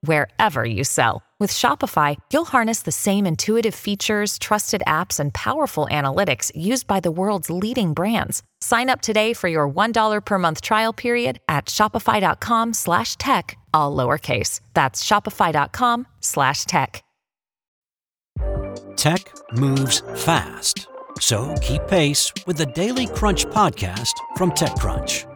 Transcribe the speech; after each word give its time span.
wherever 0.00 0.64
you 0.64 0.82
sell. 0.84 1.22
With 1.38 1.52
Shopify, 1.52 2.16
you'll 2.32 2.46
harness 2.46 2.82
the 2.82 2.92
same 2.92 3.26
intuitive 3.26 3.74
features, 3.74 4.38
trusted 4.38 4.82
apps, 4.86 5.20
and 5.20 5.34
powerful 5.34 5.86
analytics 5.90 6.50
used 6.54 6.86
by 6.86 7.00
the 7.00 7.10
world's 7.10 7.50
leading 7.50 7.92
brands. 7.92 8.42
Sign 8.62 8.88
up 8.88 9.02
today 9.02 9.34
for 9.34 9.48
your 9.48 9.68
$1 9.68 10.24
per 10.24 10.38
month 10.38 10.62
trial 10.62 10.94
period 10.94 11.38
at 11.46 11.66
shopify.com 11.66 12.72
slash 12.72 13.16
tech, 13.16 13.58
all 13.74 13.94
lowercase. 13.94 14.60
That's 14.72 15.04
shopify.com 15.04 16.06
slash 16.20 16.64
tech. 16.64 17.02
Tech 18.96 19.30
moves 19.52 20.00
fast. 20.14 20.88
So 21.20 21.54
keep 21.60 21.86
pace 21.86 22.32
with 22.46 22.56
the 22.56 22.66
Daily 22.66 23.06
Crunch 23.06 23.44
podcast 23.46 24.12
from 24.36 24.50
TechCrunch. 24.52 25.35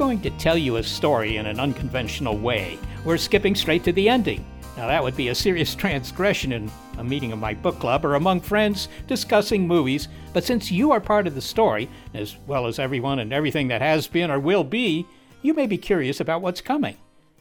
Going 0.00 0.18
to 0.18 0.30
tell 0.38 0.56
you 0.56 0.76
a 0.76 0.82
story 0.82 1.36
in 1.36 1.44
an 1.44 1.60
unconventional 1.60 2.38
way. 2.38 2.78
We're 3.04 3.18
skipping 3.18 3.54
straight 3.54 3.84
to 3.84 3.92
the 3.92 4.08
ending. 4.08 4.42
Now, 4.74 4.86
that 4.86 5.02
would 5.02 5.14
be 5.14 5.28
a 5.28 5.34
serious 5.34 5.74
transgression 5.76 6.52
in 6.52 6.72
a 6.96 7.04
meeting 7.04 7.32
of 7.32 7.38
my 7.38 7.52
book 7.52 7.78
club 7.78 8.06
or 8.06 8.14
among 8.14 8.40
friends 8.40 8.88
discussing 9.06 9.68
movies, 9.68 10.08
but 10.32 10.42
since 10.42 10.70
you 10.70 10.90
are 10.90 11.00
part 11.00 11.26
of 11.26 11.34
the 11.34 11.42
story, 11.42 11.86
as 12.14 12.38
well 12.46 12.66
as 12.66 12.78
everyone 12.78 13.18
and 13.18 13.30
everything 13.30 13.68
that 13.68 13.82
has 13.82 14.06
been 14.06 14.30
or 14.30 14.40
will 14.40 14.64
be, 14.64 15.04
you 15.42 15.52
may 15.52 15.66
be 15.66 15.76
curious 15.76 16.18
about 16.18 16.40
what's 16.40 16.62
coming. 16.62 16.96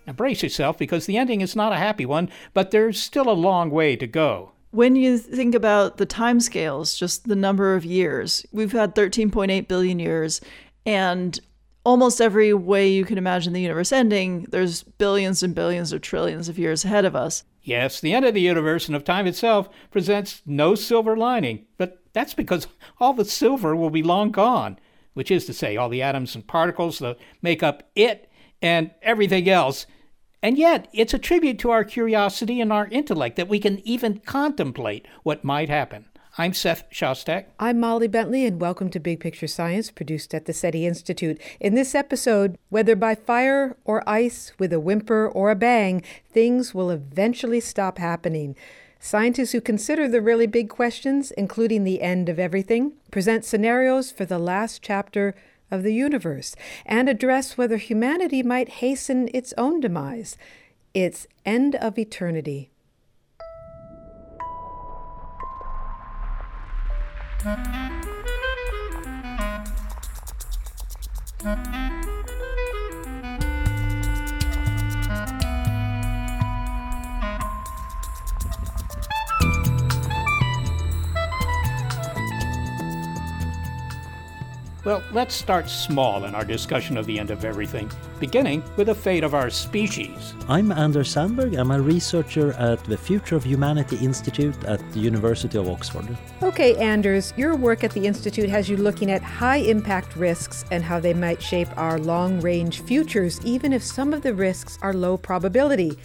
Now, 0.06 0.12
brace 0.12 0.44
yourself 0.44 0.78
because 0.78 1.06
the 1.06 1.16
ending 1.16 1.40
is 1.40 1.56
not 1.56 1.72
a 1.72 1.78
happy 1.78 2.06
one, 2.06 2.30
but 2.54 2.72
there's 2.72 3.02
still 3.02 3.30
a 3.30 3.32
long 3.32 3.70
way 3.70 3.96
to 3.96 4.06
go. 4.06 4.52
When 4.72 4.98
you 4.98 5.18
think 5.18 5.56
about 5.56 5.96
the 5.96 6.06
timescales, 6.06 6.98
just 6.98 7.26
the 7.26 7.38
number 7.38 7.74
of 7.76 7.86
years, 7.86 8.46
we've 8.52 8.74
had 8.74 8.96
13.8 8.96 9.70
billion 9.70 9.98
years, 9.98 10.42
and 10.86 11.40
almost 11.90 12.22
every 12.22 12.54
way 12.54 12.88
you 12.88 13.04
can 13.04 13.18
imagine 13.18 13.52
the 13.52 13.62
universe 13.62 13.92
ending, 13.92 14.46
there's 14.52 14.84
billions 14.84 15.42
and 15.42 15.56
billions 15.56 15.92
or 15.92 15.98
trillions 15.98 16.48
of 16.48 16.60
years 16.60 16.86
ahead 16.86 17.04
of 17.04 17.16
us. 17.16 17.44
Yes, 17.64 18.00
the 18.00 18.14
end 18.14 18.26
of 18.26 18.36
the 18.36 18.42
universe 18.42 18.86
and 18.86 18.96
of 18.96 19.04
time 19.04 19.26
itself 19.26 19.68
presents 19.90 20.44
no 20.46 20.76
silver 20.76 21.18
lining, 21.18 21.66
but 21.80 22.04
that's 22.14 22.36
because 22.36 22.68
all 23.00 23.14
the 23.14 23.26
silver 23.26 23.76
will 23.76 23.90
be 23.90 24.04
long 24.04 24.30
gone, 24.30 24.78
which 25.16 25.32
is 25.32 25.48
to 25.48 25.54
say, 25.54 25.78
all 25.78 25.90
the 25.90 26.04
atoms 26.04 26.36
and 26.36 26.46
particles 26.46 27.00
that 27.00 27.18
make 27.42 27.64
up 27.64 27.90
it 27.96 28.30
and 28.62 28.92
everything 29.02 29.50
else. 29.50 29.88
And 30.44 30.60
yet, 30.60 30.88
it's 30.94 31.16
a 31.16 31.20
tribute 31.20 31.58
to 31.58 31.72
our 31.72 31.84
curiosity 31.84 32.62
and 32.62 32.72
our 32.72 32.88
intellect 32.90 33.36
that 33.38 33.50
we 33.50 33.58
can 33.58 33.80
even 33.80 34.20
contemplate 34.20 35.08
what 35.24 35.44
might 35.44 35.70
happen. 35.70 36.06
I'm 36.40 36.54
Seth 36.54 36.90
Shostak. 36.90 37.48
I'm 37.60 37.82
Molly 37.82 38.08
Bentley, 38.08 38.46
and 38.46 38.62
welcome 38.62 38.90
to 38.92 39.00
Big 39.02 39.20
Picture 39.20 39.46
Science, 39.46 39.92
produced 39.92 40.34
at 40.34 40.46
the 40.46 40.54
SETI 40.54 40.86
Institute. 40.86 41.38
In 41.60 41.76
this 41.76 41.94
episode, 41.94 42.58
whether 42.70 42.96
by 42.96 43.14
fire 43.14 43.76
or 43.84 44.08
ice, 44.08 44.54
with 44.58 44.72
a 44.72 44.80
whimper 44.80 45.28
or 45.28 45.52
a 45.52 45.56
bang, 45.56 46.02
things 46.32 46.74
will 46.74 46.92
eventually 46.92 47.60
stop 47.60 47.98
happening. 47.98 48.56
Scientists 49.02 49.52
who 49.52 49.60
consider 49.60 50.08
the 50.08 50.22
really 50.22 50.48
big 50.48 50.70
questions, 50.70 51.32
including 51.32 51.84
the 51.84 52.02
end 52.02 52.30
of 52.30 52.40
everything, 52.40 52.94
present 53.12 53.44
scenarios 53.44 54.10
for 54.10 54.24
the 54.24 54.40
last 54.40 54.82
chapter 54.82 55.36
of 55.70 55.84
the 55.84 55.94
universe 55.94 56.56
and 56.86 57.10
address 57.10 57.58
whether 57.58 57.76
humanity 57.76 58.42
might 58.42 58.70
hasten 58.80 59.30
its 59.34 59.54
own 59.58 59.82
demise, 59.82 60.38
its 60.94 61.28
end 61.46 61.76
of 61.76 62.00
eternity. 62.00 62.70
Thank 67.42 67.68
you. 71.74 71.79
Well, 84.86 85.04
let's 85.12 85.36
start 85.36 85.70
small 85.70 86.24
in 86.24 86.34
our 86.34 86.46
discussion 86.46 86.96
of 86.96 87.06
the 87.06 87.20
end 87.20 87.32
of 87.32 87.44
everything, 87.44 87.92
beginning 88.18 88.64
with 88.78 88.88
the 88.88 88.96
fate 88.96 89.26
of 89.26 89.34
our 89.34 89.50
species. 89.50 90.34
I'm 90.48 90.72
Anders 90.72 91.12
Sandberg. 91.12 91.56
I'm 91.56 91.72
a 91.72 91.82
researcher 91.82 92.54
at 92.54 92.82
the 92.86 92.96
Future 92.96 93.36
of 93.36 93.44
Humanity 93.44 93.98
Institute 93.98 94.56
at 94.64 94.80
the 94.94 95.00
University 95.02 95.58
of 95.58 95.68
Oxford. 95.68 96.18
Okay, 96.42 96.78
Anders, 96.78 97.34
your 97.36 97.58
work 97.58 97.84
at 97.84 97.92
the 97.92 98.08
Institute 98.08 98.48
has 98.48 98.70
you 98.70 98.78
looking 98.78 99.12
at 99.12 99.22
high 99.22 99.58
impact 99.58 100.16
risks 100.16 100.64
and 100.72 100.82
how 100.82 100.98
they 100.98 101.14
might 101.14 101.44
shape 101.44 101.68
our 101.76 102.00
long 102.00 102.40
range 102.40 102.80
futures, 102.82 103.42
even 103.44 103.74
if 103.74 103.84
some 103.84 104.14
of 104.14 104.22
the 104.22 104.34
risks 104.34 104.80
are 104.82 104.94
low 104.94 105.18
probability. 105.18 106.00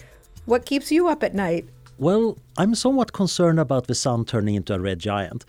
What 0.45 0.65
keeps 0.65 0.91
you 0.91 1.07
up 1.07 1.23
at 1.23 1.33
night? 1.33 1.65
Well, 1.97 2.37
I'm 2.57 2.75
somewhat 2.75 3.13
concerned 3.13 3.57
about 3.57 3.87
the 3.87 3.95
sun 3.95 4.25
turning 4.25 4.55
into 4.55 4.73
a 4.73 4.79
red 4.81 4.99
giant. 4.99 5.45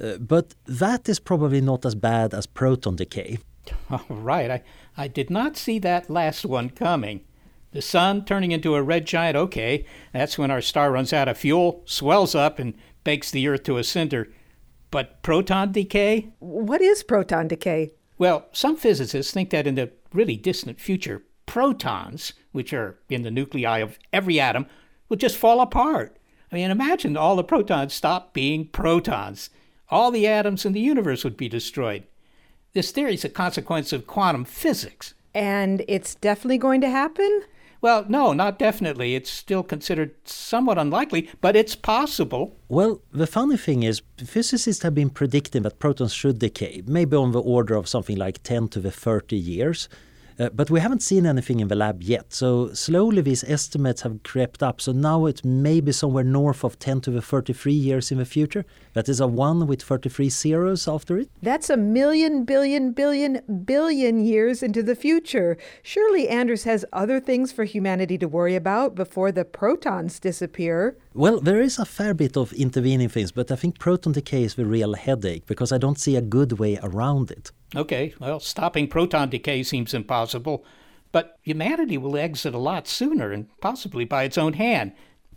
Uh, 0.00 0.16
but 0.16 0.54
that 0.66 1.08
is 1.08 1.20
probably 1.20 1.60
not 1.60 1.84
as 1.84 1.94
bad 1.94 2.32
as 2.34 2.46
proton 2.46 2.96
decay. 2.96 3.38
Oh, 3.90 4.04
right. 4.08 4.50
I, 4.50 4.62
I 4.96 5.06
did 5.06 5.30
not 5.30 5.56
see 5.56 5.78
that 5.80 6.10
last 6.10 6.44
one 6.44 6.70
coming. 6.70 7.20
The 7.72 7.82
sun 7.82 8.24
turning 8.24 8.50
into 8.50 8.74
a 8.74 8.82
red 8.82 9.06
giant, 9.06 9.36
okay, 9.36 9.84
that's 10.12 10.38
when 10.38 10.50
our 10.50 10.60
star 10.60 10.90
runs 10.90 11.12
out 11.12 11.28
of 11.28 11.38
fuel, 11.38 11.82
swells 11.84 12.34
up, 12.34 12.58
and 12.58 12.74
bakes 13.04 13.30
the 13.30 13.46
Earth 13.46 13.62
to 13.64 13.78
a 13.78 13.84
cinder. 13.84 14.32
But 14.90 15.22
proton 15.22 15.70
decay? 15.70 16.32
What 16.40 16.80
is 16.80 17.04
proton 17.04 17.46
decay? 17.46 17.92
Well, 18.18 18.46
some 18.50 18.76
physicists 18.76 19.32
think 19.32 19.50
that 19.50 19.68
in 19.68 19.76
the 19.76 19.92
really 20.12 20.36
distant 20.36 20.80
future, 20.80 21.22
protons, 21.46 22.32
which 22.50 22.72
are 22.72 22.98
in 23.08 23.22
the 23.22 23.30
nuclei 23.30 23.78
of 23.78 23.98
every 24.12 24.40
atom, 24.40 24.66
will 25.08 25.16
just 25.16 25.36
fall 25.36 25.60
apart. 25.60 26.16
I 26.50 26.56
mean, 26.56 26.70
imagine 26.70 27.16
all 27.16 27.36
the 27.36 27.44
protons 27.44 27.94
stop 27.94 28.34
being 28.34 28.66
protons 28.66 29.50
all 29.90 30.10
the 30.10 30.26
atoms 30.26 30.64
in 30.64 30.72
the 30.72 30.80
universe 30.80 31.24
would 31.24 31.36
be 31.36 31.48
destroyed. 31.48 32.04
This 32.72 32.92
theory 32.92 33.14
is 33.14 33.24
a 33.24 33.28
consequence 33.28 33.92
of 33.92 34.06
quantum 34.06 34.44
physics. 34.44 35.14
And 35.34 35.84
it's 35.88 36.14
definitely 36.14 36.58
going 36.58 36.80
to 36.82 36.90
happen? 36.90 37.42
Well, 37.82 38.04
no, 38.08 38.32
not 38.32 38.58
definitely. 38.58 39.14
It's 39.14 39.30
still 39.30 39.62
considered 39.62 40.14
somewhat 40.24 40.76
unlikely, 40.76 41.30
but 41.40 41.56
it's 41.56 41.74
possible. 41.74 42.56
Well, 42.68 43.00
the 43.10 43.26
funny 43.26 43.56
thing 43.56 43.82
is, 43.82 44.02
physicists 44.18 44.82
have 44.82 44.94
been 44.94 45.08
predicting 45.10 45.62
that 45.62 45.78
protons 45.78 46.12
should 46.12 46.38
decay, 46.38 46.82
maybe 46.86 47.16
on 47.16 47.32
the 47.32 47.40
order 47.40 47.74
of 47.76 47.88
something 47.88 48.16
like 48.16 48.42
10 48.42 48.68
to 48.68 48.80
the 48.80 48.90
30 48.90 49.36
years. 49.36 49.88
Uh, 50.40 50.48
but 50.54 50.70
we 50.70 50.80
haven't 50.80 51.02
seen 51.02 51.26
anything 51.26 51.60
in 51.60 51.68
the 51.68 51.74
lab 51.74 52.02
yet. 52.02 52.32
So 52.32 52.72
slowly 52.72 53.20
these 53.20 53.44
estimates 53.44 54.00
have 54.00 54.22
crept 54.22 54.62
up. 54.62 54.80
So 54.80 54.92
now 54.92 55.26
it's 55.26 55.44
maybe 55.44 55.92
somewhere 55.92 56.24
north 56.24 56.64
of 56.64 56.78
10 56.78 57.02
to 57.02 57.10
the 57.10 57.20
33 57.20 57.74
years 57.74 58.10
in 58.10 58.16
the 58.16 58.24
future. 58.24 58.64
That 58.94 59.10
is 59.10 59.20
a 59.20 59.26
1 59.26 59.66
with 59.66 59.82
33 59.82 60.30
zeros 60.30 60.88
after 60.88 61.18
it. 61.18 61.28
That's 61.42 61.68
a 61.68 61.76
million, 61.76 62.44
billion, 62.44 62.92
billion, 62.92 63.42
billion 63.66 64.24
years 64.24 64.62
into 64.62 64.82
the 64.82 64.94
future. 64.94 65.58
Surely 65.82 66.26
Anders 66.26 66.64
has 66.64 66.86
other 66.90 67.20
things 67.20 67.52
for 67.52 67.64
humanity 67.64 68.16
to 68.16 68.26
worry 68.26 68.56
about 68.56 68.94
before 68.94 69.32
the 69.32 69.44
protons 69.44 70.18
disappear. 70.18 70.96
Well, 71.12 71.40
there 71.40 71.60
is 71.60 71.78
a 71.78 71.84
fair 71.84 72.14
bit 72.14 72.38
of 72.38 72.54
intervening 72.54 73.10
things, 73.10 73.30
but 73.30 73.52
I 73.52 73.56
think 73.56 73.78
proton 73.78 74.14
decay 74.14 74.44
is 74.44 74.54
the 74.54 74.64
real 74.64 74.94
headache 74.94 75.44
because 75.44 75.70
I 75.70 75.76
don't 75.76 75.98
see 75.98 76.16
a 76.16 76.22
good 76.22 76.58
way 76.58 76.78
around 76.82 77.30
it. 77.30 77.52
Okay, 77.74 78.14
well, 78.18 78.40
stopping 78.40 78.88
proton 78.88 79.30
decay 79.30 79.62
seems 79.62 79.94
impossible, 79.94 80.64
but 81.12 81.38
humanity 81.42 81.96
will 81.96 82.16
exit 82.16 82.54
a 82.54 82.58
lot 82.58 82.88
sooner 82.88 83.32
and 83.32 83.48
possibly 83.60 84.04
by 84.04 84.24
its 84.24 84.38
own 84.38 84.54
hand. 84.54 84.92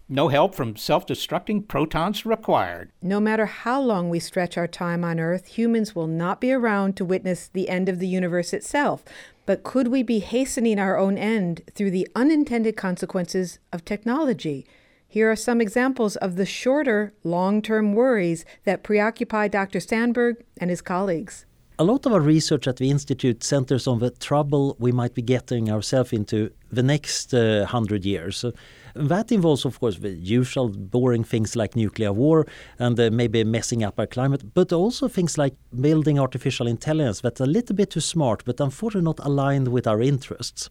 No 0.09 0.27
help 0.27 0.53
from 0.53 0.75
self 0.75 1.07
destructing 1.07 1.67
protons 1.67 2.25
required. 2.25 2.91
No 3.01 3.19
matter 3.19 3.45
how 3.45 3.81
long 3.81 4.09
we 4.09 4.19
stretch 4.19 4.57
our 4.57 4.67
time 4.67 5.03
on 5.03 5.19
Earth, 5.19 5.47
humans 5.47 5.95
will 5.95 6.07
not 6.07 6.41
be 6.41 6.51
around 6.51 6.97
to 6.97 7.05
witness 7.05 7.47
the 7.47 7.69
end 7.69 7.87
of 7.87 7.99
the 7.99 8.07
universe 8.07 8.51
itself. 8.51 9.03
But 9.45 9.63
could 9.63 9.87
we 9.87 10.03
be 10.03 10.19
hastening 10.19 10.77
our 10.77 10.97
own 10.97 11.17
end 11.17 11.61
through 11.73 11.91
the 11.91 12.07
unintended 12.15 12.75
consequences 12.75 13.59
of 13.71 13.85
technology? 13.85 14.65
Here 15.07 15.31
are 15.31 15.35
some 15.35 15.61
examples 15.61 16.15
of 16.17 16.35
the 16.35 16.45
shorter, 16.45 17.13
long 17.23 17.61
term 17.61 17.93
worries 17.93 18.45
that 18.65 18.83
preoccupy 18.83 19.47
Dr. 19.47 19.79
Sandberg 19.79 20.43
and 20.57 20.69
his 20.69 20.81
colleagues. 20.81 21.45
A 21.79 21.83
lot 21.83 22.05
of 22.05 22.13
our 22.13 22.19
research 22.19 22.67
at 22.67 22.75
the 22.75 22.91
Institute 22.91 23.43
centers 23.43 23.87
on 23.87 23.97
the 23.97 24.11
trouble 24.11 24.75
we 24.77 24.91
might 24.91 25.15
be 25.15 25.23
getting 25.23 25.71
ourselves 25.71 26.13
into 26.13 26.51
the 26.71 26.83
next 26.83 27.33
uh, 27.33 27.65
hundred 27.65 28.05
years. 28.05 28.45
That 28.93 29.31
involves, 29.31 29.65
of 29.65 29.79
course, 29.79 29.97
the 29.97 30.11
usual 30.11 30.69
boring 30.69 31.23
things 31.23 31.55
like 31.55 31.75
nuclear 31.75 32.13
war 32.13 32.45
and 32.77 32.99
uh, 32.99 33.09
maybe 33.11 33.43
messing 33.43 33.83
up 33.83 33.99
our 33.99 34.05
climate, 34.05 34.53
but 34.53 34.71
also 34.71 35.07
things 35.07 35.35
like 35.35 35.55
building 35.81 36.19
artificial 36.19 36.67
intelligence 36.67 37.21
that's 37.21 37.41
a 37.41 37.47
little 37.47 37.75
bit 37.75 37.89
too 37.89 38.01
smart, 38.01 38.45
but 38.45 38.59
unfortunately 38.59 39.05
not 39.05 39.25
aligned 39.25 39.69
with 39.69 39.87
our 39.87 39.99
interests. 39.99 40.69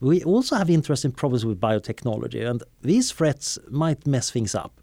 We 0.00 0.22
also 0.22 0.56
have 0.56 0.68
interest 0.68 1.06
in 1.06 1.12
problems 1.12 1.46
with 1.46 1.58
biotechnology, 1.58 2.46
and 2.46 2.62
these 2.82 3.10
threats 3.10 3.58
might 3.70 4.06
mess 4.06 4.30
things 4.30 4.54
up 4.54 4.82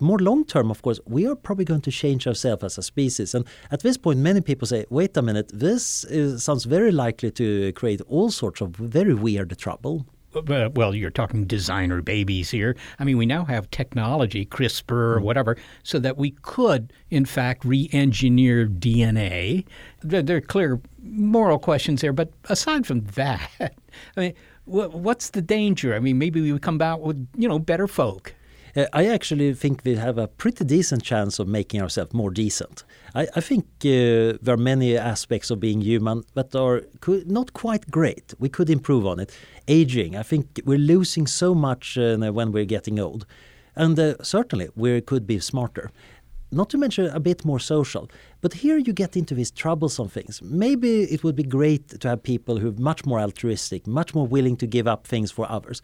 more 0.00 0.18
long 0.18 0.44
term, 0.44 0.70
of 0.70 0.82
course, 0.82 1.00
we 1.06 1.26
are 1.26 1.36
probably 1.36 1.64
going 1.64 1.82
to 1.82 1.90
change 1.90 2.26
ourselves 2.26 2.64
as 2.64 2.78
a 2.78 2.82
species. 2.82 3.34
And 3.34 3.44
at 3.70 3.80
this 3.80 3.96
point, 3.96 4.18
many 4.18 4.40
people 4.40 4.66
say, 4.66 4.84
wait 4.90 5.16
a 5.16 5.22
minute, 5.22 5.50
this 5.52 6.04
is, 6.04 6.44
sounds 6.44 6.64
very 6.64 6.92
likely 6.92 7.30
to 7.32 7.72
create 7.72 8.00
all 8.08 8.30
sorts 8.30 8.60
of 8.60 8.70
very 8.76 9.14
weird 9.14 9.56
trouble 9.58 10.06
uh, 10.36 10.68
well, 10.74 10.94
you're 10.94 11.10
talking 11.10 11.46
designer 11.46 12.02
babies 12.02 12.50
here. 12.50 12.76
I 12.98 13.04
mean, 13.04 13.16
we 13.16 13.26
now 13.26 13.44
have 13.44 13.70
technology, 13.70 14.44
CRISPR 14.44 14.90
or 14.90 15.16
mm-hmm. 15.16 15.24
whatever, 15.24 15.56
so 15.82 15.98
that 15.98 16.16
we 16.16 16.32
could, 16.42 16.92
in 17.10 17.24
fact, 17.24 17.64
re 17.64 17.88
engineer 17.92 18.66
DNA. 18.66 19.64
There, 20.02 20.22
there, 20.22 20.36
are 20.36 20.42
clear 20.42 20.80
moral 21.02 21.58
questions 21.58 22.00
there, 22.02 22.12
but 22.12 22.30
aside 22.44 22.86
from 22.86 23.00
that, 23.14 23.50
I 24.16 24.20
mean, 24.20 24.34
what's 24.66 25.30
the 25.30 25.42
danger? 25.42 25.94
I 25.94 26.00
mean, 26.00 26.18
maybe 26.18 26.40
we 26.40 26.52
would 26.52 26.62
come 26.62 26.80
out 26.82 27.00
with, 27.00 27.26
you 27.36 27.48
know, 27.48 27.58
better 27.58 27.86
folk. 27.86 28.34
Uh, 28.76 28.84
I 28.92 29.06
actually 29.06 29.54
think 29.54 29.80
we 29.84 29.94
have 29.96 30.18
a 30.18 30.28
pretty 30.28 30.64
decent 30.64 31.02
chance 31.02 31.38
of 31.38 31.48
making 31.48 31.80
ourselves 31.80 32.12
more 32.12 32.30
decent. 32.30 32.84
I, 33.14 33.26
I 33.34 33.40
think 33.40 33.64
uh, 33.84 34.36
there 34.42 34.54
are 34.54 34.58
many 34.58 34.98
aspects 34.98 35.50
of 35.50 35.60
being 35.60 35.80
human 35.80 36.24
that 36.34 36.54
are 36.54 36.82
not 37.26 37.54
quite 37.54 37.90
great. 37.90 38.34
We 38.38 38.50
could 38.50 38.68
improve 38.68 39.06
on 39.06 39.18
it. 39.18 39.32
Aging, 39.66 40.16
I 40.16 40.22
think 40.22 40.60
we're 40.66 40.78
losing 40.78 41.26
so 41.26 41.54
much 41.54 41.96
uh, 41.96 42.18
when 42.18 42.52
we're 42.52 42.66
getting 42.66 43.00
old. 43.00 43.24
And 43.76 43.98
uh, 43.98 44.22
certainly 44.22 44.68
we 44.76 45.00
could 45.00 45.26
be 45.26 45.38
smarter 45.38 45.90
not 46.52 46.70
to 46.70 46.78
mention 46.78 47.06
a 47.06 47.18
bit 47.18 47.44
more 47.44 47.58
social. 47.58 48.08
But 48.40 48.54
here 48.54 48.78
you 48.78 48.92
get 48.92 49.16
into 49.16 49.34
these 49.34 49.50
troublesome 49.50 50.08
things. 50.08 50.40
Maybe 50.40 51.02
it 51.02 51.24
would 51.24 51.34
be 51.34 51.42
great 51.42 52.00
to 52.00 52.08
have 52.08 52.22
people 52.22 52.58
who 52.58 52.68
are 52.68 52.80
much 52.80 53.04
more 53.04 53.18
altruistic, 53.18 53.86
much 53.86 54.14
more 54.14 54.28
willing 54.28 54.56
to 54.58 54.66
give 54.66 54.86
up 54.86 55.08
things 55.08 55.32
for 55.32 55.50
others 55.50 55.82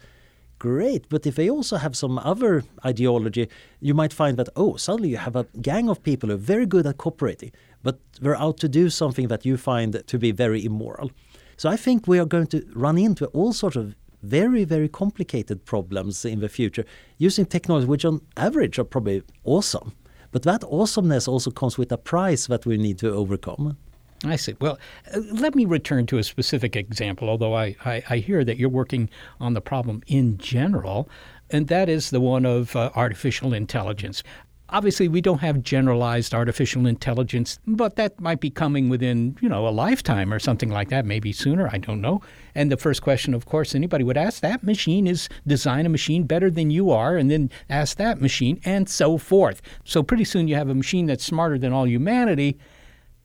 great. 0.63 1.09
But 1.09 1.27
if 1.27 1.35
they 1.35 1.51
also 1.51 1.77
have 1.77 1.97
some 1.97 2.19
other 2.21 2.63
ideology, 2.87 3.49
you 3.81 3.95
might 3.95 4.13
find 4.13 4.37
that, 4.37 4.49
oh, 4.55 4.77
suddenly 4.77 5.09
you 5.09 5.17
have 5.17 5.35
a 5.35 5.47
gang 5.61 5.89
of 5.89 6.05
people 6.05 6.29
who 6.29 6.37
are 6.37 6.49
very 6.55 6.67
good 6.67 6.87
at 6.87 6.99
cooperating, 6.99 7.51
but 7.83 7.99
they're 8.21 8.43
out 8.47 8.59
to 8.59 8.69
do 8.69 8.89
something 8.89 9.27
that 9.27 9.45
you 9.45 9.57
find 9.57 9.91
to 10.07 10.19
be 10.19 10.31
very 10.31 10.65
immoral. 10.65 11.11
So 11.57 11.69
I 11.69 11.77
think 11.77 12.07
we 12.07 12.21
are 12.21 12.31
going 12.35 12.47
to 12.55 12.65
run 12.75 12.97
into 12.97 13.27
all 13.39 13.53
sorts 13.53 13.77
of 13.77 13.97
very, 14.23 14.63
very 14.63 14.89
complicated 14.89 15.65
problems 15.65 16.25
in 16.25 16.39
the 16.39 16.49
future 16.49 16.85
using 17.19 17.45
technology 17.45 17.89
which 17.89 18.05
on 18.05 18.21
average 18.37 18.79
are 18.79 18.85
probably 18.85 19.23
awesome. 19.43 19.93
But 20.31 20.45
that 20.45 20.63
awesomeness 20.65 21.27
also 21.27 21.51
comes 21.51 21.77
with 21.77 21.91
a 21.91 21.99
price 21.99 22.47
that 22.47 22.67
we 22.67 22.77
need 22.77 22.99
to 22.99 23.13
overcome. 23.13 23.77
I 24.25 24.37
see. 24.37 24.55
Well, 24.61 24.79
uh, 25.15 25.21
let 25.33 25.55
me 25.55 25.65
return 25.65 26.07
to 26.07 26.19
a 26.19 26.23
specific 26.23 26.77
example, 26.77 27.29
although 27.29 27.55
I, 27.55 27.77
I, 27.85 28.03
I, 28.09 28.17
hear 28.19 28.45
that 28.45 28.57
you're 28.57 28.69
working 28.69 29.11
on 29.41 29.55
the 29.55 29.61
problem 29.61 30.03
in 30.07 30.39
general, 30.39 31.09
and 31.51 31.69
that 31.69 31.89
is 31.89 32.11
the 32.11 32.21
one 32.21 32.47
of 32.47 32.77
uh, 32.77 32.91
artificial 32.95 33.53
intelligence. 33.53 34.23
Obviously, 34.69 35.07
we 35.07 35.21
don't 35.21 35.41
have 35.41 35.63
generalized 35.63 36.33
artificial 36.33 36.87
intelligence, 36.87 37.59
but 37.67 37.97
that 37.97 38.19
might 38.19 38.41
be 38.41 38.49
coming 38.49 38.89
within, 38.89 39.37
you 39.43 39.49
know, 39.49 39.69
a 39.69 39.71
lifetime 39.71 40.33
or 40.33 40.39
something 40.39 40.71
like 40.71 40.89
that, 40.89 41.05
maybe 41.05 41.31
sooner, 41.31 41.69
I 41.71 41.77
don't 41.77 42.01
know. 42.01 42.23
And 42.55 42.73
the 42.73 42.79
first 42.79 43.03
question, 43.03 43.35
of 43.35 43.45
course, 43.45 43.75
anybody 43.75 44.03
would 44.03 44.17
ask, 44.17 44.41
that 44.41 44.63
machine 44.63 45.07
is 45.07 45.29
design 45.47 45.85
a 45.85 45.91
machine 45.91 46.25
better 46.25 46.51
than 46.51 46.71
you 46.71 46.91
are, 46.91 47.19
and 47.19 47.31
then 47.31 47.51
ask 47.69 47.99
that 47.99 48.23
machine, 48.23 48.61
and 48.65 48.89
so 48.89 49.19
forth. 49.19 49.61
So 49.85 50.03
pretty 50.03 50.25
soon 50.25 50.49
you 50.49 50.55
have 50.55 50.71
a 50.71 50.75
machine 50.75 51.05
that's 51.05 51.25
smarter 51.25 51.59
than 51.59 51.75
all 51.75 51.87
humanity, 51.87 52.59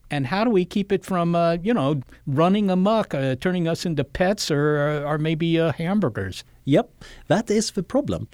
and 0.09 0.27
how 0.27 0.43
do 0.43 0.49
we 0.49 0.65
keep 0.65 0.91
it 0.91 1.05
from, 1.05 1.35
uh, 1.35 1.57
you 1.61 1.73
know, 1.73 2.01
running 2.25 2.69
amok, 2.69 3.13
uh, 3.13 3.35
turning 3.35 3.67
us 3.67 3.85
into 3.85 4.03
pets 4.03 4.49
or, 4.49 5.03
or 5.05 5.17
maybe 5.17 5.59
uh, 5.59 5.71
hamburgers? 5.73 6.43
Yep, 6.65 7.03
that 7.27 7.49
is 7.49 7.71
the 7.71 7.83
problem. 7.83 8.27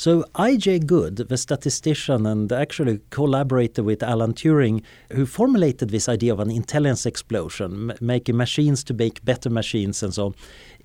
So 0.00 0.24
I.J. 0.34 0.78
Good, 0.78 1.16
the 1.16 1.36
statistician 1.36 2.24
and 2.24 2.50
actually 2.50 3.00
collaborated 3.10 3.84
with 3.84 4.02
Alan 4.02 4.32
Turing, 4.32 4.82
who 5.12 5.26
formulated 5.26 5.90
this 5.90 6.08
idea 6.08 6.32
of 6.32 6.40
an 6.40 6.50
intelligence 6.50 7.04
explosion, 7.04 7.92
making 8.00 8.38
machines 8.38 8.82
to 8.84 8.94
make 8.94 9.22
better 9.26 9.50
machines 9.50 10.02
and 10.02 10.14
so 10.14 10.26
on. 10.28 10.34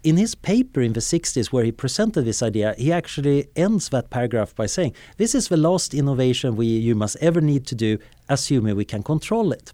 In 0.04 0.18
his 0.18 0.36
paper 0.36 0.82
in 0.82 0.92
the 0.92 1.00
60s, 1.00 1.54
where 1.54 1.64
he 1.64 1.72
presented 1.72 2.24
this 2.24 2.44
idea, 2.44 2.76
he 2.78 2.92
actually 2.92 3.48
ends 3.56 3.88
that 3.88 4.10
paragraph 4.10 4.54
by 4.54 4.66
saying, 4.66 4.94
This 5.16 5.34
is 5.34 5.48
the 5.48 5.56
last 5.56 5.94
innovation 5.94 6.58
we 6.58 6.66
humans 6.66 7.16
ever 7.22 7.40
need 7.40 7.66
to 7.68 7.76
do, 7.76 7.98
assuming 8.28 8.76
we 8.76 8.84
can 8.84 9.02
control 9.02 9.54
it. 9.54 9.72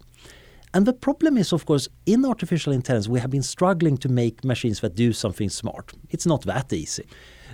And 0.74 0.86
the 0.86 0.92
problem 0.92 1.36
is, 1.36 1.52
of 1.52 1.66
course, 1.66 1.88
in 2.06 2.24
artificial 2.24 2.72
intelligence, 2.72 3.08
we 3.08 3.20
have 3.20 3.30
been 3.30 3.42
struggling 3.42 3.98
to 3.98 4.08
make 4.08 4.44
machines 4.44 4.80
that 4.80 4.94
do 4.94 5.12
something 5.12 5.50
smart. 5.50 5.92
It's 6.10 6.26
not 6.26 6.42
that 6.42 6.72
easy. 6.72 7.06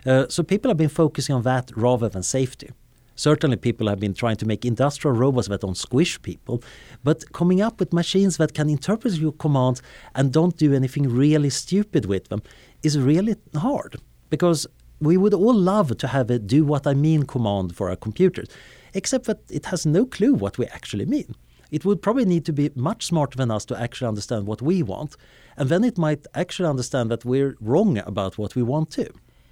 Uh, 0.07 0.27
so 0.29 0.43
people 0.43 0.71
have 0.71 0.77
been 0.77 0.89
focusing 0.89 1.35
on 1.35 1.43
that 1.43 1.73
rather 1.77 2.09
than 2.09 2.23
safety. 2.23 2.71
Certainly, 3.17 3.57
people 3.57 3.89
have 3.89 3.99
been 3.99 4.15
trying 4.15 4.37
to 4.37 4.47
make 4.47 4.65
industrial 4.65 5.17
robots 5.17 5.49
that 5.49 5.63
don't 5.63 5.77
squish 5.77 6.23
people, 6.23 6.63
but 7.03 7.33
coming 7.33 7.61
up 7.61 7.81
with 7.81 7.93
machines 7.93 8.37
that 8.37 8.55
can 8.55 8.71
interpret 8.71 9.15
your 9.15 9.33
commands 9.33 9.83
and 10.15 10.33
don't 10.33 10.57
do 10.57 10.73
anything 10.73 11.09
really 11.09 11.51
stupid 11.51 12.07
with 12.07 12.29
them 12.29 12.43
is 12.85 12.97
really 12.97 13.35
hard. 13.57 13.97
Because 14.31 14.69
we 15.01 15.17
would 15.17 15.35
all 15.35 15.55
love 15.55 15.97
to 15.99 16.07
have 16.07 16.31
a 16.31 16.39
do 16.39 16.65
what 16.65 16.87
I 16.87 16.95
mean 16.95 17.25
command 17.25 17.75
for 17.75 17.91
our 17.91 17.97
computers, 17.97 18.47
except 18.95 19.25
that 19.25 19.41
it 19.51 19.67
has 19.67 19.85
no 19.85 20.07
clue 20.07 20.35
what 20.35 20.57
we 20.57 20.67
actually 20.67 21.07
mean. 21.07 21.35
It 21.71 21.85
would 21.85 22.03
probably 22.03 22.25
need 22.25 22.45
to 22.47 22.53
be 22.53 22.71
much 22.75 23.07
smarter 23.07 23.37
than 23.37 23.51
us 23.51 23.65
to 23.67 23.81
actually 23.81 24.09
understand 24.09 24.47
what 24.47 24.63
we 24.63 24.83
want. 24.83 25.17
And 25.57 25.69
then 25.69 25.85
it 25.85 25.99
might 25.99 26.27
actually 26.35 26.69
understand 26.69 27.11
that 27.11 27.25
we're 27.25 27.57
wrong 27.61 27.99
about 27.99 28.39
what 28.39 28.55
we 28.55 28.63
want 28.63 28.91
to. 28.93 29.09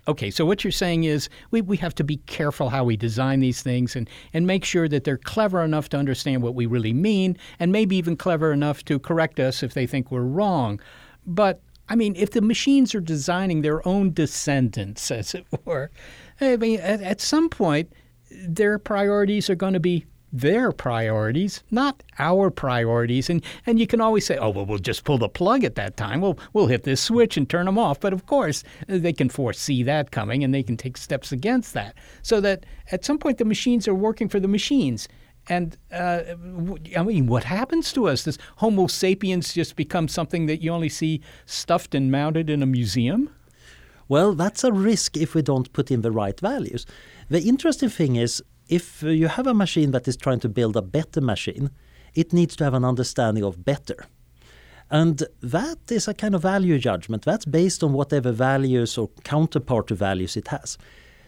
Okay, 0.08 0.30
so 0.30 0.46
what 0.46 0.62
you're 0.62 0.70
saying 0.70 1.02
is 1.02 1.28
we, 1.50 1.60
we 1.60 1.76
have 1.78 1.94
to 1.96 2.04
be 2.04 2.18
careful 2.18 2.68
how 2.68 2.84
we 2.84 2.96
design 2.96 3.40
these 3.40 3.60
things 3.60 3.96
and, 3.96 4.08
and 4.32 4.46
make 4.46 4.64
sure 4.64 4.88
that 4.88 5.02
they're 5.02 5.16
clever 5.16 5.64
enough 5.64 5.88
to 5.88 5.96
understand 5.96 6.42
what 6.42 6.54
we 6.54 6.64
really 6.64 6.92
mean 6.92 7.36
and 7.58 7.72
maybe 7.72 7.96
even 7.96 8.16
clever 8.16 8.52
enough 8.52 8.84
to 8.84 9.00
correct 9.00 9.40
us 9.40 9.64
if 9.64 9.74
they 9.74 9.84
think 9.84 10.12
we're 10.12 10.20
wrong. 10.20 10.80
But 11.26 11.60
I 11.88 11.96
mean, 11.96 12.14
if 12.16 12.30
the 12.30 12.40
machines 12.40 12.94
are 12.94 13.00
designing 13.00 13.62
their 13.62 13.86
own 13.86 14.12
descendants, 14.12 15.10
as 15.10 15.34
it 15.34 15.44
were, 15.64 15.90
I 16.40 16.56
mean, 16.56 16.78
at, 16.80 17.02
at 17.02 17.20
some 17.20 17.48
point, 17.48 17.92
their 18.30 18.78
priorities 18.78 19.50
are 19.50 19.54
going 19.56 19.74
to 19.74 19.80
be 19.80 20.06
their 20.32 20.72
priorities, 20.72 21.62
not 21.70 22.02
our 22.18 22.50
priorities. 22.50 23.30
And 23.30 23.42
and 23.64 23.78
you 23.78 23.86
can 23.86 24.00
always 24.00 24.26
say, 24.26 24.36
oh 24.36 24.50
well, 24.50 24.66
we'll 24.66 24.78
just 24.78 25.04
pull 25.04 25.18
the 25.18 25.28
plug 25.28 25.64
at 25.64 25.76
that 25.76 25.96
time. 25.96 26.20
We'll 26.20 26.38
we'll 26.52 26.66
hit 26.66 26.82
this 26.84 27.00
switch 27.00 27.36
and 27.36 27.48
turn 27.48 27.66
them 27.66 27.78
off. 27.78 28.00
But 28.00 28.12
of 28.12 28.26
course, 28.26 28.62
they 28.86 29.12
can 29.12 29.28
foresee 29.28 29.82
that 29.84 30.10
coming, 30.10 30.44
and 30.44 30.52
they 30.52 30.62
can 30.62 30.76
take 30.76 30.96
steps 30.96 31.32
against 31.32 31.74
that. 31.74 31.94
So 32.22 32.40
that 32.40 32.66
at 32.92 33.04
some 33.04 33.18
point, 33.18 33.38
the 33.38 33.44
machines 33.44 33.88
are 33.88 33.94
working 33.94 34.28
for 34.28 34.40
the 34.40 34.48
machines. 34.48 35.08
And 35.48 35.76
uh, 35.92 36.22
I 36.96 37.02
mean, 37.02 37.28
what 37.28 37.44
happens 37.44 37.92
to 37.92 38.08
us? 38.08 38.24
Does 38.24 38.38
Homo 38.56 38.88
sapiens 38.88 39.54
just 39.54 39.76
become 39.76 40.08
something 40.08 40.46
that 40.46 40.60
you 40.60 40.72
only 40.72 40.88
see 40.88 41.20
stuffed 41.46 41.94
and 41.94 42.10
mounted 42.10 42.50
in 42.50 42.62
a 42.62 42.66
museum? 42.66 43.30
Well, 44.08 44.34
that's 44.34 44.64
a 44.64 44.72
risk 44.72 45.16
if 45.16 45.34
we 45.34 45.42
don't 45.42 45.72
put 45.72 45.90
in 45.90 46.02
the 46.02 46.12
right 46.12 46.38
values. 46.38 46.84
The 47.28 47.42
interesting 47.42 47.88
thing 47.88 48.16
is 48.16 48.42
if 48.68 49.02
you 49.02 49.28
have 49.28 49.46
a 49.46 49.54
machine 49.54 49.92
that 49.92 50.08
is 50.08 50.16
trying 50.16 50.40
to 50.40 50.48
build 50.48 50.76
a 50.76 50.82
better 50.82 51.20
machine, 51.20 51.70
it 52.14 52.32
needs 52.32 52.56
to 52.56 52.64
have 52.64 52.74
an 52.74 52.84
understanding 52.84 53.44
of 53.44 53.64
better. 53.64 54.06
And 54.90 55.22
that 55.42 55.78
is 55.90 56.08
a 56.08 56.14
kind 56.14 56.34
of 56.34 56.42
value 56.42 56.78
judgment. 56.78 57.24
That's 57.24 57.44
based 57.44 57.82
on 57.82 57.92
whatever 57.92 58.32
values 58.32 58.96
or 58.96 59.08
counterpart 59.24 59.88
to 59.88 59.94
values 59.94 60.36
it 60.36 60.48
has. 60.48 60.78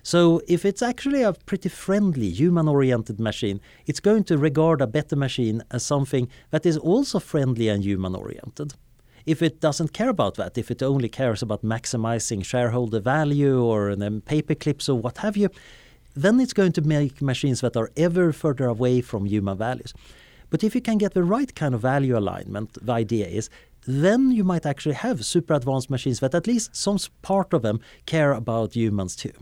So 0.02 0.40
if 0.46 0.64
it's 0.64 0.80
actually 0.80 1.22
a 1.22 1.32
pretty 1.32 1.68
friendly, 1.68 2.30
human-oriented 2.30 3.18
machine, 3.20 3.60
it's 3.86 4.00
going 4.00 4.24
to 4.24 4.38
regard 4.38 4.80
a 4.80 4.86
better 4.86 5.16
machine 5.16 5.62
as 5.70 5.82
something 5.82 6.28
that 6.50 6.64
is 6.64 6.78
also 6.78 7.18
friendly 7.18 7.68
and 7.68 7.84
human-oriented. 7.84 8.74
If 9.26 9.42
it 9.42 9.60
doesn't 9.60 9.92
care 9.92 10.08
about 10.08 10.36
that, 10.36 10.56
if 10.56 10.70
it 10.70 10.82
only 10.82 11.08
cares 11.08 11.42
about 11.42 11.62
maximizing 11.62 12.44
shareholder 12.44 13.00
value 13.00 13.62
or 13.62 13.90
um, 13.90 14.22
paper 14.22 14.54
clips 14.54 14.88
or 14.88 14.98
what 14.98 15.18
have 15.18 15.36
you, 15.36 15.50
then 16.22 16.40
it's 16.40 16.52
going 16.52 16.72
to 16.72 16.82
make 16.82 17.22
machines 17.22 17.60
that 17.60 17.76
are 17.76 17.90
ever 17.96 18.32
further 18.32 18.66
away 18.66 19.00
from 19.00 19.24
human 19.26 19.56
values. 19.56 19.94
But 20.50 20.64
if 20.64 20.74
you 20.74 20.80
can 20.80 20.98
get 20.98 21.14
the 21.14 21.22
right 21.22 21.54
kind 21.54 21.74
of 21.74 21.82
value 21.82 22.16
alignment, 22.16 22.72
the 22.84 22.92
idea 22.92 23.26
is 23.26 23.50
then 23.86 24.32
you 24.32 24.44
might 24.44 24.66
actually 24.66 24.96
have 24.96 25.24
super 25.24 25.54
advanced 25.54 25.90
machines 25.90 26.20
that 26.20 26.34
at 26.34 26.46
least 26.46 26.74
some 26.74 26.98
part 27.22 27.52
of 27.52 27.62
them 27.62 27.80
care 28.06 28.32
about 28.32 28.74
humans 28.74 29.14
too. 29.14 29.32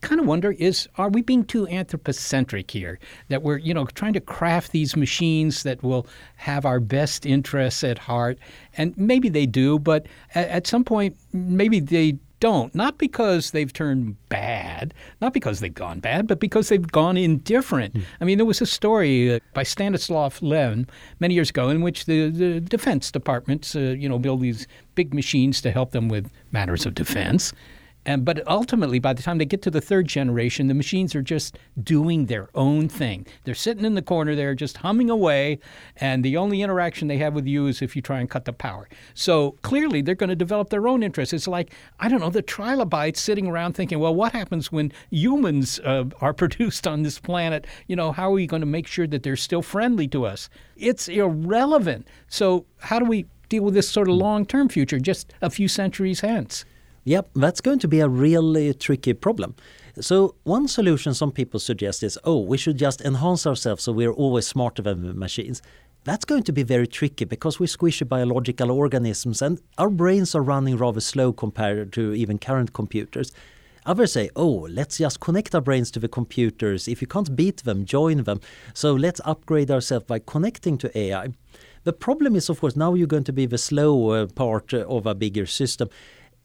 Kind 0.00 0.20
of 0.20 0.26
wonder 0.26 0.52
is 0.52 0.88
are 0.96 1.08
we 1.08 1.22
being 1.22 1.44
too 1.44 1.66
anthropocentric 1.68 2.70
here? 2.70 2.98
That 3.28 3.42
we're 3.42 3.58
you 3.58 3.72
know 3.74 3.86
trying 3.86 4.12
to 4.14 4.20
craft 4.20 4.72
these 4.72 4.96
machines 4.96 5.62
that 5.62 5.82
will 5.82 6.06
have 6.36 6.66
our 6.66 6.80
best 6.80 7.24
interests 7.24 7.84
at 7.84 7.98
heart? 7.98 8.38
And 8.76 8.96
maybe 8.98 9.28
they 9.28 9.46
do 9.46 9.78
but 9.78 10.06
at, 10.34 10.48
at 10.48 10.66
some 10.66 10.84
point 10.84 11.16
maybe 11.32 11.80
they 11.80 12.18
don't. 12.48 12.74
Not 12.74 12.98
because 12.98 13.52
they've 13.52 13.72
turned 13.72 14.16
bad 14.28 14.94
not 15.20 15.32
because 15.32 15.60
they've 15.60 15.74
gone 15.74 16.00
bad 16.00 16.26
but 16.26 16.40
because 16.40 16.68
they've 16.68 16.90
gone 16.90 17.16
indifferent. 17.16 17.94
Mm. 17.94 18.04
i 18.20 18.24
mean 18.24 18.38
there 18.38 18.44
was 18.46 18.60
a 18.60 18.66
story 18.66 19.34
uh, 19.34 19.38
by 19.54 19.62
stanislav 19.62 20.42
lem 20.42 20.86
many 21.20 21.34
years 21.34 21.50
ago 21.50 21.68
in 21.68 21.82
which 21.82 22.06
the, 22.06 22.30
the 22.30 22.60
defense 22.60 23.10
departments 23.10 23.76
uh, 23.76 23.80
you 24.02 24.08
know 24.08 24.18
build 24.18 24.40
these 24.40 24.66
big 24.94 25.14
machines 25.14 25.60
to 25.60 25.70
help 25.70 25.92
them 25.92 26.08
with 26.08 26.30
matters 26.52 26.84
of 26.86 26.94
defense 26.94 27.52
and, 28.06 28.24
but 28.24 28.46
ultimately, 28.46 28.98
by 28.98 29.12
the 29.12 29.22
time 29.22 29.38
they 29.38 29.44
get 29.46 29.62
to 29.62 29.70
the 29.70 29.80
third 29.80 30.06
generation, 30.06 30.66
the 30.66 30.74
machines 30.74 31.14
are 31.14 31.22
just 31.22 31.58
doing 31.82 32.26
their 32.26 32.48
own 32.54 32.88
thing. 32.88 33.26
They're 33.44 33.54
sitting 33.54 33.84
in 33.84 33.94
the 33.94 34.02
corner 34.02 34.34
there, 34.34 34.54
just 34.54 34.78
humming 34.78 35.08
away, 35.08 35.58
and 35.96 36.24
the 36.24 36.36
only 36.36 36.60
interaction 36.60 37.08
they 37.08 37.16
have 37.18 37.34
with 37.34 37.46
you 37.46 37.66
is 37.66 37.80
if 37.80 37.96
you 37.96 38.02
try 38.02 38.20
and 38.20 38.28
cut 38.28 38.44
the 38.44 38.52
power. 38.52 38.88
So 39.14 39.52
clearly, 39.62 40.02
they're 40.02 40.14
going 40.14 40.28
to 40.28 40.36
develop 40.36 40.68
their 40.68 40.86
own 40.86 41.02
interests. 41.02 41.32
It's 41.32 41.48
like, 41.48 41.72
I 41.98 42.08
don't 42.08 42.20
know, 42.20 42.30
the 42.30 42.42
trilobites 42.42 43.20
sitting 43.20 43.46
around 43.46 43.72
thinking, 43.72 43.98
well, 43.98 44.14
what 44.14 44.32
happens 44.32 44.70
when 44.70 44.92
humans 45.10 45.80
uh, 45.80 46.04
are 46.20 46.34
produced 46.44 46.86
on 46.86 47.02
this 47.02 47.18
planet? 47.18 47.66
You 47.86 47.96
know, 47.96 48.12
how 48.12 48.28
are 48.28 48.34
we 48.34 48.46
going 48.46 48.60
to 48.60 48.66
make 48.66 48.86
sure 48.86 49.06
that 49.06 49.22
they're 49.22 49.36
still 49.36 49.62
friendly 49.62 50.08
to 50.08 50.26
us? 50.26 50.50
It's 50.76 51.08
irrelevant. 51.08 52.06
So, 52.28 52.66
how 52.80 52.98
do 52.98 53.06
we 53.06 53.26
deal 53.48 53.64
with 53.64 53.74
this 53.74 53.88
sort 53.88 54.08
of 54.08 54.16
long 54.16 54.44
term 54.44 54.68
future 54.68 54.98
just 54.98 55.32
a 55.40 55.48
few 55.48 55.68
centuries 55.68 56.20
hence? 56.20 56.64
Yep, 57.06 57.30
that's 57.34 57.60
going 57.60 57.78
to 57.80 57.88
be 57.88 58.00
a 58.00 58.08
really 58.08 58.72
tricky 58.72 59.12
problem. 59.12 59.54
So 60.00 60.36
one 60.44 60.66
solution 60.68 61.12
some 61.12 61.32
people 61.32 61.60
suggest 61.60 62.02
is, 62.02 62.18
oh, 62.24 62.40
we 62.40 62.56
should 62.56 62.78
just 62.78 63.02
enhance 63.02 63.46
ourselves 63.46 63.82
so 63.82 63.92
we're 63.92 64.12
always 64.12 64.46
smarter 64.46 64.82
than 64.82 65.18
machines. 65.18 65.60
That's 66.04 66.24
going 66.24 66.44
to 66.44 66.52
be 66.52 66.62
very 66.62 66.86
tricky 66.86 67.26
because 67.26 67.60
we're 67.60 67.66
squishy 67.66 68.08
biological 68.08 68.70
organisms 68.70 69.42
and 69.42 69.60
our 69.76 69.90
brains 69.90 70.34
are 70.34 70.42
running 70.42 70.78
rather 70.78 71.00
slow 71.00 71.32
compared 71.32 71.92
to 71.92 72.14
even 72.14 72.38
current 72.38 72.72
computers. 72.72 73.32
Others 73.86 74.12
say, 74.12 74.30
oh, 74.34 74.66
let's 74.70 74.96
just 74.96 75.20
connect 75.20 75.54
our 75.54 75.60
brains 75.60 75.90
to 75.90 76.00
the 76.00 76.08
computers. 76.08 76.88
If 76.88 77.02
you 77.02 77.06
can't 77.06 77.36
beat 77.36 77.64
them, 77.64 77.84
join 77.84 78.24
them. 78.24 78.40
So 78.72 78.94
let's 78.94 79.20
upgrade 79.26 79.70
ourselves 79.70 80.06
by 80.06 80.20
connecting 80.20 80.78
to 80.78 80.98
AI. 80.98 81.28
The 81.84 81.92
problem 81.92 82.34
is, 82.34 82.48
of 82.48 82.60
course, 82.60 82.76
now 82.76 82.94
you're 82.94 83.06
going 83.06 83.24
to 83.24 83.32
be 83.32 83.44
the 83.44 83.58
slow 83.58 84.26
part 84.28 84.72
of 84.72 85.04
a 85.04 85.14
bigger 85.14 85.44
system 85.44 85.90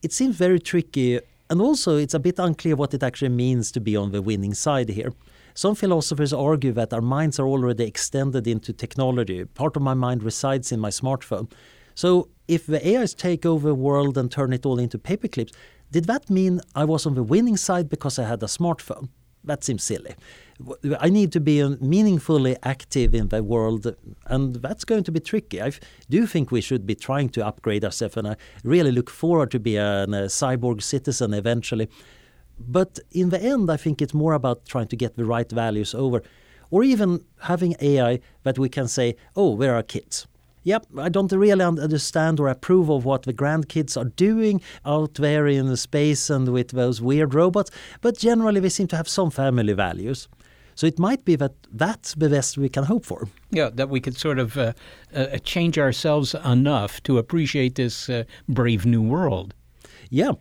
it 0.02 0.14
seems 0.14 0.36
very 0.36 0.60
tricky 0.60 1.20
and 1.50 1.62
also 1.62 1.98
it's 1.98 2.14
a 2.14 2.20
bit 2.20 2.38
unclear 2.38 2.76
what 2.76 2.94
it 2.94 3.02
actually 3.02 3.30
means 3.30 3.72
to 3.72 3.80
be 3.80 3.96
on 3.96 4.12
the 4.12 4.22
winning 4.22 4.54
side 4.54 4.90
here. 4.90 5.12
Some 5.56 5.76
philosophers 5.76 6.32
argue 6.32 6.72
that 6.74 6.94
our 6.94 7.02
minds 7.02 7.40
are 7.40 7.48
already 7.48 7.86
extended 7.86 8.48
into 8.48 8.72
technology. 8.72 9.44
Part 9.46 9.76
of 9.76 9.82
my 9.82 9.96
mind 9.96 10.22
resides 10.24 10.72
in 10.72 10.80
my 10.80 10.90
smartphone. 10.90 11.52
So 11.96 12.30
if 12.48 12.66
the 12.68 12.80
AIs 12.88 13.14
take 13.14 13.46
over 13.46 13.70
the 13.70 13.76
world 13.76 14.18
and 14.18 14.32
turn 14.32 14.54
it 14.54 14.66
all 14.66 14.80
into 14.80 15.00
paperclips, 15.00 15.54
did 15.92 16.06
that 16.06 16.30
mean 16.30 16.62
I 16.76 16.86
was 16.86 17.06
on 17.06 17.16
the 17.16 17.24
winning 17.24 17.58
side 17.58 17.90
because 17.90 18.20
I 18.20 18.26
had 18.26 18.44
a 18.44 18.46
smartphone? 18.46 19.10
That 19.44 19.64
seems 19.64 19.84
silly. 19.84 20.16
I 21.00 21.10
need 21.10 21.32
to 21.34 21.40
be 21.40 21.64
meaningfully 21.80 22.58
active 22.64 23.16
in 23.16 23.30
the 23.30 23.42
world, 23.42 23.96
and 24.26 24.56
that's 24.56 24.84
going 24.84 25.04
to 25.06 25.12
be 25.12 25.22
tricky. 25.22 25.62
I 25.62 25.72
do 26.10 26.26
think 26.28 26.52
we 26.52 26.60
should 26.60 26.86
be 26.86 26.96
trying 26.96 27.30
to 27.30 27.46
upgrade 27.46 27.86
ourselves, 27.86 28.18
and 28.18 28.28
I 28.28 28.36
really 28.64 28.92
look 28.92 29.10
forward 29.10 29.52
to 29.52 29.60
be 29.60 29.78
a, 29.78 30.04
a 30.04 30.28
cyborg 30.28 30.82
citizen 30.84 31.34
eventually. 31.34 31.90
But 32.60 33.00
in 33.12 33.30
the 33.30 33.42
end, 33.42 33.72
I 33.72 33.78
think 33.78 34.02
it's 34.02 34.14
more 34.14 34.34
about 34.34 34.66
trying 34.66 34.88
to 34.88 34.98
get 34.98 35.16
the 35.16 35.24
right 35.24 35.50
values 35.50 35.96
over, 35.96 36.24
or 36.72 36.84
even 36.84 37.24
having 37.44 37.76
AI 37.80 38.20
that 38.44 38.60
we 38.60 38.68
can 38.68 38.90
say, 38.90 39.16
"Oh, 39.38 39.52
we're 39.52 39.74
our 39.74 39.84
kids." 39.84 40.28
Yep, 40.64 40.88
I 40.98 41.08
don't 41.08 41.32
really 41.32 41.64
understand 41.64 42.38
or 42.40 42.50
approve 42.50 42.90
of 42.90 43.06
what 43.06 43.24
the 43.24 43.34
grandkids 43.34 43.96
are 43.96 44.12
doing 44.18 44.62
out 44.86 45.14
there 45.14 45.48
in 45.48 45.68
the 45.68 45.78
space 45.78 46.30
and 46.30 46.50
with 46.50 46.72
those 46.72 47.02
weird 47.02 47.34
robots, 47.34 47.72
but 48.02 48.18
generally 48.18 48.60
they 48.60 48.70
seem 48.70 48.88
to 48.88 48.98
have 48.98 49.08
some 49.08 49.32
family 49.32 49.72
values. 49.72 50.28
So 50.80 50.88
it 50.88 50.98
might 50.98 51.26
be 51.26 51.36
that 51.36 51.52
that's 51.74 52.14
the 52.14 52.30
best 52.30 52.58
we 52.58 52.70
can 52.70 52.86
hope 52.86 53.04
for. 53.04 53.28
Yeah, 53.52 53.70
that 53.74 53.90
we 53.90 54.00
could 54.00 54.18
sort 54.18 54.40
of 54.40 54.58
uh, 54.58 54.72
uh, 55.14 55.38
change 55.44 55.78
ourselves 55.78 56.34
enough 56.34 57.04
to 57.04 57.18
appreciate 57.18 57.76
this 57.76 58.10
uh, 58.10 58.24
brave 58.48 58.86
new 58.86 59.02
world. 59.02 59.54
Yeah, 60.10 60.32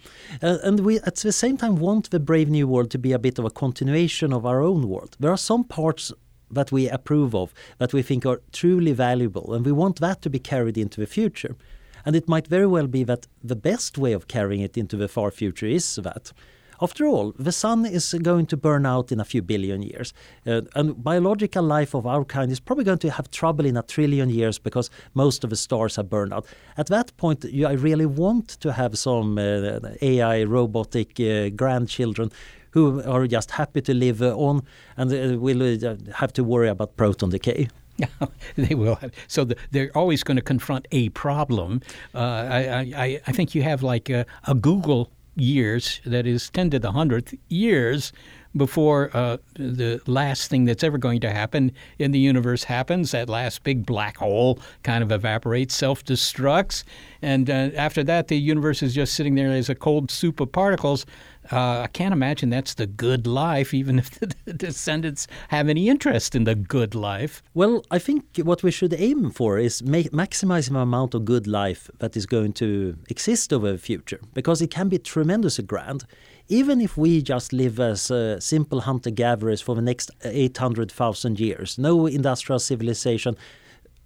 uh, 0.40 0.59
and 0.62 0.78
we 0.78 1.00
at 1.00 1.16
the 1.16 1.33
same 1.33 1.57
time 1.57 1.75
want 1.75 2.11
the 2.11 2.21
brave 2.21 2.49
new 2.49 2.68
world 2.68 2.92
to 2.92 2.99
be 2.99 3.11
a 3.11 3.18
bit 3.18 3.40
of 3.40 3.47
a 3.47 3.50
continuation 3.50 4.33
of 4.33 4.47
our 4.47 4.62
own 4.62 4.88
world. 4.88 5.16
There 5.18 5.33
are 5.33 5.37
some 5.37 5.64
parts 5.64 6.12
that 6.52 6.71
we 6.71 6.88
approve 6.88 7.35
of, 7.35 7.52
that 7.78 7.92
we 7.92 8.02
think 8.02 8.25
are 8.25 8.40
truly 8.52 8.92
valuable, 8.92 9.54
and 9.54 9.66
we 9.66 9.73
want 9.73 9.99
that 9.99 10.23
to 10.23 10.30
be 10.30 10.38
carried 10.38 10.78
into 10.78 11.00
the 11.00 11.09
future. 11.09 11.57
And 12.04 12.14
it 12.14 12.28
might 12.28 12.47
very 12.47 12.68
well 12.68 12.87
be 12.87 13.02
that 13.02 13.26
the 13.42 13.57
best 13.57 13.99
way 13.99 14.12
of 14.12 14.28
carrying 14.28 14.61
it 14.61 14.78
into 14.78 14.97
the 14.97 15.09
far 15.09 15.33
future 15.33 15.66
is 15.66 15.97
that. 15.97 16.33
After 16.80 17.06
all, 17.06 17.32
the 17.38 17.52
sun 17.52 17.85
is 17.87 18.14
going 18.23 18.47
to 18.47 18.56
burn 18.56 18.87
out 18.87 19.11
in 19.11 19.20
a 19.20 19.25
few 19.25 19.42
billion 19.42 19.82
years. 19.82 20.12
Uh, 20.47 20.62
and 20.75 21.02
biological 21.02 21.62
life 21.62 21.94
of 21.94 22.06
our 22.06 22.25
kind 22.25 22.52
is 22.52 22.61
probably 22.61 22.85
going 22.85 22.99
to 22.99 23.11
have 23.11 23.30
trouble 23.30 23.66
in 23.66 23.76
a 23.76 23.82
trillion 23.82 24.30
years 24.30 24.58
because 24.58 24.90
most 25.14 25.44
of 25.44 25.50
the 25.50 25.56
stars 25.56 25.97
have 25.97 26.08
burned 26.08 26.32
out. 26.32 26.47
At 26.76 26.87
that 26.87 27.16
point, 27.16 27.44
you, 27.44 27.66
I 27.66 27.73
really 27.73 28.06
want 28.06 28.49
to 28.61 28.73
have 28.73 28.97
some 28.97 29.38
uh, 29.38 29.80
AI 30.00 30.44
robotic 30.44 31.18
uh, 31.18 31.49
grandchildren 31.50 32.30
who 32.70 33.02
are 33.02 33.26
just 33.26 33.50
happy 33.50 33.80
to 33.80 33.94
live 33.94 34.23
uh, 34.23 34.37
on 34.37 34.62
and 34.97 35.12
uh, 35.12 35.38
will 35.38 35.62
uh, 35.62 35.97
have 36.14 36.32
to 36.35 36.44
worry 36.44 36.68
about 36.68 36.97
proton 36.97 37.30
decay. 37.30 37.68
they 38.56 38.75
will. 38.75 38.99
So 39.26 39.44
the, 39.44 39.56
they're 39.70 39.90
always 39.97 40.23
going 40.23 40.37
to 40.37 40.42
confront 40.42 40.87
a 40.92 41.08
problem. 41.11 41.80
Uh, 42.14 42.18
I, 42.18 42.92
I, 42.97 43.20
I 43.26 43.32
think 43.32 43.54
you 43.54 43.62
have 43.62 43.82
like 43.82 44.08
a, 44.08 44.25
a, 44.44 44.54
googol 44.54 45.08
years 45.40 46.00
that 46.04 46.26
is 46.26 46.50
10 46.50 46.71
to 46.71 46.78
the 46.78 46.92
100th 46.92 47.38
years 47.49 48.12
before 48.57 49.11
uh, 49.14 49.37
the 49.54 50.00
last 50.07 50.50
thing 50.50 50.64
that's 50.64 50.83
ever 50.83 50.99
going 50.99 51.21
to 51.21 51.30
happen 51.30 51.73
in 51.99 52.11
the 52.12 52.18
universe 52.18 52.64
happens. 52.64 53.12
That 53.12 53.28
last 53.28 53.62
big 53.62 53.87
black 53.87 54.16
hole 54.16 54.59
kind 54.83 55.02
of 55.02 55.12
evaporates, 55.12 55.75
self 55.75 56.04
destructs. 56.04 56.85
And 57.23 57.50
uh, 57.50 57.71
after 57.76 58.02
that, 58.04 58.28
the 58.28 58.38
universe 58.38 58.83
is 58.83 58.95
just 58.95 59.14
sitting 59.14 59.35
there 59.35 59.50
as 59.50 59.68
a 59.68 59.75
cold 59.75 60.11
soup 60.11 60.40
of 60.40 60.50
particles 60.52 61.07
uh, 61.50 61.81
I 61.81 61.87
can't 61.88 62.12
imagine 62.12 62.50
that's 62.50 62.75
the 62.75 62.87
good 62.87 63.26
life, 63.26 63.73
even 63.73 63.99
if 63.99 64.11
the 64.45 64.52
descendants 64.52 65.26
have 65.49 65.69
any 65.69 65.88
interest 65.88 66.35
in 66.35 66.45
the 66.45 66.55
good 66.55 66.95
life. 66.95 67.43
Well, 67.55 67.85
I 67.90 67.99
think 67.99 68.25
what 68.43 68.62
we 68.62 68.71
should 68.71 68.95
aim 68.95 69.31
for 69.31 69.59
is 69.59 69.83
ma- 69.83 69.99
maximizing 70.12 70.73
the 70.73 70.81
amount 70.81 71.14
of 71.14 71.25
good 71.25 71.47
life 71.47 71.90
that 71.99 72.17
is 72.17 72.26
going 72.26 72.52
to 72.55 72.97
exist 73.09 73.52
over 73.52 73.73
the 73.73 73.78
future, 73.78 74.21
because 74.35 74.61
it 74.61 74.71
can 74.71 74.88
be 74.88 74.99
tremendously 74.99 75.64
grand. 75.64 76.05
Even 76.49 76.81
if 76.81 76.97
we 76.97 77.21
just 77.21 77.52
live 77.52 77.78
as 77.78 78.11
uh, 78.11 78.40
simple 78.40 78.81
hunter 78.81 79.11
gatherers 79.11 79.61
for 79.61 79.75
the 79.75 79.83
next 79.83 80.11
800,000 80.25 81.38
years, 81.38 81.76
no 81.76 82.07
industrial 82.07 82.59
civilization, 82.59 83.37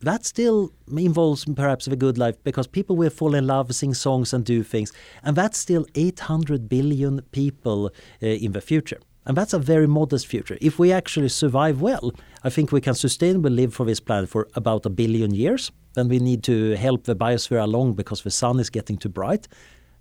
that 0.02 0.24
still 0.24 0.72
involves 0.96 1.44
perhaps 1.44 1.86
a 1.86 1.96
good 1.96 2.18
life 2.18 2.36
because 2.44 2.66
people 2.66 2.96
will 2.96 3.10
fall 3.10 3.34
in 3.34 3.46
love, 3.46 3.74
sing 3.74 3.94
songs, 3.94 4.32
and 4.32 4.44
do 4.44 4.62
things. 4.62 4.92
And 5.22 5.36
that's 5.36 5.58
still 5.58 5.86
800 5.94 6.68
billion 6.68 7.22
people 7.32 7.86
uh, 8.22 8.26
in 8.26 8.52
the 8.52 8.60
future. 8.60 8.98
And 9.24 9.36
that's 9.36 9.52
a 9.52 9.58
very 9.58 9.86
modest 9.86 10.26
future. 10.26 10.58
If 10.60 10.78
we 10.78 10.92
actually 10.92 11.28
survive 11.28 11.80
well, 11.80 12.12
I 12.42 12.50
think 12.50 12.72
we 12.72 12.80
can 12.80 12.94
sustainably 12.94 13.54
live 13.54 13.72
for 13.72 13.86
this 13.86 14.00
planet 14.00 14.28
for 14.28 14.48
about 14.54 14.84
a 14.84 14.90
billion 14.90 15.32
years. 15.32 15.70
Then 15.94 16.08
we 16.08 16.18
need 16.18 16.42
to 16.44 16.74
help 16.74 17.04
the 17.04 17.14
biosphere 17.14 17.62
along 17.62 17.94
because 17.94 18.22
the 18.22 18.30
sun 18.30 18.58
is 18.58 18.70
getting 18.70 18.96
too 18.96 19.08
bright. 19.08 19.46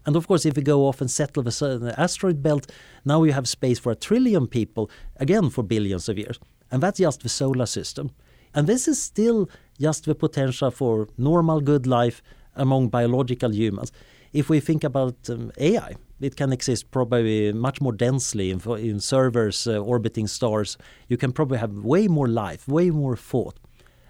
And 0.06 0.16
of 0.16 0.28
course, 0.28 0.48
if 0.48 0.56
we 0.56 0.64
go 0.64 0.88
off 0.88 1.02
and 1.02 1.12
settle 1.12 1.44
the 1.44 1.94
asteroid 1.98 2.42
belt, 2.42 2.72
now 3.06 3.20
we 3.20 3.32
have 3.32 3.48
space 3.48 3.78
for 3.78 3.92
a 3.92 3.96
trillion 3.96 4.48
people, 4.48 4.90
again 5.18 5.52
for 5.52 5.64
billions 5.64 6.10
of 6.10 6.18
years. 6.18 6.40
And 6.72 6.82
that's 6.82 6.98
just 6.98 7.22
the 7.22 7.30
solar 7.30 7.68
system. 7.68 8.12
And 8.54 8.68
this 8.68 8.88
is 8.88 9.02
still 9.02 9.50
just 9.82 10.06
the 10.06 10.16
potential 10.16 10.72
for 10.72 11.08
normal 11.18 11.60
good 11.62 11.88
life 11.88 12.22
among 12.56 12.90
biological 12.90 13.54
humans. 13.54 13.92
If 14.34 14.50
we 14.50 14.60
think 14.60 14.84
about 14.84 15.16
um, 15.30 15.52
AI, 15.58 15.96
it 16.22 16.36
can 16.36 16.54
exist 16.54 16.92
probably 16.92 17.52
much 17.52 17.82
more 17.82 17.92
densely 17.92 18.52
in, 18.52 18.62
in 18.78 19.00
servers 19.00 19.68
uh, 19.68 19.80
orbiting 19.80 20.28
stars. 20.28 20.78
You 21.10 21.18
can 21.18 21.32
probably 21.32 21.58
have 21.58 21.74
way 21.74 22.08
more 22.08 22.28
life, 22.28 22.68
way 22.68 22.92
more 22.92 23.18
thought. 23.18 23.60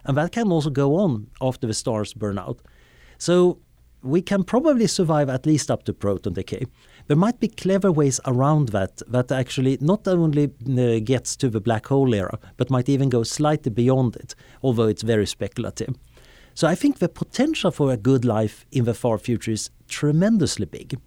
And 0.03 0.17
that 0.17 0.31
can 0.31 0.51
also 0.51 0.69
go 0.69 0.95
on 0.95 1.27
after 1.41 1.67
the 1.67 1.73
stars 1.73 2.13
burn 2.13 2.37
out. 2.37 2.59
So 3.17 3.59
we 4.03 4.21
can 4.21 4.43
probably 4.43 4.87
survive 4.87 5.29
at 5.29 5.45
least 5.45 5.69
up 5.69 5.83
to 5.83 5.93
proton 5.93 6.33
decay. 6.33 6.65
There 7.07 7.17
might 7.17 7.39
be 7.39 7.47
clever 7.47 7.91
ways 7.91 8.19
around 8.25 8.69
that 8.69 9.01
that 9.07 9.31
actually 9.31 9.77
not 9.81 10.07
only 10.07 10.45
uh, 10.45 10.99
gets 11.03 11.35
to 11.37 11.49
the 11.49 11.61
black 11.61 11.87
hole 11.87 12.13
era, 12.13 12.39
but 12.57 12.69
might 12.69 12.89
even 12.89 13.09
go 13.09 13.23
slightly 13.23 13.71
beyond 13.71 14.15
it, 14.15 14.35
although 14.63 14.87
it's 14.87 15.03
very 15.03 15.27
speculative. 15.27 15.95
So 16.53 16.67
I 16.67 16.75
think 16.75 16.99
the 16.99 17.09
potential 17.09 17.71
for 17.71 17.91
a 17.91 17.97
good 17.97 18.25
life 18.25 18.65
in 18.71 18.85
the 18.85 18.93
far 18.93 19.17
future 19.17 19.51
is 19.51 19.69
tremendously 19.87 20.65
big. 20.65 20.99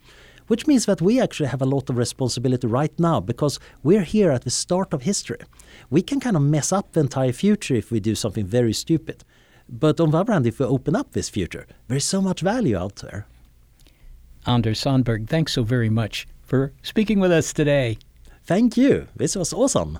Which 0.47 0.67
means 0.67 0.85
that 0.85 1.01
we 1.01 1.19
actually 1.19 1.49
have 1.49 1.63
a 1.63 1.67
lot 1.67 1.89
of 1.89 1.97
responsibility 1.97 2.67
right 2.67 2.93
now 3.01 3.19
because 3.19 3.59
we're 3.83 4.03
here 4.03 4.31
at 4.31 4.45
the 4.45 4.51
start 4.51 4.93
of 4.93 5.03
history. 5.03 5.39
We 5.89 6.03
can 6.03 6.21
kind 6.21 6.37
of 6.37 6.43
mess 6.43 6.71
up 6.71 6.93
the 6.93 7.01
entire 7.01 7.33
future 7.33 7.75
if 7.75 7.91
we 7.91 7.99
do 7.99 8.15
something 8.15 8.47
very 8.47 8.75
stupid. 8.75 9.25
But 9.69 10.01
on 10.01 10.11
the 10.11 10.19
other 10.19 10.33
hand, 10.33 10.47
if 10.47 10.59
we 10.59 10.67
open 10.67 10.95
up 10.95 11.13
this 11.13 11.29
future, 11.29 11.67
there's 11.89 12.05
so 12.05 12.21
much 12.21 12.41
value 12.41 12.77
out 12.77 12.97
there. 12.97 13.27
Anders 14.47 14.79
Sandberg, 14.79 15.29
thanks 15.29 15.55
so 15.55 15.63
very 15.63 15.89
much 15.89 16.27
for 16.43 16.73
speaking 16.83 17.19
with 17.19 17.33
us 17.33 17.53
today. 17.53 17.99
Thank 18.45 18.77
you. 18.77 19.09
This 19.17 19.37
was 19.37 19.53
awesome. 19.53 19.99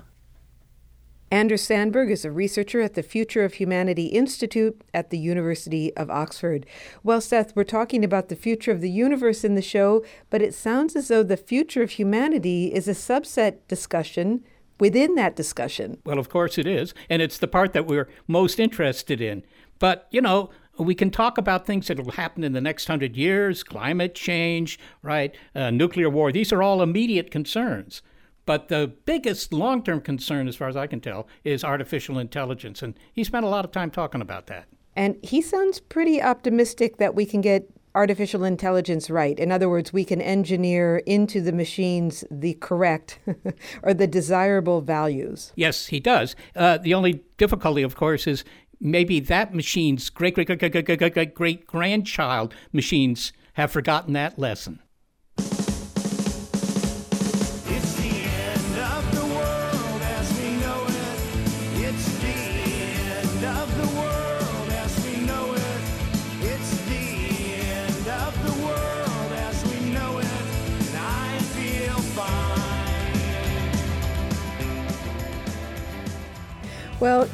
Anders 1.31 1.63
Sandberg 1.63 2.11
is 2.11 2.23
a 2.23 2.31
researcher 2.31 2.81
at 2.81 2.93
the 2.93 3.01
Future 3.01 3.43
of 3.43 3.55
Humanity 3.55 4.05
Institute 4.05 4.79
at 4.93 5.09
the 5.09 5.17
University 5.17 5.93
of 5.97 6.11
Oxford. 6.11 6.67
Well, 7.03 7.19
Seth, 7.19 7.55
we're 7.55 7.63
talking 7.63 8.05
about 8.05 8.29
the 8.29 8.35
future 8.35 8.71
of 8.71 8.79
the 8.79 8.91
universe 8.91 9.43
in 9.43 9.55
the 9.55 9.61
show, 9.63 10.05
but 10.29 10.43
it 10.43 10.53
sounds 10.53 10.95
as 10.95 11.07
though 11.07 11.23
the 11.23 11.35
future 11.35 11.81
of 11.81 11.91
humanity 11.91 12.71
is 12.71 12.87
a 12.87 12.91
subset 12.91 13.57
discussion 13.67 14.43
within 14.79 15.15
that 15.15 15.35
discussion. 15.35 15.99
Well, 16.05 16.19
of 16.19 16.29
course 16.29 16.57
it 16.57 16.67
is, 16.67 16.93
and 17.09 17.21
it's 17.21 17.37
the 17.37 17.47
part 17.47 17.73
that 17.73 17.87
we're 17.87 18.09
most 18.27 18.59
interested 18.59 19.21
in. 19.21 19.43
But, 19.79 20.07
you 20.11 20.21
know, 20.21 20.49
we 20.77 20.95
can 20.95 21.09
talk 21.09 21.37
about 21.37 21.65
things 21.65 21.87
that 21.87 21.99
will 21.99 22.13
happen 22.13 22.43
in 22.43 22.53
the 22.53 22.61
next 22.61 22.87
hundred 22.87 23.15
years 23.15 23.63
climate 23.63 24.15
change, 24.15 24.79
right? 25.01 25.35
Uh, 25.53 25.69
nuclear 25.71 26.09
war. 26.09 26.31
These 26.31 26.51
are 26.51 26.61
all 26.61 26.81
immediate 26.81 27.31
concerns. 27.31 28.01
But 28.45 28.67
the 28.67 28.93
biggest 29.05 29.53
long 29.53 29.83
term 29.83 30.01
concern, 30.01 30.47
as 30.47 30.55
far 30.55 30.67
as 30.67 30.75
I 30.77 30.87
can 30.87 31.01
tell, 31.01 31.27
is 31.43 31.63
artificial 31.63 32.19
intelligence. 32.19 32.83
And 32.83 32.93
he 33.11 33.23
spent 33.23 33.45
a 33.45 33.49
lot 33.49 33.65
of 33.65 33.71
time 33.71 33.89
talking 33.89 34.21
about 34.21 34.47
that. 34.47 34.65
And 34.95 35.17
he 35.23 35.41
sounds 35.41 35.79
pretty 35.79 36.21
optimistic 36.21 36.97
that 36.97 37.15
we 37.15 37.25
can 37.25 37.41
get 37.41 37.69
artificial 37.95 38.43
intelligence 38.43 39.09
right. 39.09 39.39
In 39.39 39.51
other 39.51 39.69
words, 39.69 39.93
we 39.93 40.05
can 40.05 40.21
engineer 40.21 40.97
into 41.05 41.41
the 41.41 41.53
machines 41.53 42.23
the 42.29 42.55
correct 42.55 43.19
or 43.83 43.93
the 43.93 44.07
desirable 44.07 44.81
values. 44.81 45.53
Yes, 45.55 45.87
he 45.87 45.99
does. 45.99 46.35
Uh, 46.55 46.77
the 46.77 46.93
only 46.93 47.23
difficulty, 47.37 47.81
of 47.81 47.95
course, 47.95 48.27
is 48.27 48.43
maybe 48.79 49.19
that 49.21 49.55
machine's 49.55 50.09
great 50.09 50.35
great 50.35 50.47
great 50.47 50.59
great 50.59 51.13
great 51.13 51.33
great 51.33 51.67
grandchild 51.67 52.53
machines 52.73 53.31
have 53.53 53.71
forgotten 53.71 54.13
that 54.13 54.37
lesson. 54.37 54.81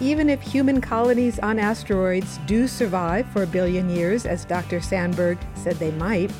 Even 0.01 0.29
if 0.29 0.41
human 0.41 0.81
colonies 0.81 1.37
on 1.39 1.59
asteroids 1.59 2.39
do 2.47 2.67
survive 2.67 3.27
for 3.27 3.43
a 3.43 3.47
billion 3.47 3.87
years, 3.87 4.25
as 4.25 4.45
Dr. 4.45 4.81
Sandberg 4.81 5.37
said 5.53 5.75
they 5.75 5.91
might, 5.91 6.31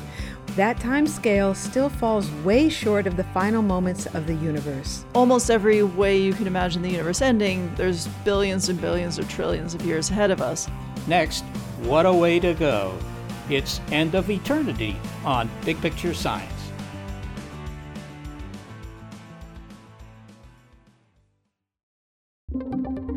that 0.56 0.80
time 0.80 1.06
scale 1.06 1.54
still 1.54 1.88
falls 1.88 2.28
way 2.44 2.68
short 2.68 3.06
of 3.06 3.16
the 3.16 3.24
final 3.24 3.62
moments 3.62 4.06
of 4.06 4.26
the 4.26 4.34
universe. 4.34 5.04
Almost 5.14 5.48
every 5.48 5.82
way 5.82 6.20
you 6.20 6.32
can 6.32 6.48
imagine 6.48 6.82
the 6.82 6.90
universe 6.90 7.22
ending, 7.22 7.72
there's 7.76 8.08
billions 8.24 8.68
and 8.68 8.80
billions 8.80 9.18
or 9.18 9.22
trillions 9.24 9.74
of 9.74 9.86
years 9.86 10.10
ahead 10.10 10.32
of 10.32 10.42
us. 10.42 10.68
Next, 11.06 11.44
what 11.82 12.04
a 12.04 12.12
way 12.12 12.40
to 12.40 12.54
go. 12.54 12.98
It's 13.48 13.80
End 13.92 14.14
of 14.14 14.28
Eternity 14.28 14.96
on 15.24 15.48
Big 15.64 15.80
Picture 15.80 16.14
Science. 16.14 16.51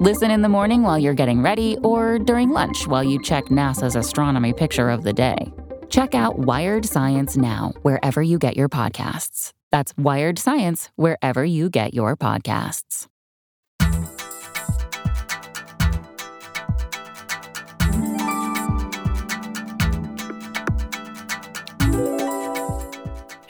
Listen 0.00 0.32
in 0.32 0.42
the 0.42 0.48
morning 0.48 0.82
while 0.82 0.98
you're 0.98 1.14
getting 1.14 1.40
ready 1.40 1.78
or 1.84 2.18
during 2.18 2.50
lunch 2.50 2.88
while 2.88 3.04
you 3.04 3.22
check 3.22 3.44
NASA's 3.44 3.94
astronomy 3.94 4.52
picture 4.52 4.90
of 4.90 5.04
the 5.04 5.12
day. 5.12 5.52
Check 5.88 6.16
out 6.16 6.40
Wired 6.40 6.84
Science 6.84 7.36
now, 7.36 7.72
wherever 7.82 8.20
you 8.20 8.36
get 8.38 8.56
your 8.56 8.68
podcasts. 8.68 9.52
That's 9.70 9.96
Wired 9.96 10.40
Science, 10.40 10.90
wherever 10.96 11.44
you 11.44 11.70
get 11.70 11.94
your 11.94 12.16
podcasts. 12.16 13.06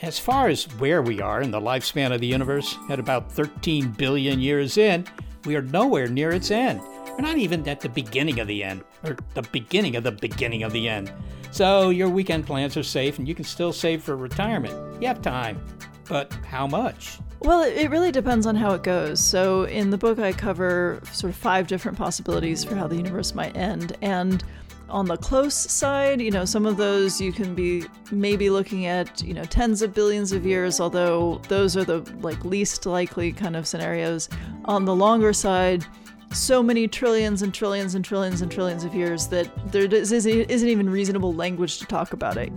As 0.03 0.19
far 0.19 0.49
as 0.49 0.65
where 0.77 1.01
we 1.01 1.19
are 1.21 1.41
in 1.41 1.49
the 1.49 1.59
lifespan 1.59 2.13
of 2.13 2.21
the 2.21 2.27
universe, 2.27 2.77
at 2.91 2.99
about 2.99 3.31
13 3.31 3.89
billion 3.93 4.39
years 4.39 4.77
in, 4.77 5.07
we 5.45 5.55
are 5.55 5.61
nowhere 5.61 6.07
near 6.07 6.31
its 6.31 6.51
end. 6.51 6.81
We're 7.09 7.21
not 7.21 7.37
even 7.37 7.67
at 7.69 7.79
the 7.79 7.89
beginning 7.89 8.39
of 8.39 8.47
the 8.47 8.63
end, 8.63 8.83
or 9.03 9.15
the 9.33 9.43
beginning 9.43 9.95
of 9.95 10.03
the 10.03 10.11
beginning 10.11 10.63
of 10.63 10.73
the 10.73 10.89
end. 10.89 11.11
So 11.51 11.89
your 11.89 12.09
weekend 12.09 12.45
plans 12.45 12.75
are 12.75 12.83
safe 12.83 13.17
and 13.19 13.27
you 13.27 13.33
can 13.33 13.45
still 13.45 13.71
save 13.71 14.03
for 14.03 14.17
retirement. 14.17 15.01
You 15.01 15.07
have 15.07 15.21
time. 15.21 15.63
But 16.09 16.33
how 16.45 16.67
much? 16.67 17.17
Well, 17.39 17.61
it 17.61 17.89
really 17.89 18.11
depends 18.11 18.45
on 18.45 18.55
how 18.55 18.73
it 18.73 18.83
goes. 18.83 19.19
So, 19.19 19.63
in 19.63 19.89
the 19.89 19.97
book, 19.97 20.19
I 20.19 20.31
cover 20.31 21.01
sort 21.11 21.31
of 21.31 21.37
five 21.37 21.67
different 21.67 21.97
possibilities 21.97 22.63
for 22.63 22.75
how 22.75 22.87
the 22.87 22.95
universe 22.95 23.35
might 23.35 23.55
end. 23.55 23.97
And 24.01 24.43
on 24.89 25.05
the 25.05 25.17
close 25.17 25.55
side, 25.55 26.21
you 26.21 26.31
know, 26.31 26.45
some 26.45 26.65
of 26.65 26.77
those 26.77 27.19
you 27.19 27.31
can 27.31 27.55
be 27.55 27.85
maybe 28.11 28.49
looking 28.49 28.85
at, 28.85 29.21
you 29.23 29.33
know, 29.33 29.43
tens 29.45 29.81
of 29.81 29.93
billions 29.93 30.31
of 30.31 30.45
years, 30.45 30.79
although 30.79 31.41
those 31.47 31.75
are 31.75 31.83
the 31.83 31.99
like 32.21 32.43
least 32.45 32.85
likely 32.85 33.31
kind 33.31 33.55
of 33.55 33.67
scenarios. 33.67 34.29
On 34.65 34.85
the 34.85 34.95
longer 34.95 35.33
side, 35.33 35.85
so 36.31 36.61
many 36.61 36.87
trillions 36.87 37.41
and 37.41 37.53
trillions 37.53 37.95
and 37.95 38.03
trillions 38.03 38.41
and 38.41 38.51
trillions 38.51 38.83
of 38.83 38.93
years 38.93 39.27
that 39.27 39.49
there 39.71 39.85
isn't 39.85 40.69
even 40.69 40.89
reasonable 40.89 41.33
language 41.33 41.79
to 41.79 41.85
talk 41.85 42.13
about 42.13 42.37
it. 42.37 42.51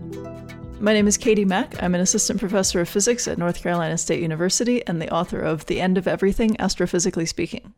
My 0.80 0.92
name 0.92 1.08
is 1.08 1.16
Katie 1.16 1.44
Mack. 1.44 1.82
I'm 1.82 1.94
an 1.94 2.00
assistant 2.00 2.38
professor 2.38 2.80
of 2.80 2.88
physics 2.88 3.26
at 3.26 3.36
North 3.36 3.60
Carolina 3.60 3.98
State 3.98 4.22
University 4.22 4.86
and 4.86 5.02
the 5.02 5.12
author 5.12 5.40
of 5.40 5.66
The 5.66 5.80
End 5.80 5.98
of 5.98 6.06
Everything, 6.06 6.56
Astrophysically 6.56 7.26
Speaking. 7.26 7.74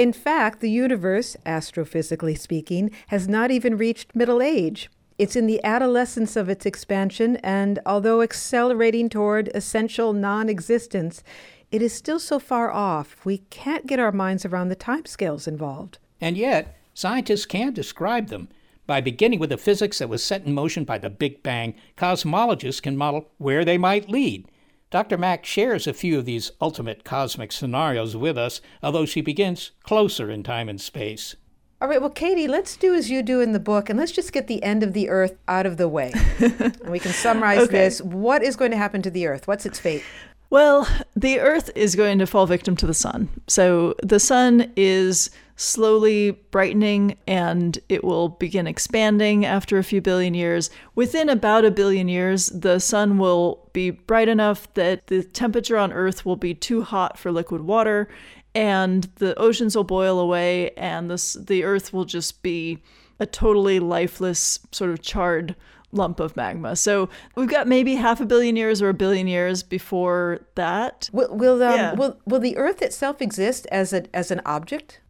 In 0.00 0.14
fact, 0.14 0.60
the 0.60 0.70
universe, 0.70 1.36
astrophysically 1.44 2.38
speaking, 2.38 2.90
has 3.08 3.28
not 3.28 3.50
even 3.50 3.76
reached 3.76 4.16
middle 4.16 4.40
age. 4.40 4.88
It's 5.18 5.36
in 5.36 5.46
the 5.46 5.62
adolescence 5.62 6.36
of 6.36 6.48
its 6.48 6.64
expansion, 6.64 7.36
and 7.42 7.80
although 7.84 8.22
accelerating 8.22 9.10
toward 9.10 9.50
essential 9.54 10.14
non 10.14 10.48
existence, 10.48 11.22
it 11.70 11.82
is 11.82 11.92
still 11.92 12.18
so 12.18 12.38
far 12.38 12.70
off 12.70 13.26
we 13.26 13.42
can't 13.50 13.86
get 13.86 13.98
our 13.98 14.10
minds 14.10 14.46
around 14.46 14.70
the 14.70 14.74
timescales 14.74 15.46
involved. 15.46 15.98
And 16.18 16.34
yet, 16.38 16.78
scientists 16.94 17.44
can 17.44 17.74
describe 17.74 18.28
them. 18.28 18.48
By 18.86 19.02
beginning 19.02 19.38
with 19.38 19.50
the 19.50 19.58
physics 19.58 19.98
that 19.98 20.08
was 20.08 20.24
set 20.24 20.46
in 20.46 20.54
motion 20.54 20.84
by 20.84 20.96
the 20.96 21.10
Big 21.10 21.42
Bang, 21.42 21.74
cosmologists 21.98 22.80
can 22.80 22.96
model 22.96 23.28
where 23.36 23.66
they 23.66 23.76
might 23.76 24.08
lead. 24.08 24.48
Dr. 24.90 25.16
Mack 25.16 25.46
shares 25.46 25.86
a 25.86 25.94
few 25.94 26.18
of 26.18 26.24
these 26.24 26.50
ultimate 26.60 27.04
cosmic 27.04 27.52
scenarios 27.52 28.16
with 28.16 28.36
us, 28.36 28.60
although 28.82 29.06
she 29.06 29.20
begins 29.20 29.70
closer 29.84 30.28
in 30.28 30.42
time 30.42 30.68
and 30.68 30.80
space. 30.80 31.36
All 31.80 31.88
right, 31.88 32.00
well, 32.00 32.10
Katie, 32.10 32.48
let's 32.48 32.76
do 32.76 32.92
as 32.92 33.08
you 33.08 33.22
do 33.22 33.40
in 33.40 33.52
the 33.52 33.60
book, 33.60 33.88
and 33.88 33.96
let's 33.96 34.10
just 34.10 34.32
get 34.32 34.48
the 34.48 34.62
end 34.64 34.82
of 34.82 34.92
the 34.92 35.08
Earth 35.08 35.38
out 35.46 35.64
of 35.64 35.76
the 35.76 35.88
way. 35.88 36.12
and 36.40 36.90
we 36.90 36.98
can 36.98 37.12
summarize 37.12 37.60
okay. 37.60 37.72
this. 37.72 38.02
What 38.02 38.42
is 38.42 38.56
going 38.56 38.72
to 38.72 38.76
happen 38.76 39.00
to 39.02 39.10
the 39.10 39.28
Earth? 39.28 39.46
What's 39.46 39.64
its 39.64 39.78
fate? 39.78 40.02
Well, 40.50 40.88
the 41.14 41.38
Earth 41.38 41.70
is 41.76 41.94
going 41.94 42.18
to 42.18 42.26
fall 42.26 42.46
victim 42.46 42.74
to 42.76 42.86
the 42.86 42.92
sun. 42.92 43.28
So 43.46 43.94
the 44.02 44.18
sun 44.18 44.72
is 44.76 45.30
slowly 45.60 46.30
brightening 46.50 47.18
and 47.26 47.78
it 47.90 48.02
will 48.02 48.30
begin 48.30 48.66
expanding 48.66 49.44
after 49.44 49.76
a 49.76 49.84
few 49.84 50.00
billion 50.00 50.32
years. 50.32 50.70
Within 50.94 51.28
about 51.28 51.66
a 51.66 51.70
billion 51.70 52.08
years, 52.08 52.46
the 52.46 52.78
sun 52.78 53.18
will 53.18 53.68
be 53.74 53.90
bright 53.90 54.26
enough 54.28 54.72
that 54.72 55.08
the 55.08 55.22
temperature 55.22 55.76
on 55.76 55.92
Earth 55.92 56.24
will 56.24 56.36
be 56.36 56.54
too 56.54 56.80
hot 56.80 57.18
for 57.18 57.30
liquid 57.30 57.60
water 57.60 58.08
and 58.54 59.04
the 59.16 59.38
oceans 59.38 59.76
will 59.76 59.84
boil 59.84 60.18
away 60.18 60.70
and 60.78 61.10
this, 61.10 61.34
the 61.34 61.62
Earth 61.62 61.92
will 61.92 62.06
just 62.06 62.42
be 62.42 62.78
a 63.18 63.26
totally 63.26 63.78
lifeless, 63.80 64.60
sort 64.72 64.90
of 64.90 65.02
charred 65.02 65.54
lump 65.92 66.20
of 66.20 66.36
magma. 66.36 66.74
So 66.74 67.10
we've 67.36 67.50
got 67.50 67.68
maybe 67.68 67.96
half 67.96 68.18
a 68.18 68.24
billion 68.24 68.56
years 68.56 68.80
or 68.80 68.88
a 68.88 68.94
billion 68.94 69.26
years 69.26 69.62
before 69.62 70.40
that. 70.54 71.10
Will 71.12 71.36
will, 71.36 71.62
um, 71.62 71.74
Yeah. 71.74 71.92
will 71.92 72.16
will 72.24 72.40
the 72.40 72.56
Earth 72.56 72.80
itself 72.80 73.20
exist 73.20 73.66
as 73.70 73.92
a 73.92 74.04
as 74.16 74.30
an 74.30 74.40
object? 74.46 75.00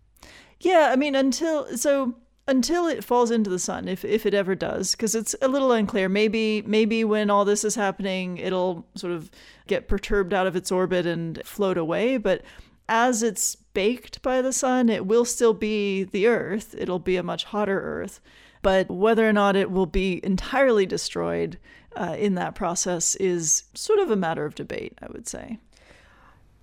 Yeah, 0.60 0.90
I 0.92 0.96
mean 0.96 1.14
until 1.14 1.76
so 1.76 2.14
until 2.46 2.86
it 2.86 3.04
falls 3.04 3.30
into 3.30 3.48
the 3.48 3.58
sun, 3.58 3.88
if 3.88 4.04
if 4.04 4.26
it 4.26 4.34
ever 4.34 4.54
does, 4.54 4.92
because 4.92 5.14
it's 5.14 5.34
a 5.40 5.48
little 5.48 5.72
unclear. 5.72 6.08
Maybe 6.08 6.62
maybe 6.62 7.04
when 7.04 7.30
all 7.30 7.44
this 7.44 7.64
is 7.64 7.74
happening, 7.74 8.38
it'll 8.38 8.86
sort 8.94 9.12
of 9.12 9.30
get 9.66 9.88
perturbed 9.88 10.34
out 10.34 10.46
of 10.46 10.56
its 10.56 10.70
orbit 10.70 11.06
and 11.06 11.40
float 11.44 11.78
away. 11.78 12.16
But 12.18 12.42
as 12.88 13.22
it's 13.22 13.54
baked 13.54 14.20
by 14.20 14.42
the 14.42 14.52
sun, 14.52 14.88
it 14.88 15.06
will 15.06 15.24
still 15.24 15.54
be 15.54 16.04
the 16.04 16.26
Earth. 16.26 16.74
It'll 16.76 16.98
be 16.98 17.16
a 17.16 17.22
much 17.22 17.44
hotter 17.44 17.80
Earth. 17.80 18.20
But 18.62 18.90
whether 18.90 19.26
or 19.26 19.32
not 19.32 19.56
it 19.56 19.70
will 19.70 19.86
be 19.86 20.20
entirely 20.24 20.84
destroyed 20.84 21.58
uh, 21.96 22.16
in 22.18 22.34
that 22.34 22.54
process 22.54 23.14
is 23.14 23.64
sort 23.74 24.00
of 24.00 24.10
a 24.10 24.16
matter 24.16 24.44
of 24.44 24.54
debate, 24.54 24.98
I 25.00 25.06
would 25.12 25.26
say. 25.26 25.58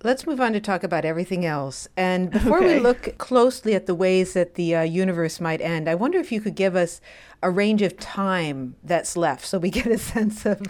Let's 0.04 0.26
move 0.26 0.40
on 0.40 0.52
to 0.52 0.60
talk 0.60 0.84
about 0.84 1.04
everything 1.04 1.44
else. 1.44 1.88
And 1.96 2.30
before 2.32 2.60
we 2.60 2.78
look 2.78 3.18
closely 3.18 3.74
at 3.74 3.86
the 3.86 3.94
ways 3.94 4.34
that 4.34 4.54
the 4.54 4.76
uh, 4.76 4.82
universe 4.82 5.40
might 5.40 5.60
end, 5.60 5.88
I 5.88 5.94
wonder 5.94 6.18
if 6.18 6.30
you 6.30 6.40
could 6.40 6.54
give 6.54 6.76
us 6.76 7.00
a 7.42 7.50
range 7.50 7.82
of 7.82 7.96
time 7.98 8.76
that's 8.82 9.16
left 9.16 9.44
so 9.44 9.58
we 9.58 9.70
get 9.80 9.86
a 9.86 9.98
sense 9.98 10.46
of 10.46 10.60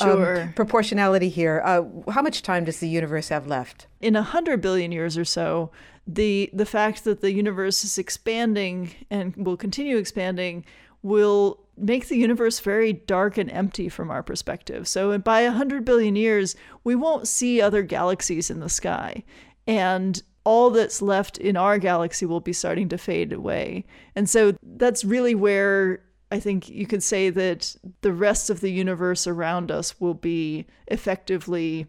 um, 0.00 0.52
proportionality 0.54 1.28
here. 1.28 1.62
Uh, 1.64 1.82
how 2.10 2.22
much 2.22 2.42
time 2.42 2.64
does 2.64 2.80
the 2.80 2.88
universe 2.88 3.28
have 3.28 3.46
left? 3.46 3.86
in 4.00 4.16
a 4.16 4.22
hundred 4.22 4.60
billion 4.60 4.92
years 4.92 5.16
or 5.16 5.24
so, 5.24 5.70
the 6.06 6.48
the 6.52 6.66
fact 6.66 7.04
that 7.04 7.20
the 7.20 7.32
universe 7.32 7.82
is 7.84 7.98
expanding 7.98 8.94
and 9.10 9.34
will 9.36 9.56
continue 9.56 9.96
expanding 9.96 10.64
will 11.02 11.58
make 11.76 12.08
the 12.08 12.16
universe 12.16 12.58
very 12.60 12.92
dark 12.92 13.36
and 13.38 13.50
empty 13.50 13.88
from 13.88 14.10
our 14.10 14.22
perspective. 14.22 14.88
So 14.88 15.16
by 15.18 15.40
a 15.40 15.52
hundred 15.52 15.84
billion 15.84 16.16
years, 16.16 16.56
we 16.84 16.94
won't 16.94 17.28
see 17.28 17.60
other 17.60 17.82
galaxies 17.82 18.50
in 18.50 18.60
the 18.60 18.68
sky, 18.68 19.24
and 19.66 20.22
all 20.44 20.70
that's 20.70 21.02
left 21.02 21.38
in 21.38 21.56
our 21.56 21.78
galaxy 21.78 22.24
will 22.24 22.40
be 22.40 22.52
starting 22.52 22.88
to 22.88 22.98
fade 22.98 23.32
away. 23.32 23.84
And 24.14 24.30
so 24.30 24.54
that's 24.62 25.04
really 25.04 25.34
where 25.34 26.04
I 26.30 26.40
think 26.40 26.68
you 26.68 26.86
could 26.86 27.02
say 27.02 27.30
that 27.30 27.74
the 28.00 28.12
rest 28.12 28.50
of 28.50 28.60
the 28.60 28.70
universe 28.70 29.26
around 29.26 29.70
us 29.70 30.00
will 30.00 30.14
be 30.14 30.66
effectively 30.86 31.86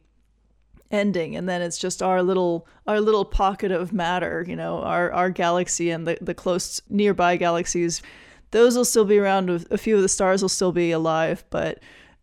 ending 0.89 1.35
and 1.35 1.49
then 1.49 1.61
it's 1.61 1.77
just 1.77 2.01
our 2.01 2.23
little 2.23 2.65
our 2.85 3.01
little 3.01 3.25
pocket 3.25 3.73
of 3.73 3.91
matter 3.91 4.45
you 4.47 4.55
know 4.55 4.81
our 4.83 5.11
our 5.11 5.29
galaxy 5.29 5.89
and 5.89 6.07
the, 6.07 6.17
the 6.21 6.33
close 6.33 6.81
nearby 6.89 7.35
galaxies 7.35 8.01
those 8.51 8.75
will 8.75 8.85
still 8.85 9.05
be 9.05 9.17
around 9.17 9.49
a 9.71 9.77
few 9.77 9.95
of 9.95 10.01
the 10.01 10.09
stars 10.09 10.41
will 10.41 10.49
still 10.49 10.71
be 10.71 10.91
alive 10.91 11.43
but 11.49 11.79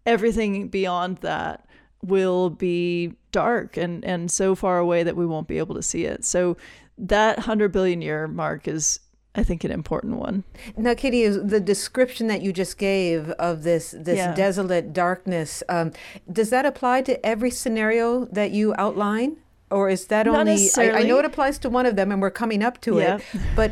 everything 0.07 0.69
beyond 0.69 1.19
that 1.19 1.67
will 2.03 2.51
be 2.51 3.15
dark 3.33 3.77
and 3.77 4.05
and 4.05 4.31
so 4.31 4.55
far 4.55 4.79
away 4.79 5.03
that 5.03 5.17
we 5.17 5.27
won't 5.27 5.49
be 5.49 5.59
able 5.59 5.75
to 5.75 5.83
see 5.83 6.05
it. 6.05 6.25
So 6.25 6.57
that 6.99 7.39
100 7.39 7.73
billion 7.73 8.01
year 8.03 8.29
mark 8.29 8.69
is 8.69 9.01
i 9.35 9.43
think 9.43 9.65
an 9.65 9.73
important 9.73 10.17
one. 10.17 10.45
Now, 10.77 10.95
Katie, 10.95 11.23
is 11.23 11.43
the 11.43 11.59
description 11.61 12.29
that 12.29 12.41
you 12.43 12.53
just 12.53 12.79
gave 12.79 13.31
of 13.31 13.63
this 13.65 13.93
this 13.99 14.19
Yeah. 14.19 14.35
desolate 14.35 14.93
darkness 14.93 15.63
um, 15.69 15.93
does 16.31 16.51
that 16.51 16.65
apply 16.67 17.03
to 17.03 17.25
every 17.27 17.51
scenario 17.51 18.27
that 18.27 18.51
you 18.53 18.75
outline, 18.79 19.39
or 19.75 19.89
is 19.89 20.07
that 20.07 20.27
Not 20.27 20.41
only? 20.49 20.69
I, 20.77 21.01
I 21.01 21.03
know 21.03 21.19
it 21.19 21.25
applies 21.25 21.59
to 21.61 21.69
one 21.71 21.87
of 21.87 21.97
them, 21.97 22.13
and 22.13 22.23
we're 22.23 22.31
coming 22.43 22.63
up 22.63 22.81
to 22.83 22.99
Yeah. 22.99 23.17
it, 23.17 23.25
but 23.57 23.71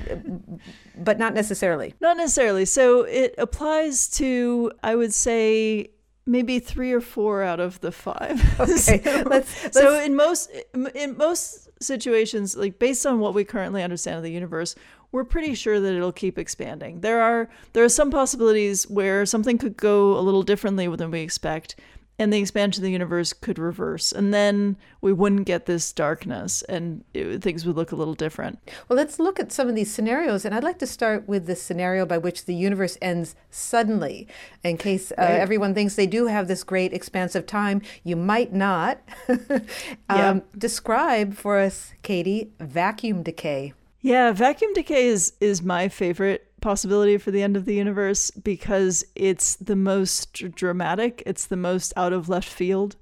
but 0.96 1.18
not 1.18 1.32
necessarily. 1.34 1.94
Not 2.00 2.16
necessarily. 2.16 2.64
So 2.64 3.02
it 3.02 3.34
applies 3.38 4.08
to, 4.20 4.72
I 4.82 4.94
would 4.94 5.14
say, 5.14 5.88
maybe 6.26 6.58
three 6.58 6.92
or 6.92 7.00
four 7.00 7.42
out 7.42 7.60
of 7.60 7.80
the 7.80 7.92
five. 7.92 8.36
Okay, 8.60 8.76
so, 8.76 9.22
let's- 9.26 9.72
so 9.72 9.90
let's- 9.90 10.06
in 10.06 10.14
most 10.16 10.50
in 10.94 11.16
most 11.16 11.68
situations, 11.80 12.56
like 12.56 12.78
based 12.78 13.04
on 13.06 13.18
what 13.18 13.34
we 13.34 13.44
currently 13.44 13.82
understand 13.82 14.16
of 14.16 14.22
the 14.22 14.30
universe, 14.30 14.74
we're 15.10 15.24
pretty 15.24 15.54
sure 15.54 15.78
that 15.80 15.92
it'll 15.94 16.12
keep 16.12 16.38
expanding. 16.38 17.00
There 17.00 17.20
are 17.20 17.48
there 17.72 17.84
are 17.84 17.88
some 18.00 18.10
possibilities 18.10 18.88
where 18.88 19.26
something 19.26 19.58
could 19.58 19.76
go 19.76 20.16
a 20.18 20.22
little 20.22 20.42
differently 20.42 20.86
than 20.96 21.10
we 21.10 21.20
expect. 21.20 21.76
And 22.18 22.32
the 22.32 22.38
expansion 22.38 22.82
of 22.82 22.84
the 22.84 22.92
universe 22.92 23.32
could 23.32 23.58
reverse, 23.58 24.12
and 24.12 24.32
then 24.32 24.76
we 25.00 25.12
wouldn't 25.12 25.46
get 25.46 25.66
this 25.66 25.92
darkness, 25.92 26.62
and 26.62 27.04
it, 27.14 27.42
things 27.42 27.64
would 27.66 27.74
look 27.74 27.90
a 27.90 27.96
little 27.96 28.14
different. 28.14 28.58
Well, 28.88 28.96
let's 28.98 29.18
look 29.18 29.40
at 29.40 29.50
some 29.50 29.66
of 29.68 29.74
these 29.74 29.90
scenarios, 29.92 30.44
and 30.44 30.54
I'd 30.54 30.62
like 30.62 30.78
to 30.80 30.86
start 30.86 31.26
with 31.26 31.46
the 31.46 31.56
scenario 31.56 32.04
by 32.06 32.18
which 32.18 32.44
the 32.44 32.54
universe 32.54 32.98
ends 33.00 33.34
suddenly. 33.50 34.28
In 34.62 34.76
case 34.76 35.10
uh, 35.12 35.14
Right. 35.18 35.30
everyone 35.40 35.74
thinks 35.74 35.94
they 35.96 36.06
do 36.06 36.26
have 36.26 36.48
this 36.48 36.62
great 36.62 36.92
expanse 36.92 37.34
of 37.34 37.46
time, 37.46 37.80
you 38.04 38.14
might 38.14 38.52
not. 38.52 39.00
um, 40.08 40.42
Describe 40.56 41.34
for 41.34 41.58
us, 41.58 41.92
Katie, 42.02 42.52
vacuum 42.60 43.22
decay. 43.22 43.72
Yeah, 44.00 44.32
vacuum 44.32 44.74
decay 44.74 45.06
is 45.06 45.32
is 45.40 45.62
my 45.62 45.88
favorite 45.88 46.51
possibility 46.62 47.18
for 47.18 47.30
the 47.30 47.42
end 47.42 47.56
of 47.56 47.66
the 47.66 47.74
universe 47.74 48.30
because 48.30 49.04
it's 49.14 49.56
the 49.56 49.76
most 49.76 50.32
dramatic, 50.54 51.22
it's 51.26 51.46
the 51.46 51.56
most 51.56 51.92
out 51.96 52.12
of 52.14 52.28
left 52.28 52.48
field. 52.48 52.96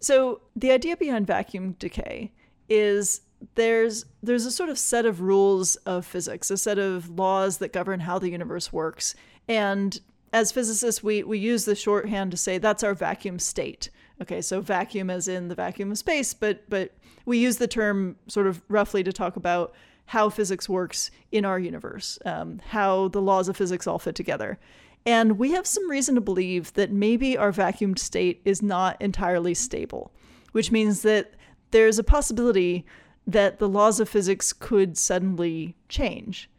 So, 0.00 0.42
the 0.54 0.70
idea 0.70 0.96
behind 0.96 1.26
vacuum 1.26 1.72
decay 1.78 2.32
is 2.68 3.22
there's 3.54 4.04
there's 4.22 4.44
a 4.44 4.50
sort 4.50 4.68
of 4.68 4.78
set 4.78 5.06
of 5.06 5.20
rules 5.20 5.76
of 5.76 6.04
physics, 6.04 6.50
a 6.50 6.56
set 6.56 6.78
of 6.78 7.08
laws 7.08 7.58
that 7.58 7.72
govern 7.72 8.00
how 8.00 8.18
the 8.18 8.30
universe 8.30 8.72
works. 8.72 9.14
And 9.48 9.98
as 10.32 10.52
physicists, 10.52 11.02
we 11.02 11.22
we 11.22 11.38
use 11.38 11.64
the 11.64 11.74
shorthand 11.74 12.30
to 12.32 12.36
say 12.36 12.58
that's 12.58 12.82
our 12.82 12.94
vacuum 12.94 13.38
state. 13.38 13.90
Okay, 14.20 14.40
so 14.40 14.60
vacuum 14.60 15.10
as 15.10 15.28
in 15.28 15.48
the 15.48 15.54
vacuum 15.54 15.90
of 15.90 15.98
space, 15.98 16.34
but 16.34 16.68
but 16.68 16.92
we 17.24 17.38
use 17.38 17.56
the 17.58 17.68
term 17.68 18.16
sort 18.26 18.46
of 18.46 18.62
roughly 18.68 19.02
to 19.02 19.12
talk 19.12 19.36
about 19.36 19.74
how 20.06 20.28
physics 20.28 20.68
works 20.68 21.10
in 21.32 21.44
our 21.44 21.58
universe, 21.58 22.18
um, 22.24 22.60
how 22.68 23.08
the 23.08 23.20
laws 23.20 23.48
of 23.48 23.56
physics 23.56 23.86
all 23.86 23.98
fit 23.98 24.14
together. 24.14 24.58
And 25.04 25.38
we 25.38 25.52
have 25.52 25.66
some 25.66 25.88
reason 25.88 26.14
to 26.16 26.20
believe 26.20 26.72
that 26.74 26.90
maybe 26.90 27.36
our 27.36 27.52
vacuumed 27.52 27.98
state 27.98 28.40
is 28.44 28.62
not 28.62 29.00
entirely 29.00 29.54
stable, 29.54 30.12
which 30.52 30.72
means 30.72 31.02
that 31.02 31.34
there's 31.70 31.98
a 31.98 32.04
possibility 32.04 32.84
that 33.26 33.58
the 33.58 33.68
laws 33.68 34.00
of 34.00 34.08
physics 34.08 34.52
could 34.52 34.96
suddenly 34.96 35.76
change. 35.88 36.50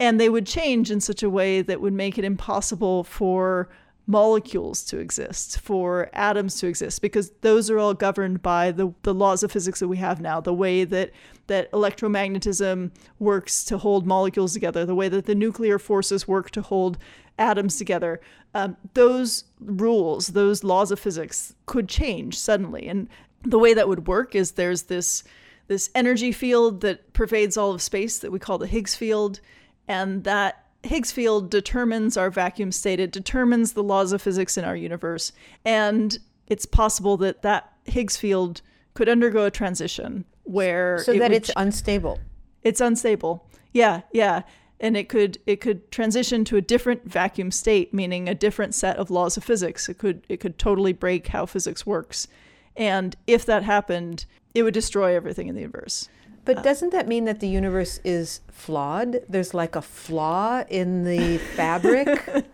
And 0.00 0.20
they 0.20 0.28
would 0.28 0.46
change 0.46 0.90
in 0.90 1.00
such 1.00 1.22
a 1.22 1.30
way 1.30 1.62
that 1.62 1.80
would 1.80 1.92
make 1.92 2.18
it 2.18 2.24
impossible 2.24 3.04
for 3.04 3.68
molecules 4.08 4.82
to 4.82 4.98
exist, 4.98 5.60
for 5.60 6.08
atoms 6.14 6.58
to 6.58 6.66
exist, 6.66 7.02
because 7.02 7.30
those 7.42 7.68
are 7.68 7.78
all 7.78 7.92
governed 7.92 8.42
by 8.42 8.72
the, 8.72 8.92
the 9.02 9.12
laws 9.12 9.42
of 9.42 9.52
physics 9.52 9.80
that 9.80 9.88
we 9.88 9.98
have 9.98 10.18
now, 10.20 10.40
the 10.40 10.52
way 10.52 10.82
that, 10.82 11.10
that 11.46 11.70
electromagnetism 11.72 12.90
works 13.18 13.64
to 13.64 13.76
hold 13.76 14.06
molecules 14.06 14.54
together, 14.54 14.86
the 14.86 14.94
way 14.94 15.10
that 15.10 15.26
the 15.26 15.34
nuclear 15.34 15.78
forces 15.78 16.26
work 16.26 16.50
to 16.50 16.62
hold 16.62 16.96
atoms 17.38 17.76
together. 17.76 18.18
Um, 18.54 18.78
those 18.94 19.44
rules, 19.60 20.28
those 20.28 20.64
laws 20.64 20.90
of 20.90 20.98
physics 20.98 21.54
could 21.66 21.86
change 21.86 22.38
suddenly. 22.38 22.88
And 22.88 23.08
the 23.44 23.58
way 23.58 23.74
that 23.74 23.88
would 23.88 24.08
work 24.08 24.34
is 24.34 24.52
there's 24.52 24.84
this 24.84 25.22
this 25.66 25.90
energy 25.94 26.32
field 26.32 26.80
that 26.80 27.12
pervades 27.12 27.58
all 27.58 27.72
of 27.72 27.82
space 27.82 28.20
that 28.20 28.32
we 28.32 28.38
call 28.38 28.56
the 28.56 28.66
Higgs 28.66 28.94
field, 28.94 29.40
and 29.86 30.24
that 30.24 30.64
Higgs 30.82 31.10
field 31.12 31.50
determines 31.50 32.16
our 32.16 32.30
vacuum 32.30 32.72
state. 32.72 33.00
It 33.00 33.10
determines 33.12 33.72
the 33.72 33.82
laws 33.82 34.12
of 34.12 34.22
physics 34.22 34.56
in 34.56 34.64
our 34.64 34.76
universe, 34.76 35.32
and 35.64 36.18
it's 36.46 36.66
possible 36.66 37.16
that 37.18 37.42
that 37.42 37.72
Higgs 37.84 38.16
field 38.16 38.62
could 38.94 39.08
undergo 39.08 39.44
a 39.44 39.50
transition 39.50 40.24
where 40.44 40.98
So 40.98 41.12
it 41.12 41.18
that 41.18 41.30
would 41.30 41.36
it's 41.36 41.50
unstable. 41.56 42.20
it's 42.62 42.80
unstable. 42.80 43.46
Yeah, 43.72 44.02
yeah. 44.12 44.42
And 44.80 44.96
it 44.96 45.08
could 45.08 45.38
it 45.46 45.60
could 45.60 45.90
transition 45.90 46.44
to 46.46 46.56
a 46.56 46.60
different 46.60 47.04
vacuum 47.04 47.50
state, 47.50 47.92
meaning 47.92 48.28
a 48.28 48.34
different 48.34 48.74
set 48.74 48.96
of 48.96 49.10
laws 49.10 49.36
of 49.36 49.44
physics. 49.44 49.88
It 49.88 49.98
could 49.98 50.24
it 50.28 50.38
could 50.38 50.58
totally 50.58 50.92
break 50.92 51.28
how 51.28 51.46
physics 51.46 51.84
works. 51.84 52.28
And 52.76 53.16
if 53.26 53.44
that 53.46 53.64
happened, 53.64 54.24
it 54.54 54.62
would 54.62 54.74
destroy 54.74 55.16
everything 55.16 55.48
in 55.48 55.54
the 55.56 55.62
universe. 55.62 56.08
But 56.48 56.62
doesn't 56.62 56.92
that 56.92 57.06
mean 57.06 57.26
that 57.26 57.40
the 57.40 57.46
universe 57.46 58.00
is 58.04 58.40
flawed? 58.50 59.20
There's 59.28 59.52
like 59.52 59.76
a 59.76 59.82
flaw 59.82 60.64
in 60.70 61.04
the 61.04 61.36
fabric? 61.36 62.46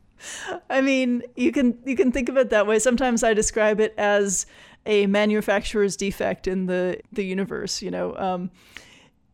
I 0.70 0.80
mean, 0.80 1.24
you 1.34 1.50
can 1.50 1.76
you 1.84 1.96
can 1.96 2.12
think 2.12 2.28
of 2.28 2.36
it 2.36 2.50
that 2.50 2.68
way. 2.68 2.78
Sometimes 2.78 3.24
I 3.24 3.34
describe 3.34 3.80
it 3.80 3.92
as 3.98 4.46
a 4.86 5.08
manufacturer's 5.08 5.96
defect 5.96 6.46
in 6.46 6.66
the 6.66 7.00
the 7.10 7.24
universe. 7.24 7.82
You 7.82 7.90
know, 7.90 8.16
um, 8.18 8.52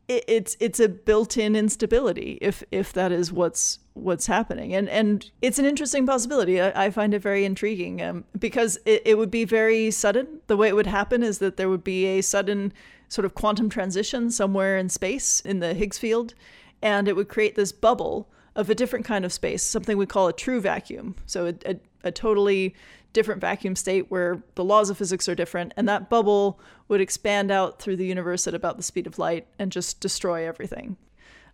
it, 0.09 0.25
it's 0.27 0.57
it's 0.61 0.81
a 0.81 0.89
built-in 0.89 1.55
instability 1.55 2.39
if 2.41 2.65
if 2.73 2.95
that 2.95 3.13
is 3.13 3.31
what's 3.31 3.81
what's 3.93 4.27
happening, 4.29 4.75
and 4.75 4.89
and 4.89 5.31
it's 5.43 5.59
an 5.59 5.67
interesting 5.67 6.07
possibility. 6.07 6.59
I, 6.59 6.87
I 6.87 6.91
find 6.91 7.13
it 7.13 7.19
very 7.21 7.45
intriguing 7.45 8.01
um, 8.01 8.25
because 8.39 8.79
it, 8.87 9.03
it 9.05 9.19
would 9.19 9.31
be 9.31 9.45
very 9.45 9.91
sudden. 9.91 10.41
The 10.47 10.57
way 10.57 10.69
it 10.69 10.75
would 10.75 10.87
happen 10.87 11.23
is 11.23 11.37
that 11.41 11.59
there 11.59 11.69
would 11.69 11.85
be 11.85 12.07
a 12.07 12.23
sudden 12.23 12.73
sort 13.09 13.25
of 13.25 13.35
quantum 13.35 13.69
transition 13.69 14.31
somewhere 14.31 14.77
in 14.77 14.88
space 14.88 15.40
in 15.40 15.61
the 15.61 15.75
Higgs 15.75 15.99
field, 15.99 16.35
and 16.83 17.09
it 17.09 17.16
would 17.16 17.29
create 17.29 17.55
this 17.55 17.73
bubble 17.73 18.29
of 18.55 18.71
a 18.71 18.75
different 18.75 19.05
kind 19.05 19.25
of 19.25 19.33
space, 19.33 19.62
something 19.62 19.97
we 19.97 20.07
call 20.07 20.29
a 20.29 20.33
true 20.33 20.61
vacuum. 20.61 21.14
So 21.27 21.47
a, 21.47 21.55
a, 21.71 21.77
a 22.05 22.11
totally 22.11 22.75
different 23.12 23.40
vacuum 23.40 23.77
state 23.77 24.11
where 24.11 24.42
the 24.57 24.64
laws 24.64 24.90
of 24.90 24.99
physics 24.99 25.29
are 25.29 25.35
different, 25.35 25.73
and 25.77 25.88
that 25.88 26.11
bubble 26.11 26.61
would 26.88 27.01
expand 27.01 27.51
out 27.51 27.81
through 27.81 27.97
the 27.97 28.07
universe 28.07 28.47
at 28.47 28.55
about 28.55 28.77
the 28.77 28.83
speed 28.83 29.07
of 29.07 29.19
light 29.19 29.47
and 29.59 29.73
just 29.73 30.01
destroy 30.01 30.47
everything. 30.47 30.97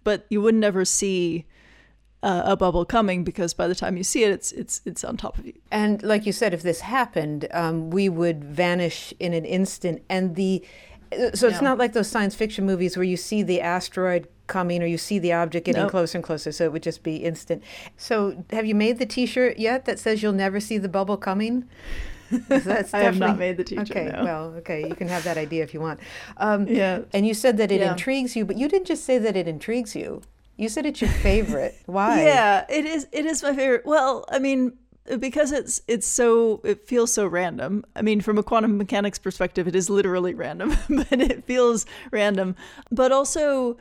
But 0.05 0.27
you 0.29 0.41
would 0.41 0.55
never 0.55 0.85
see 0.85 1.47
uh, 2.23 2.43
a 2.45 2.57
bubble 2.57 2.85
coming 2.85 3.25
because 3.25 3.53
by 3.53 3.67
the 3.67 3.75
time 3.75 3.97
you 3.97 4.05
see 4.05 4.25
it, 4.25 4.31
it's 4.31 4.53
it's 4.53 4.81
it's 4.85 5.05
on 5.05 5.17
top 5.17 5.39
of 5.39 5.47
you. 5.47 5.55
And 5.71 6.03
like 6.03 6.25
you 6.25 6.33
said, 6.33 6.55
if 6.55 6.63
this 6.63 6.81
happened, 6.81 7.49
um, 7.53 7.91
we 7.91 8.09
would 8.09 8.45
vanish 8.45 9.13
in 9.19 9.33
an 9.33 9.45
instant. 9.45 10.03
And 10.09 10.37
the 10.37 10.65
so 11.35 11.47
it's 11.49 11.57
Yeah. 11.57 11.61
not 11.61 11.79
like 11.79 11.93
those 11.93 12.09
science 12.09 12.35
fiction 12.35 12.65
movies 12.67 12.97
where 12.97 13.05
you 13.05 13.17
see 13.17 13.43
the 13.43 13.61
asteroid 13.61 14.29
coming 14.47 14.83
or 14.83 14.87
you 14.87 14.99
see 14.99 15.19
the 15.19 15.33
object 15.33 15.67
getting 15.67 15.83
Nope. 15.83 15.91
closer 15.91 16.19
and 16.19 16.25
closer. 16.25 16.53
So 16.53 16.65
it 16.65 16.73
would 16.73 16.83
just 16.83 17.03
be 17.03 17.17
instant. 17.17 17.63
So 17.97 18.45
have 18.51 18.67
you 18.67 18.75
made 18.75 18.99
the 18.99 19.07
T-shirt 19.07 19.59
yet 19.59 19.85
that 19.87 19.99
says 19.99 20.23
you'll 20.23 20.33
never 20.33 20.61
see 20.61 20.79
the 20.79 20.89
bubble 20.89 21.17
coming? 21.17 21.65
That's 22.49 22.93
I 22.95 23.01
have 23.01 23.19
not 23.19 23.39
definitely- 23.39 23.39
made 23.39 23.57
the 23.59 23.65
t-shirt, 23.65 23.91
Okay, 23.91 24.11
no. 24.13 24.25
well, 24.25 24.45
okay, 24.59 24.87
you 24.89 24.95
can 24.95 25.09
have 25.09 25.25
that 25.25 25.37
idea 25.37 25.63
if 25.63 25.75
you 25.75 25.81
want. 25.81 26.01
Um, 26.39 26.67
Yeah. 26.67 27.01
And 27.13 27.27
you 27.27 27.35
said 27.35 27.57
that 27.59 27.71
it 27.71 27.81
Yeah. 27.81 27.93
intrigues 27.93 28.35
you, 28.37 28.45
but 28.45 28.57
you 28.59 28.69
didn't 28.69 28.87
just 28.87 29.05
say 29.05 29.19
that 29.19 29.37
it 29.37 29.47
intrigues 29.47 29.95
you. 29.95 30.23
You 30.57 30.69
said 30.69 30.87
it's 30.87 31.01
your 31.01 31.11
favorite. 31.11 31.75
Why? 31.87 32.23
Yeah, 32.25 32.65
it 32.69 32.85
is. 32.87 33.07
It 33.13 33.27
is 33.27 33.43
my 33.43 33.55
favorite. 33.55 33.83
Well, 33.87 34.25
I 34.31 34.39
mean, 34.39 34.73
because 35.19 35.53
it's 35.53 35.83
it's 35.89 36.07
so 36.07 36.61
it 36.65 36.87
feels 36.87 37.13
so 37.13 37.27
random. 37.27 37.85
I 37.97 38.03
mean, 38.03 38.21
from 38.21 38.39
a 38.39 38.43
quantum 38.43 38.79
mechanics 38.79 39.19
perspective, 39.19 39.67
it 39.67 39.75
is 39.75 39.91
literally 39.91 40.35
random, 40.35 40.77
but 40.89 41.21
it 41.21 41.45
feels 41.45 41.87
random. 42.11 42.57
But 42.91 43.13
also, 43.13 43.77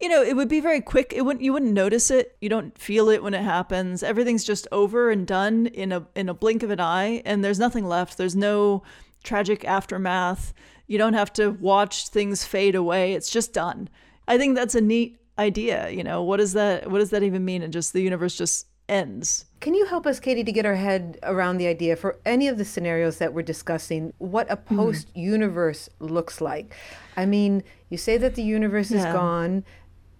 you 0.00 0.08
know, 0.08 0.22
it 0.22 0.36
would 0.36 0.48
be 0.48 0.60
very 0.60 0.80
quick. 0.80 1.12
It 1.14 1.22
wouldn't 1.22 1.42
you 1.44 1.52
wouldn't 1.52 1.72
notice 1.72 2.10
it. 2.10 2.36
You 2.40 2.48
don't 2.48 2.76
feel 2.76 3.08
it 3.08 3.22
when 3.22 3.34
it 3.34 3.42
happens. 3.42 4.02
Everything's 4.02 4.44
just 4.44 4.68
over 4.70 5.10
and 5.10 5.26
done 5.26 5.66
in 5.68 5.92
a 5.92 6.06
in 6.14 6.28
a 6.28 6.34
blink 6.34 6.62
of 6.62 6.70
an 6.70 6.80
eye, 6.80 7.22
and 7.24 7.42
there's 7.42 7.58
nothing 7.58 7.86
left. 7.86 8.18
There's 8.18 8.36
no 8.36 8.82
tragic 9.24 9.64
aftermath. 9.64 10.52
You 10.86 10.98
don't 10.98 11.14
have 11.14 11.32
to 11.34 11.50
watch 11.50 12.08
things 12.08 12.44
fade 12.44 12.74
away. 12.74 13.12
It's 13.14 13.30
just 13.30 13.52
done. 13.52 13.88
I 14.26 14.38
think 14.38 14.54
that's 14.54 14.74
a 14.74 14.80
neat 14.80 15.18
idea. 15.38 15.90
You 15.90 16.04
know, 16.04 16.22
what 16.22 16.38
does 16.38 16.52
that 16.52 16.90
what 16.90 16.98
does 16.98 17.10
that 17.10 17.22
even 17.22 17.44
mean? 17.44 17.62
And 17.62 17.72
just 17.72 17.92
the 17.92 18.02
universe 18.02 18.36
just 18.36 18.66
ends. 18.88 19.46
Can 19.60 19.74
you 19.74 19.86
help 19.86 20.06
us, 20.06 20.20
Katie, 20.20 20.44
to 20.44 20.52
get 20.52 20.64
our 20.64 20.76
head 20.76 21.18
around 21.24 21.58
the 21.58 21.66
idea 21.66 21.96
for 21.96 22.18
any 22.24 22.46
of 22.46 22.58
the 22.58 22.64
scenarios 22.64 23.18
that 23.18 23.34
we're 23.34 23.42
discussing, 23.42 24.12
what 24.18 24.50
a 24.50 24.56
Mm-hmm. 24.56 24.76
post 24.76 25.16
universe 25.16 25.88
looks 25.98 26.40
like? 26.40 26.74
I 27.16 27.26
mean, 27.26 27.64
you 27.90 27.98
say 27.98 28.18
that 28.18 28.34
the 28.36 28.42
universe 28.42 28.90
is 28.90 29.04
gone. 29.04 29.64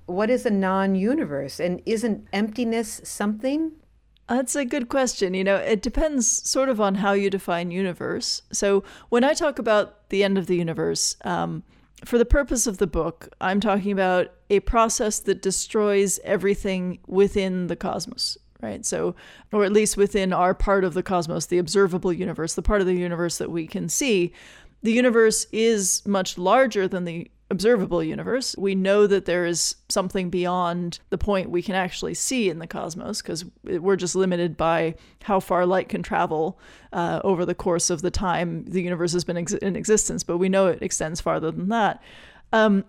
What 0.06 0.28
is 0.30 0.44
a 0.46 0.50
non 0.50 0.94
universe? 0.94 1.60
And 1.60 1.82
isn't 1.86 2.26
emptiness 2.32 3.00
something? 3.04 3.72
That's 4.28 4.56
a 4.56 4.64
good 4.64 4.88
question. 4.88 5.34
You 5.34 5.44
know, 5.44 5.56
it 5.56 5.82
depends 5.82 6.26
sort 6.28 6.68
of 6.68 6.80
on 6.80 6.96
how 6.96 7.12
you 7.12 7.30
define 7.30 7.70
universe. 7.70 8.42
So 8.52 8.84
when 9.08 9.24
I 9.24 9.34
talk 9.34 9.58
about 9.58 10.08
the 10.10 10.24
end 10.24 10.36
of 10.36 10.46
the 10.46 10.56
universe, 10.56 11.16
um, 11.24 11.62
for 12.04 12.18
the 12.18 12.24
purpose 12.26 12.66
of 12.66 12.78
the 12.78 12.86
book, 12.86 13.28
I'm 13.40 13.58
talking 13.60 13.90
about 13.92 14.28
a 14.50 14.60
process 14.60 15.18
that 15.20 15.42
destroys 15.42 16.18
everything 16.24 16.98
within 17.06 17.66
the 17.68 17.76
cosmos, 17.76 18.36
right? 18.60 18.84
So, 18.84 19.14
or 19.52 19.64
at 19.64 19.72
least 19.72 19.96
within 19.96 20.32
our 20.32 20.54
part 20.54 20.84
of 20.84 20.94
the 20.94 21.02
cosmos, 21.02 21.46
the 21.46 21.58
observable 21.58 22.12
universe, 22.12 22.54
the 22.54 22.62
part 22.62 22.80
of 22.80 22.86
the 22.86 22.94
universe 22.94 23.38
that 23.38 23.50
we 23.50 23.66
can 23.66 23.88
see. 23.88 24.32
The 24.82 24.92
universe 24.92 25.46
is 25.52 26.06
much 26.06 26.38
larger 26.38 26.86
than 26.86 27.04
the 27.04 27.30
observable 27.50 28.02
universe. 28.02 28.54
We 28.58 28.74
know 28.74 29.06
that 29.06 29.24
there 29.24 29.46
is 29.46 29.76
something 29.88 30.28
beyond 30.28 31.00
the 31.10 31.18
point 31.18 31.50
we 31.50 31.62
can 31.62 31.74
actually 31.74 32.14
see 32.14 32.50
in 32.50 32.58
the 32.58 32.66
cosmos 32.66 33.22
because 33.22 33.44
we're 33.64 33.96
just 33.96 34.14
limited 34.14 34.56
by 34.56 34.94
how 35.22 35.40
far 35.40 35.64
light 35.64 35.88
can 35.88 36.02
travel 36.02 36.60
uh, 36.92 37.20
over 37.24 37.46
the 37.46 37.54
course 37.54 37.90
of 37.90 38.02
the 38.02 38.10
time 38.10 38.64
the 38.66 38.82
universe 38.82 39.12
has 39.12 39.24
been 39.24 39.38
ex- 39.38 39.54
in 39.54 39.76
existence. 39.76 40.22
But 40.22 40.38
we 40.38 40.48
know 40.48 40.66
it 40.66 40.82
extends 40.82 41.20
farther 41.20 41.50
than 41.50 41.70
that. 41.70 42.02
Um, 42.52 42.84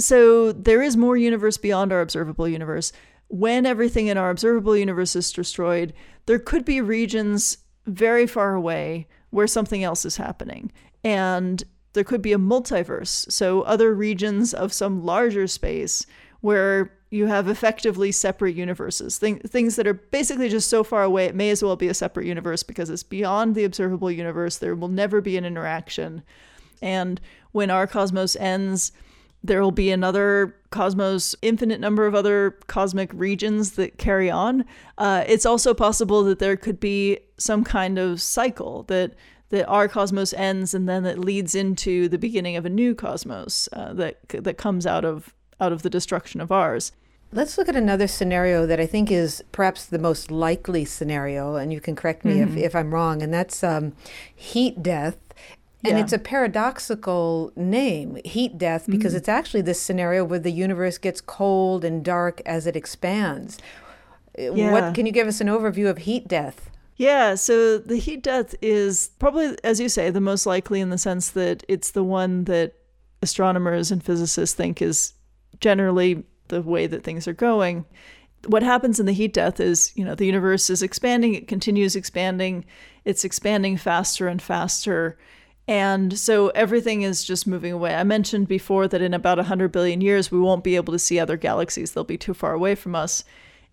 so 0.00 0.52
there 0.52 0.80
is 0.80 0.96
more 0.96 1.16
universe 1.16 1.58
beyond 1.58 1.92
our 1.92 2.00
observable 2.00 2.48
universe. 2.48 2.92
When 3.28 3.66
everything 3.66 4.06
in 4.06 4.16
our 4.16 4.30
observable 4.30 4.76
universe 4.76 5.14
is 5.14 5.32
destroyed, 5.32 5.92
there 6.26 6.38
could 6.38 6.64
be 6.64 6.80
regions 6.80 7.58
very 7.86 8.26
far 8.26 8.54
away 8.54 9.06
where 9.30 9.46
something 9.46 9.84
else 9.84 10.04
is 10.04 10.16
happening. 10.16 10.72
And 11.04 11.62
there 11.92 12.04
could 12.04 12.22
be 12.22 12.32
a 12.32 12.38
multiverse, 12.38 13.30
so 13.30 13.62
other 13.62 13.94
regions 13.94 14.54
of 14.54 14.72
some 14.72 15.04
larger 15.04 15.46
space 15.46 16.06
where 16.40 16.92
you 17.10 17.26
have 17.26 17.48
effectively 17.48 18.12
separate 18.12 18.54
universes, 18.54 19.18
Thing, 19.18 19.38
things 19.40 19.76
that 19.76 19.86
are 19.86 19.94
basically 19.94 20.48
just 20.48 20.68
so 20.68 20.84
far 20.84 21.02
away, 21.02 21.24
it 21.24 21.34
may 21.34 21.50
as 21.50 21.62
well 21.62 21.76
be 21.76 21.88
a 21.88 21.94
separate 21.94 22.26
universe 22.26 22.62
because 22.62 22.90
it's 22.90 23.02
beyond 23.02 23.54
the 23.54 23.64
observable 23.64 24.10
universe. 24.10 24.58
There 24.58 24.74
will 24.74 24.88
never 24.88 25.20
be 25.20 25.36
an 25.38 25.44
interaction. 25.46 26.22
And 26.82 27.20
when 27.52 27.70
our 27.70 27.86
cosmos 27.86 28.36
ends, 28.36 28.92
there 29.48 29.60
will 29.60 29.72
be 29.72 29.90
another 29.90 30.54
cosmos, 30.70 31.34
infinite 31.42 31.80
number 31.80 32.06
of 32.06 32.14
other 32.14 32.52
cosmic 32.68 33.10
regions 33.12 33.72
that 33.72 33.98
carry 33.98 34.30
on. 34.30 34.64
Uh, 34.96 35.24
it's 35.26 35.44
also 35.44 35.74
possible 35.74 36.22
that 36.22 36.38
there 36.38 36.56
could 36.56 36.78
be 36.78 37.18
some 37.38 37.64
kind 37.64 37.98
of 37.98 38.22
cycle 38.22 38.84
that 38.84 39.14
that 39.50 39.66
our 39.66 39.88
cosmos 39.88 40.34
ends 40.34 40.74
and 40.74 40.86
then 40.86 41.06
it 41.06 41.18
leads 41.18 41.54
into 41.54 42.06
the 42.08 42.18
beginning 42.18 42.54
of 42.54 42.66
a 42.66 42.68
new 42.68 42.94
cosmos 42.94 43.68
uh, 43.72 43.94
that 43.94 44.20
that 44.28 44.58
comes 44.58 44.86
out 44.86 45.04
of 45.04 45.34
out 45.58 45.72
of 45.72 45.82
the 45.82 45.90
destruction 45.90 46.40
of 46.40 46.52
ours. 46.52 46.92
Let's 47.32 47.58
look 47.58 47.68
at 47.68 47.76
another 47.76 48.06
scenario 48.06 48.64
that 48.66 48.80
I 48.80 48.86
think 48.86 49.10
is 49.10 49.42
perhaps 49.52 49.84
the 49.84 49.98
most 49.98 50.30
likely 50.30 50.84
scenario, 50.86 51.56
and 51.56 51.72
you 51.72 51.80
can 51.80 51.94
correct 51.94 52.24
me 52.24 52.36
Mm-hmm. 52.36 52.56
if, 52.56 52.64
if 52.64 52.74
I'm 52.76 52.94
wrong, 52.94 53.22
and 53.22 53.32
that's 53.34 53.62
um, 53.62 53.92
heat 54.34 54.82
death. 54.82 55.18
And 55.84 55.96
Yeah. 55.96 56.02
it's 56.02 56.12
a 56.12 56.18
paradoxical 56.18 57.52
name, 57.54 58.18
heat 58.24 58.58
death, 58.58 58.86
because 58.88 59.12
Mm-hmm. 59.12 59.18
it's 59.18 59.28
actually 59.28 59.60
this 59.62 59.80
scenario 59.80 60.24
where 60.24 60.38
the 60.40 60.50
universe 60.50 60.98
gets 60.98 61.20
cold 61.20 61.84
and 61.84 62.04
dark 62.04 62.40
as 62.44 62.66
it 62.66 62.74
expands. 62.76 63.58
Uh, 64.38 64.52
Yeah. 64.54 64.72
What 64.72 64.94
can 64.94 65.06
you 65.06 65.12
give 65.12 65.28
us 65.28 65.40
an 65.40 65.46
overview 65.48 65.88
of 65.88 65.98
heat 65.98 66.26
death? 66.28 66.70
Yeah, 66.96 67.36
so 67.36 67.78
the 67.78 67.96
heat 67.96 68.24
death 68.24 68.56
is 68.60 69.10
probably, 69.20 69.56
as 69.62 69.78
you 69.78 69.88
say, 69.88 70.10
the 70.10 70.20
most 70.20 70.46
likely 70.46 70.80
in 70.80 70.90
the 70.90 70.98
sense 70.98 71.30
that 71.30 71.62
it's 71.68 71.92
the 71.92 72.02
one 72.02 72.44
that 72.44 72.74
astronomers 73.22 73.92
and 73.92 74.02
physicists 74.02 74.54
think 74.56 74.82
is 74.82 75.12
generally 75.60 76.24
the 76.48 76.60
way 76.62 76.88
that 76.88 77.04
things 77.04 77.28
are 77.28 77.32
going. 77.32 77.84
What 78.46 78.62
happens 78.64 78.98
in 78.98 79.06
the 79.06 79.12
heat 79.12 79.32
death 79.32 79.60
is, 79.60 79.92
you 79.96 80.04
know, 80.04 80.16
the 80.16 80.26
universe 80.26 80.70
is 80.70 80.82
expanding, 80.82 81.34
it 81.34 81.46
continues 81.46 81.94
expanding, 81.94 82.64
it's 83.04 83.24
expanding 83.24 83.76
faster 83.76 84.26
and 84.26 84.42
faster. 84.42 85.16
And 85.68 86.18
so 86.18 86.48
everything 86.48 87.02
is 87.02 87.22
just 87.22 87.46
moving 87.46 87.74
away. 87.74 87.94
I 87.94 88.02
mentioned 88.02 88.48
before 88.48 88.88
that 88.88 89.02
in 89.02 89.12
about 89.12 89.36
100 89.36 89.70
billion 89.70 90.00
years, 90.00 90.32
we 90.32 90.40
won't 90.40 90.64
be 90.64 90.76
able 90.76 90.94
to 90.94 90.98
see 90.98 91.20
other 91.20 91.36
galaxies. 91.36 91.92
They'll 91.92 92.04
be 92.04 92.16
too 92.16 92.32
far 92.32 92.54
away 92.54 92.74
from 92.74 92.94
us. 92.94 93.22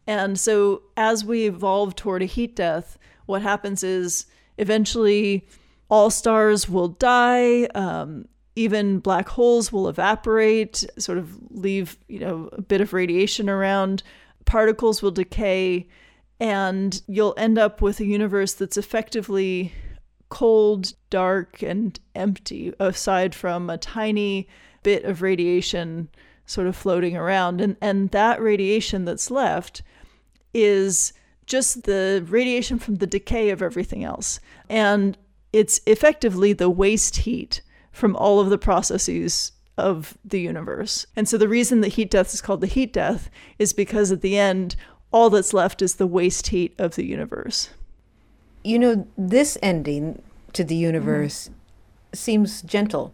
And 0.05 0.37
so 0.37 0.83
as 0.97 1.23
we 1.23 1.45
evolve 1.45 1.95
toward 1.95 2.21
a 2.21 2.25
heat 2.25 2.53
death, 2.53 2.97
what 3.27 3.41
happens 3.41 3.81
is 3.81 4.25
eventually 4.57 5.47
all 5.89 6.09
stars 6.09 6.67
will 6.67 6.89
die. 6.89 7.63
Um, 7.73 8.27
even 8.57 8.99
black 8.99 9.29
holes 9.29 9.71
will 9.71 9.87
evaporate, 9.87 10.85
sort 10.97 11.17
of 11.17 11.37
leave, 11.49 11.97
you 12.09 12.19
know, 12.19 12.49
a 12.51 12.61
bit 12.61 12.81
of 12.81 12.91
radiation 12.91 13.49
around. 13.49 14.03
Particles 14.43 15.01
will 15.01 15.11
decay, 15.11 15.87
and 16.41 17.01
you'll 17.07 17.33
end 17.37 17.57
up 17.57 17.81
with 17.81 18.01
a 18.01 18.05
universe 18.05 18.53
that's 18.53 18.77
effectively 18.77 19.73
cold, 20.35 20.91
dark, 21.09 21.61
and 21.61 21.97
empty, 22.13 22.73
aside 22.77 23.33
from 23.33 23.69
a 23.69 23.77
tiny 23.77 24.49
bit 24.83 25.05
of 25.05 25.21
radiation 25.21 26.09
sort 26.45 26.67
of 26.67 26.75
floating 26.75 27.15
around. 27.15 27.61
And, 27.61 27.77
and 27.79 28.11
that 28.11 28.41
radiation 28.41 29.05
that's 29.05 29.31
left 29.31 29.81
is 30.53 31.13
just 31.45 31.85
the 31.85 32.21
radiation 32.27 32.79
from 32.79 32.95
the 32.95 33.07
decay 33.07 33.49
of 33.49 33.61
everything 33.61 34.03
else. 34.03 34.41
And 34.69 35.17
it's 35.53 35.79
effectively 35.85 36.51
the 36.51 36.69
waste 36.69 37.15
heat 37.15 37.61
from 37.93 38.13
all 38.17 38.41
of 38.41 38.49
the 38.49 38.57
processes 38.57 39.53
of 39.77 40.17
the 40.25 40.41
universe. 40.41 41.05
And 41.15 41.29
so 41.29 41.37
the 41.37 41.47
reason 41.47 41.79
that 41.79 41.93
heat 41.93 42.11
death 42.11 42.33
is 42.33 42.41
called 42.41 42.59
the 42.59 42.67
heat 42.67 42.91
death 42.91 43.29
is 43.57 43.71
because 43.71 44.11
at 44.11 44.19
the 44.19 44.37
end, 44.37 44.75
all 45.13 45.29
that's 45.29 45.53
left 45.53 45.81
is 45.81 45.95
the 45.95 46.05
waste 46.05 46.47
heat 46.47 46.75
of 46.77 46.95
the 46.95 47.05
universe. 47.05 47.69
You 48.65 48.79
know, 48.79 49.07
this 49.17 49.57
ending 49.63 50.21
to 50.55 50.63
the 50.63 50.75
universe 50.75 51.49
seems 52.13 52.61
gentle. 52.61 53.13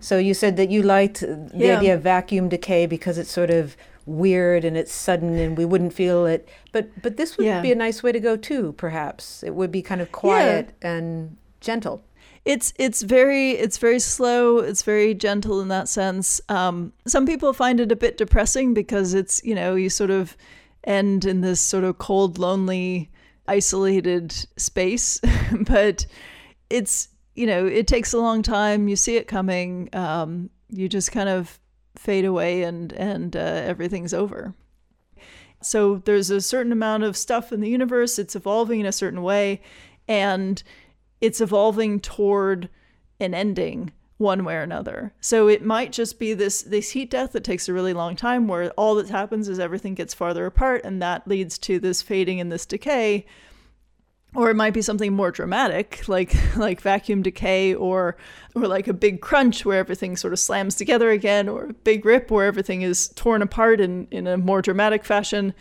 So 0.00 0.18
you 0.18 0.34
said 0.34 0.56
that 0.56 0.70
you 0.70 0.82
liked 0.82 1.20
the 1.20 1.50
Yeah. 1.54 1.78
idea 1.78 1.94
of 1.94 2.02
vacuum 2.02 2.48
decay 2.48 2.86
because 2.86 3.16
it's 3.18 3.30
sort 3.32 3.50
of 3.50 3.76
weird 4.06 4.64
and 4.64 4.76
it's 4.76 4.92
sudden 4.92 5.38
and 5.38 5.56
we 5.56 5.64
wouldn't 5.64 5.94
feel 5.94 6.26
it. 6.26 6.46
But 6.72 6.88
but 7.02 7.16
this 7.16 7.36
would 7.38 7.46
Yeah. 7.46 7.62
be 7.62 7.72
a 7.72 7.74
nice 7.74 8.02
way 8.02 8.12
to 8.12 8.20
go 8.20 8.36
too, 8.36 8.74
perhaps. 8.76 9.42
It 9.42 9.54
would 9.54 9.72
be 9.72 9.80
kind 9.82 10.00
of 10.02 10.12
quiet 10.12 10.70
and 10.82 11.36
gentle. 11.60 12.02
it's 12.44 12.74
it's 12.78 13.00
very 13.00 13.52
it's 13.52 13.78
very 13.78 13.98
slow 13.98 14.58
it's 14.58 14.82
very 14.82 15.14
gentle 15.14 15.62
in 15.62 15.68
that 15.68 15.88
sense 15.88 16.42
um, 16.50 16.92
some 17.06 17.24
people 17.24 17.54
find 17.54 17.80
it 17.80 17.90
a 17.90 17.96
bit 17.96 18.18
depressing 18.18 18.74
because 18.74 19.14
it's 19.14 19.40
you 19.48 19.54
know 19.54 19.74
you 19.74 19.88
sort 19.88 20.10
of 20.10 20.36
end 20.86 21.24
in 21.24 21.40
this 21.40 21.60
sort 21.60 21.84
of 21.84 21.96
cold, 21.96 22.38
lonely, 22.38 23.08
isolated 23.48 24.30
space. 24.58 25.18
but 25.74 26.06
it's, 26.74 27.08
you 27.34 27.46
know, 27.46 27.66
it 27.66 27.86
takes 27.86 28.12
a 28.12 28.18
long 28.18 28.42
time. 28.42 28.88
You 28.88 28.96
see 28.96 29.16
it 29.16 29.28
coming. 29.28 29.88
Um, 29.92 30.50
you 30.68 30.88
just 30.88 31.12
kind 31.12 31.28
of 31.28 31.60
fade 31.96 32.24
away 32.24 32.64
and, 32.64 32.92
and 32.94 33.36
uh, 33.36 33.38
everything's 33.38 34.12
over. 34.12 34.54
So 35.62 36.02
there's 36.04 36.30
a 36.30 36.40
certain 36.40 36.72
amount 36.72 37.04
of 37.04 37.16
stuff 37.16 37.52
in 37.52 37.60
the 37.60 37.70
universe, 37.70 38.18
it's 38.18 38.36
evolving 38.36 38.80
in 38.80 38.86
a 38.86 38.92
certain 38.92 39.22
way, 39.22 39.62
and 40.06 40.62
it's 41.20 41.40
evolving 41.40 42.00
toward 42.00 42.68
an 43.18 43.32
ending 43.32 43.92
one 44.18 44.44
way 44.44 44.56
or 44.56 44.62
another. 44.62 45.14
So 45.20 45.48
it 45.48 45.64
might 45.64 45.90
just 45.92 46.18
be 46.18 46.34
this 46.34 46.62
this 46.62 46.90
heat 46.90 47.10
death 47.10 47.32
that 47.32 47.44
takes 47.44 47.68
a 47.68 47.72
really 47.72 47.94
long 47.94 48.14
time 48.14 48.46
where 48.46 48.70
all 48.72 48.94
that 48.96 49.08
happens 49.08 49.48
is 49.48 49.58
everything 49.58 49.94
gets 49.94 50.12
farther 50.12 50.44
apart 50.44 50.82
and 50.84 51.00
that 51.00 51.26
leads 51.26 51.58
to 51.60 51.78
this 51.78 52.02
fading 52.02 52.40
and 52.40 52.52
this 52.52 52.66
decay. 52.66 53.24
Or 54.34 54.50
it 54.50 54.56
might 54.56 54.74
be 54.74 54.82
something 54.82 55.12
more 55.12 55.30
dramatic 55.30 56.08
like 56.08 56.34
like 56.56 56.80
vacuum 56.80 57.22
decay 57.22 57.74
or 57.74 58.16
or 58.54 58.66
like 58.66 58.88
a 58.88 58.92
big 58.92 59.20
crunch 59.20 59.64
where 59.64 59.78
everything 59.78 60.16
sort 60.16 60.32
of 60.32 60.38
slams 60.38 60.74
together 60.74 61.10
again 61.10 61.48
or 61.48 61.66
a 61.66 61.72
big 61.72 62.04
rip 62.04 62.30
where 62.30 62.46
everything 62.46 62.82
is 62.82 63.08
torn 63.14 63.42
apart 63.42 63.80
in 63.80 64.08
in 64.10 64.26
a 64.26 64.36
more 64.36 64.62
dramatic 64.62 65.04
fashion. 65.04 65.54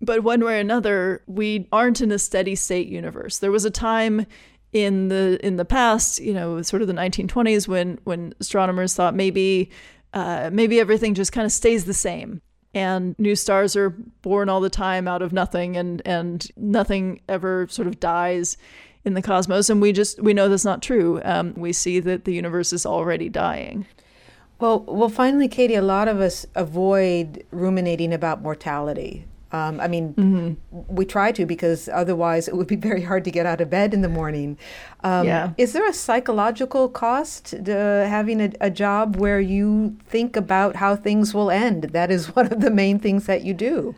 But 0.00 0.22
one 0.22 0.44
way 0.44 0.56
or 0.56 0.60
another, 0.60 1.22
we 1.26 1.68
aren't 1.72 2.00
in 2.00 2.12
a 2.12 2.18
steady 2.18 2.54
state 2.54 2.88
universe. 2.88 3.38
There 3.38 3.52
was 3.52 3.64
a 3.64 3.70
time 3.70 4.26
in 4.72 5.08
the 5.08 5.38
in 5.44 5.56
the 5.56 5.64
past, 5.64 6.20
you 6.20 6.34
know, 6.34 6.60
sort 6.62 6.82
of 6.82 6.88
the 6.88 6.94
1920s 6.94 7.68
when 7.68 7.98
when 8.04 8.34
astronomers 8.40 8.94
thought 8.94 9.14
maybe 9.14 9.70
uh, 10.12 10.50
maybe 10.52 10.80
everything 10.80 11.14
just 11.14 11.32
kind 11.32 11.44
of 11.44 11.52
stays 11.52 11.84
the 11.84 11.94
same 11.94 12.42
and 12.74 13.18
new 13.18 13.36
stars 13.36 13.76
are 13.76 13.90
born 13.90 14.48
all 14.48 14.60
the 14.60 14.70
time 14.70 15.06
out 15.06 15.22
of 15.22 15.32
nothing 15.32 15.76
and 15.76 16.02
and 16.04 16.48
nothing 16.56 17.20
ever 17.28 17.66
sort 17.70 17.88
of 17.88 18.00
dies 18.00 18.56
in 19.04 19.14
the 19.14 19.22
cosmos. 19.22 19.70
And 19.70 19.80
we 19.80 19.92
just 19.92 20.20
we 20.20 20.34
know 20.34 20.48
that's 20.48 20.64
not 20.64 20.82
true. 20.82 21.20
Um, 21.24 21.54
we 21.54 21.72
see 21.72 22.00
that 22.00 22.24
the 22.24 22.34
universe 22.34 22.72
is 22.72 22.84
already 22.84 23.28
dying. 23.28 23.86
Well 24.58 24.80
well 24.80 25.08
finally 25.08 25.48
katie 25.48 25.74
a 25.74 25.82
lot 25.82 26.08
of 26.08 26.20
us 26.20 26.46
avoid 26.54 27.44
ruminating 27.50 28.12
about 28.12 28.40
mortality 28.40 29.26
um, 29.54 29.78
I 29.78 29.86
mean, 29.86 30.14
mm-hmm. 30.14 30.82
we 30.88 31.04
try 31.04 31.30
to 31.30 31.46
because 31.46 31.88
otherwise 31.88 32.48
it 32.48 32.56
would 32.56 32.66
be 32.66 32.74
very 32.74 33.02
hard 33.02 33.22
to 33.22 33.30
get 33.30 33.46
out 33.46 33.60
of 33.60 33.70
bed 33.70 33.94
in 33.94 34.02
the 34.02 34.08
morning. 34.08 34.58
Um, 35.04 35.28
yeah. 35.28 35.52
Is 35.56 35.72
there 35.72 35.88
a 35.88 35.92
psychological 35.92 36.88
cost 36.88 37.50
to 37.64 37.72
having 38.08 38.40
a, 38.40 38.50
a, 38.60 38.70
job 38.70 39.14
where 39.14 39.38
you 39.38 39.96
think 40.08 40.34
about 40.34 40.74
how 40.74 40.96
things 40.96 41.32
will 41.32 41.52
end? 41.52 41.84
That 41.84 42.10
is 42.10 42.26
one 42.36 42.52
of 42.52 42.62
the 42.62 42.70
main 42.70 42.98
things 42.98 43.26
that 43.26 43.44
you 43.44 43.54
do. 43.54 43.94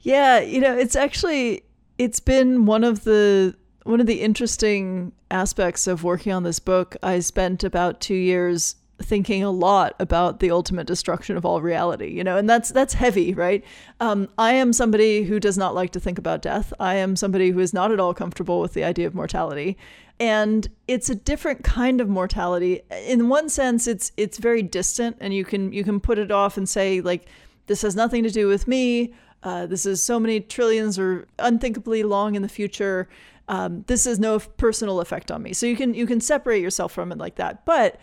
Yeah, 0.00 0.40
you 0.40 0.58
know, 0.58 0.74
it's 0.74 0.96
actually 0.96 1.64
it's 1.98 2.20
been 2.20 2.64
one 2.64 2.82
of 2.82 3.04
the 3.04 3.54
one 3.82 4.00
of 4.00 4.06
the 4.06 4.22
interesting 4.22 5.12
aspects 5.30 5.86
of 5.86 6.02
working 6.02 6.32
on 6.32 6.44
this 6.44 6.60
book. 6.60 6.96
I 7.02 7.18
spent 7.20 7.62
about 7.62 8.00
two 8.00 8.14
years 8.14 8.76
thinking 9.00 9.42
a 9.44 9.50
lot 9.50 9.94
about 9.98 10.40
the 10.40 10.50
ultimate 10.50 10.86
destruction 10.86 11.36
of 11.36 11.44
all 11.44 11.60
reality 11.60 12.08
you 12.08 12.24
know 12.24 12.36
and 12.36 12.48
that's 12.50 12.70
that's 12.70 12.94
heavy 12.94 13.34
right? 13.34 13.64
Um, 14.00 14.28
i 14.38 14.52
am 14.52 14.72
somebody 14.72 15.24
who 15.24 15.40
does 15.40 15.56
not 15.56 15.74
like 15.74 15.90
to 15.92 16.00
think 16.00 16.18
about 16.18 16.42
death. 16.42 16.72
I 16.80 16.94
am 16.96 17.16
somebody 17.16 17.50
who 17.50 17.60
is 17.60 17.72
not 17.72 17.92
at 17.92 18.00
all 18.00 18.14
comfortable 18.14 18.60
with 18.60 18.74
the 18.74 18.84
idea 18.84 19.06
of 19.06 19.14
mortality. 19.14 19.76
And 20.20 20.68
it's 20.88 21.08
a 21.08 21.14
different 21.14 21.62
kind 21.62 22.00
of 22.00 22.08
mortality. 22.08 22.80
In 23.06 23.28
one 23.28 23.48
sense 23.48 23.86
it's 23.86 24.12
it's 24.16 24.38
very 24.38 24.62
distant 24.62 25.16
and 25.20 25.32
you 25.32 25.44
can 25.44 25.72
you 25.72 25.84
can 25.84 26.00
put 26.00 26.18
it 26.18 26.30
off 26.30 26.56
and 26.56 26.68
say 26.68 27.00
like 27.00 27.26
this 27.66 27.82
has 27.82 27.94
nothing 27.94 28.22
to 28.24 28.30
do 28.30 28.48
with 28.48 28.66
me. 28.66 29.14
Uh, 29.42 29.66
this 29.66 29.86
is 29.86 30.02
so 30.02 30.18
many 30.18 30.40
trillions 30.40 30.98
or 30.98 31.26
unthinkably 31.38 32.02
long 32.02 32.34
in 32.34 32.42
the 32.42 32.48
future. 32.48 33.08
Um, 33.48 33.84
this 33.86 34.04
has 34.04 34.18
no 34.18 34.38
personal 34.38 35.00
effect 35.00 35.30
on 35.30 35.42
me. 35.42 35.52
So 35.52 35.66
you 35.66 35.76
can 35.76 35.94
you 35.94 36.06
can 36.06 36.20
separate 36.20 36.62
yourself 36.62 36.92
from 36.92 37.12
it 37.12 37.18
like 37.18 37.36
that. 37.36 37.64
But 37.64 38.00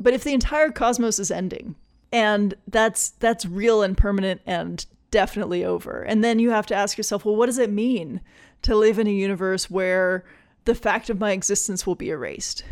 but 0.00 0.14
if 0.14 0.24
the 0.24 0.32
entire 0.32 0.70
cosmos 0.70 1.18
is 1.18 1.30
ending, 1.30 1.76
and 2.10 2.54
that's 2.66 3.10
that's 3.10 3.46
real 3.46 3.82
and 3.82 3.96
permanent 3.96 4.40
and 4.46 4.84
definitely 5.10 5.64
over, 5.64 6.02
and 6.02 6.24
then 6.24 6.38
you 6.38 6.50
have 6.50 6.66
to 6.66 6.74
ask 6.74 6.96
yourself, 6.96 7.24
well, 7.24 7.36
what 7.36 7.46
does 7.46 7.58
it 7.58 7.70
mean 7.70 8.20
to 8.62 8.74
live 8.74 8.98
in 8.98 9.06
a 9.06 9.12
universe 9.12 9.70
where 9.70 10.24
the 10.64 10.74
fact 10.74 11.10
of 11.10 11.20
my 11.20 11.32
existence 11.32 11.86
will 11.86 11.94
be 11.94 12.10
erased 12.10 12.64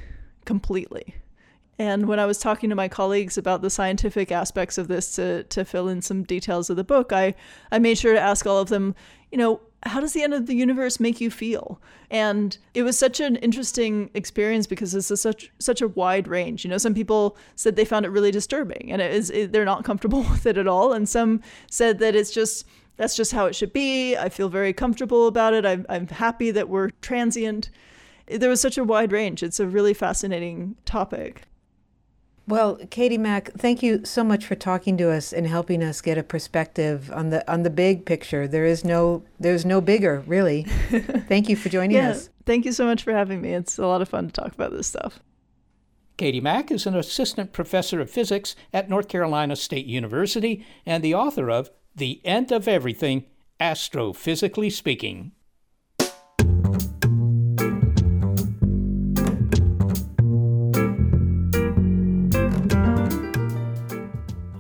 completely? 0.45 1.15
And 1.79 2.09
when 2.09 2.19
I 2.19 2.27
was 2.27 2.39
talking 2.39 2.71
to 2.71 2.77
my 2.77 2.89
colleagues 2.89 3.39
about 3.39 3.63
the 3.63 3.71
scientific 3.71 4.33
aspects 4.33 4.79
of 4.79 4.89
this 4.89 5.15
to, 5.15 5.45
to 5.45 5.65
fill 5.65 5.87
in 5.87 6.03
some 6.03 6.25
details 6.25 6.71
of 6.71 6.77
the 6.77 6.83
book, 6.83 7.13
I, 7.13 7.35
I 7.71 7.79
made 7.79 7.99
sure 7.99 8.15
to 8.15 8.21
ask 8.21 8.47
all 8.47 8.59
of 8.59 8.69
them, 8.69 8.97
you 9.31 9.39
know, 9.39 9.61
how 9.85 10.01
does 10.01 10.13
the 10.13 10.23
end 10.23 10.35
of 10.35 10.47
the 10.47 10.55
universe 10.55 10.99
make 10.99 11.21
you 11.21 11.31
feel? 11.31 11.81
And 12.11 12.57
it 12.75 12.83
was 12.83 12.99
such 12.99 13.21
an 13.21 13.37
interesting 13.37 14.11
experience 14.15 14.67
because 14.67 14.95
it's 14.95 15.21
such 15.21 15.53
such 15.59 15.81
a 15.81 15.89
wide 15.89 16.27
range. 16.27 16.65
You 16.65 16.71
know, 16.71 16.79
some 16.79 16.95
people 16.95 17.37
said 17.55 17.77
they 17.77 17.85
found 17.85 18.05
it 18.05 18.11
really 18.11 18.31
disturbing, 18.31 18.91
and 18.91 19.01
it 19.01 19.13
is 19.13 19.31
it, 19.31 19.53
they're 19.53 19.65
not 19.65 19.85
comfortable 19.85 20.23
with 20.31 20.47
it 20.47 20.59
at 20.59 20.67
all. 20.67 20.93
And 20.93 21.09
some 21.09 21.43
said 21.71 21.99
that 22.01 22.17
it's 22.17 22.31
just 22.31 22.67
that's 22.97 23.17
just 23.17 23.33
how 23.33 23.47
it 23.47 23.55
should 23.55 23.73
be. 23.73 24.17
I 24.17 24.29
feel 24.29 24.49
very 24.49 24.73
comfortable 24.73 25.27
about 25.27 25.55
it. 25.55 25.65
I'm 25.65 25.87
I'm 25.89 26.09
happy 26.09 26.51
that 26.51 26.69
we're 26.69 26.91
transient. 27.01 27.71
There 28.27 28.51
was 28.51 28.61
such 28.61 28.77
a 28.77 28.85
wide 28.85 29.13
range. 29.13 29.43
It's 29.43 29.61
a 29.61 29.67
really 29.67 29.95
fascinating 29.95 30.77
topic. 30.85 31.48
Well, 32.49 32.77
Katie 32.89 33.19
Mack, 33.19 33.53
thank 33.53 33.83
you 33.83 34.07
so 34.07 34.25
much 34.25 34.47
for 34.47 34.55
talking 34.55 34.97
to 34.97 35.11
us 35.11 35.35
and 35.35 35.47
helping 35.47 35.83
us 35.83 36.01
get 36.01 36.17
a 36.17 36.23
perspective 36.23 37.13
on 37.13 37.29
the 37.29 37.49
on 37.51 37.63
the 37.63 37.69
big 37.69 38.07
picture. 38.07 38.49
There 38.49 38.65
is 38.65 38.87
no 38.87 39.23
there's 39.39 39.67
no 39.67 39.83
bigger, 39.83 40.25
really. 40.27 40.63
thank 41.29 41.51
you 41.51 41.57
for 41.57 41.69
joining 41.69 41.99
yeah, 41.99 42.13
us. 42.13 42.31
Thank 42.47 42.65
you 42.65 42.73
so 42.73 42.87
much 42.87 43.03
for 43.03 43.13
having 43.13 43.43
me. 43.43 43.53
It's 43.53 43.77
a 43.77 43.87
lot 43.87 44.01
of 44.01 44.09
fun 44.09 44.29
to 44.29 44.33
talk 44.33 44.55
about 44.55 44.73
this 44.73 44.87
stuff. 44.87 45.21
Katie 46.17 46.41
Mack 46.41 46.71
is 46.71 46.87
an 46.87 46.97
assistant 46.97 47.53
professor 47.53 48.01
of 48.01 48.11
physics 48.11 48.57
at 48.73 48.89
North 48.89 49.09
Carolina 49.09 49.55
State 49.55 49.85
University 49.85 50.65
and 50.87 51.05
the 51.05 51.15
author 51.15 51.51
of 51.51 51.71
The 51.95 52.23
End 52.25 52.51
of 52.51 52.67
Everything, 52.67 53.27
Astrophysically 53.61 54.73
Speaking. 54.73 55.33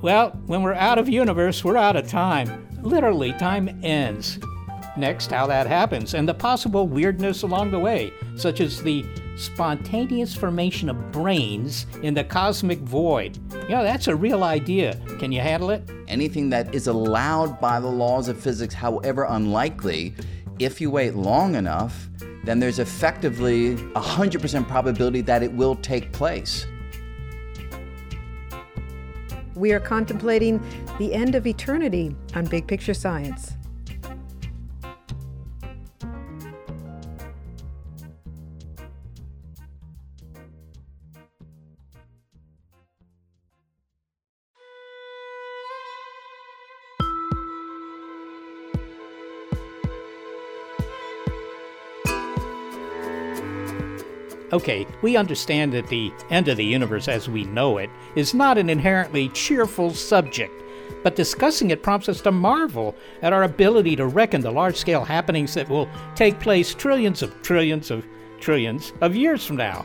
Well, 0.00 0.30
when 0.46 0.62
we're 0.62 0.74
out 0.74 0.98
of 0.98 1.08
universe, 1.08 1.64
we're 1.64 1.76
out 1.76 1.96
of 1.96 2.06
time. 2.06 2.68
Literally, 2.82 3.32
time 3.32 3.80
ends. 3.82 4.38
Next, 4.96 5.32
how 5.32 5.48
that 5.48 5.66
happens, 5.66 6.14
and 6.14 6.28
the 6.28 6.34
possible 6.34 6.86
weirdness 6.86 7.42
along 7.42 7.72
the 7.72 7.80
way, 7.80 8.12
such 8.36 8.60
as 8.60 8.80
the 8.80 9.04
spontaneous 9.36 10.36
formation 10.36 10.88
of 10.88 11.10
brains 11.10 11.86
in 12.02 12.14
the 12.14 12.22
cosmic 12.22 12.78
void. 12.78 13.38
You 13.64 13.70
know, 13.70 13.82
that's 13.82 14.06
a 14.06 14.14
real 14.14 14.44
idea. 14.44 15.00
Can 15.18 15.32
you 15.32 15.40
handle 15.40 15.70
it? 15.70 15.88
Anything 16.06 16.48
that 16.50 16.72
is 16.72 16.86
allowed 16.86 17.60
by 17.60 17.80
the 17.80 17.88
laws 17.88 18.28
of 18.28 18.38
physics, 18.38 18.74
however 18.74 19.26
unlikely, 19.28 20.14
if 20.60 20.80
you 20.80 20.92
wait 20.92 21.16
long 21.16 21.56
enough, 21.56 22.08
then 22.44 22.60
there's 22.60 22.78
effectively 22.78 23.72
a 23.72 24.00
100% 24.00 24.68
probability 24.68 25.22
that 25.22 25.42
it 25.42 25.52
will 25.52 25.74
take 25.74 26.12
place. 26.12 26.66
We 29.58 29.72
are 29.72 29.80
contemplating 29.80 30.62
the 30.98 31.12
end 31.12 31.34
of 31.34 31.44
eternity 31.46 32.14
on 32.36 32.46
Big 32.46 32.68
Picture 32.68 32.94
Science. 32.94 33.57
Okay, 54.52 54.86
we 55.02 55.16
understand 55.16 55.74
that 55.74 55.88
the 55.88 56.10
end 56.30 56.48
of 56.48 56.56
the 56.56 56.64
universe 56.64 57.06
as 57.06 57.28
we 57.28 57.44
know 57.44 57.76
it 57.78 57.90
is 58.14 58.32
not 58.32 58.56
an 58.56 58.70
inherently 58.70 59.28
cheerful 59.30 59.92
subject, 59.92 60.62
but 61.02 61.16
discussing 61.16 61.70
it 61.70 61.82
prompts 61.82 62.08
us 62.08 62.22
to 62.22 62.32
marvel 62.32 62.94
at 63.20 63.34
our 63.34 63.42
ability 63.42 63.94
to 63.96 64.06
reckon 64.06 64.40
the 64.40 64.50
large 64.50 64.76
scale 64.76 65.04
happenings 65.04 65.52
that 65.52 65.68
will 65.68 65.88
take 66.14 66.40
place 66.40 66.74
trillions 66.74 67.22
of 67.22 67.42
trillions 67.42 67.90
of 67.90 68.06
trillions 68.40 68.94
of 69.02 69.14
years 69.14 69.44
from 69.44 69.56
now. 69.56 69.84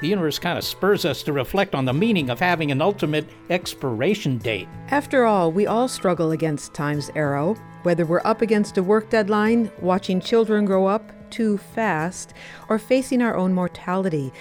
The 0.00 0.08
universe 0.08 0.38
kind 0.38 0.58
of 0.58 0.64
spurs 0.64 1.04
us 1.04 1.22
to 1.24 1.32
reflect 1.32 1.74
on 1.74 1.84
the 1.84 1.92
meaning 1.92 2.30
of 2.30 2.40
having 2.40 2.72
an 2.72 2.80
ultimate 2.80 3.28
expiration 3.50 4.38
date. 4.38 4.66
After 4.88 5.24
all, 5.24 5.52
we 5.52 5.66
all 5.66 5.88
struggle 5.88 6.32
against 6.32 6.74
time's 6.74 7.10
arrow, 7.14 7.54
whether 7.82 8.06
we're 8.06 8.22
up 8.24 8.42
against 8.42 8.78
a 8.78 8.82
work 8.82 9.10
deadline, 9.10 9.70
watching 9.80 10.20
children 10.20 10.64
grow 10.64 10.86
up, 10.86 11.12
too 11.30 11.58
fast, 11.58 12.34
or 12.68 12.78
facing 12.78 13.22
our 13.22 13.36
own 13.36 13.52
mortality. 13.52 14.32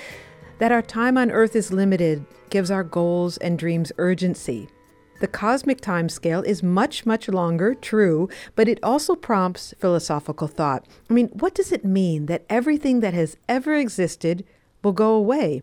That 0.57 0.71
our 0.71 0.81
time 0.81 1.17
on 1.17 1.31
earth 1.31 1.55
is 1.55 1.71
limited 1.71 2.25
gives 2.49 2.71
our 2.71 2.83
goals 2.83 3.37
and 3.37 3.57
dreams 3.57 3.91
urgency. 3.97 4.67
The 5.19 5.27
cosmic 5.27 5.81
timescale 5.81 6.45
is 6.45 6.63
much, 6.63 7.05
much 7.05 7.27
longer, 7.27 7.75
true, 7.75 8.29
but 8.55 8.69
it 8.69 8.79
also 8.81 9.15
prompts 9.15 9.73
philosophical 9.77 10.47
thought. 10.47 10.85
I 11.09 11.13
mean, 11.13 11.27
what 11.29 11.53
does 11.53 11.71
it 11.71 11.83
mean 11.83 12.27
that 12.27 12.45
everything 12.49 13.01
that 13.01 13.13
has 13.13 13.35
ever 13.49 13.75
existed 13.75 14.45
will 14.81 14.93
go 14.93 15.13
away? 15.13 15.61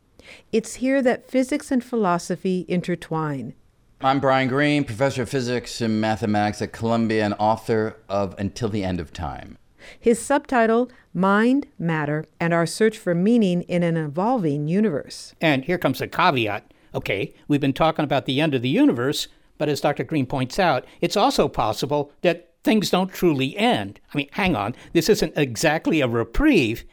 It's 0.52 0.74
here 0.74 1.00
that 1.02 1.30
physics 1.30 1.70
and 1.70 1.82
philosophy 1.82 2.66
intertwine. 2.68 3.54
I'm 4.02 4.20
Brian 4.20 4.48
Greene, 4.48 4.84
professor 4.84 5.22
of 5.22 5.30
physics 5.30 5.80
and 5.80 6.02
mathematics 6.02 6.60
at 6.60 6.72
Columbia 6.72 7.24
and 7.24 7.34
author 7.38 7.96
of 8.10 8.34
Until 8.38 8.68
the 8.68 8.84
End 8.84 9.00
of 9.00 9.10
Time. 9.10 9.56
His 9.98 10.20
subtitle, 10.20 10.90
Mind, 11.14 11.66
Matter, 11.78 12.24
and 12.40 12.52
Our 12.52 12.66
Search 12.66 12.98
for 12.98 13.14
Meaning 13.14 13.62
in 13.62 13.82
an 13.82 13.96
Evolving 13.96 14.68
Universe. 14.68 15.34
And 15.40 15.64
here 15.64 15.78
comes 15.78 15.98
the 15.98 16.08
caveat. 16.08 16.72
Okay, 16.94 17.34
we've 17.48 17.60
been 17.60 17.72
talking 17.72 18.04
about 18.04 18.26
the 18.26 18.40
end 18.40 18.54
of 18.54 18.62
the 18.62 18.68
universe, 18.68 19.28
but 19.58 19.68
as 19.68 19.80
Dr. 19.80 20.04
Greene 20.04 20.26
points 20.26 20.58
out, 20.58 20.84
it's 21.00 21.16
also 21.16 21.48
possible 21.48 22.12
that 22.22 22.50
things 22.64 22.90
don't 22.90 23.12
truly 23.12 23.56
end. 23.56 24.00
I 24.12 24.16
mean, 24.16 24.28
hang 24.32 24.56
on, 24.56 24.74
this 24.92 25.08
isn't 25.08 25.34
exactly 25.36 26.00
a 26.00 26.08
reprieve. 26.08 26.84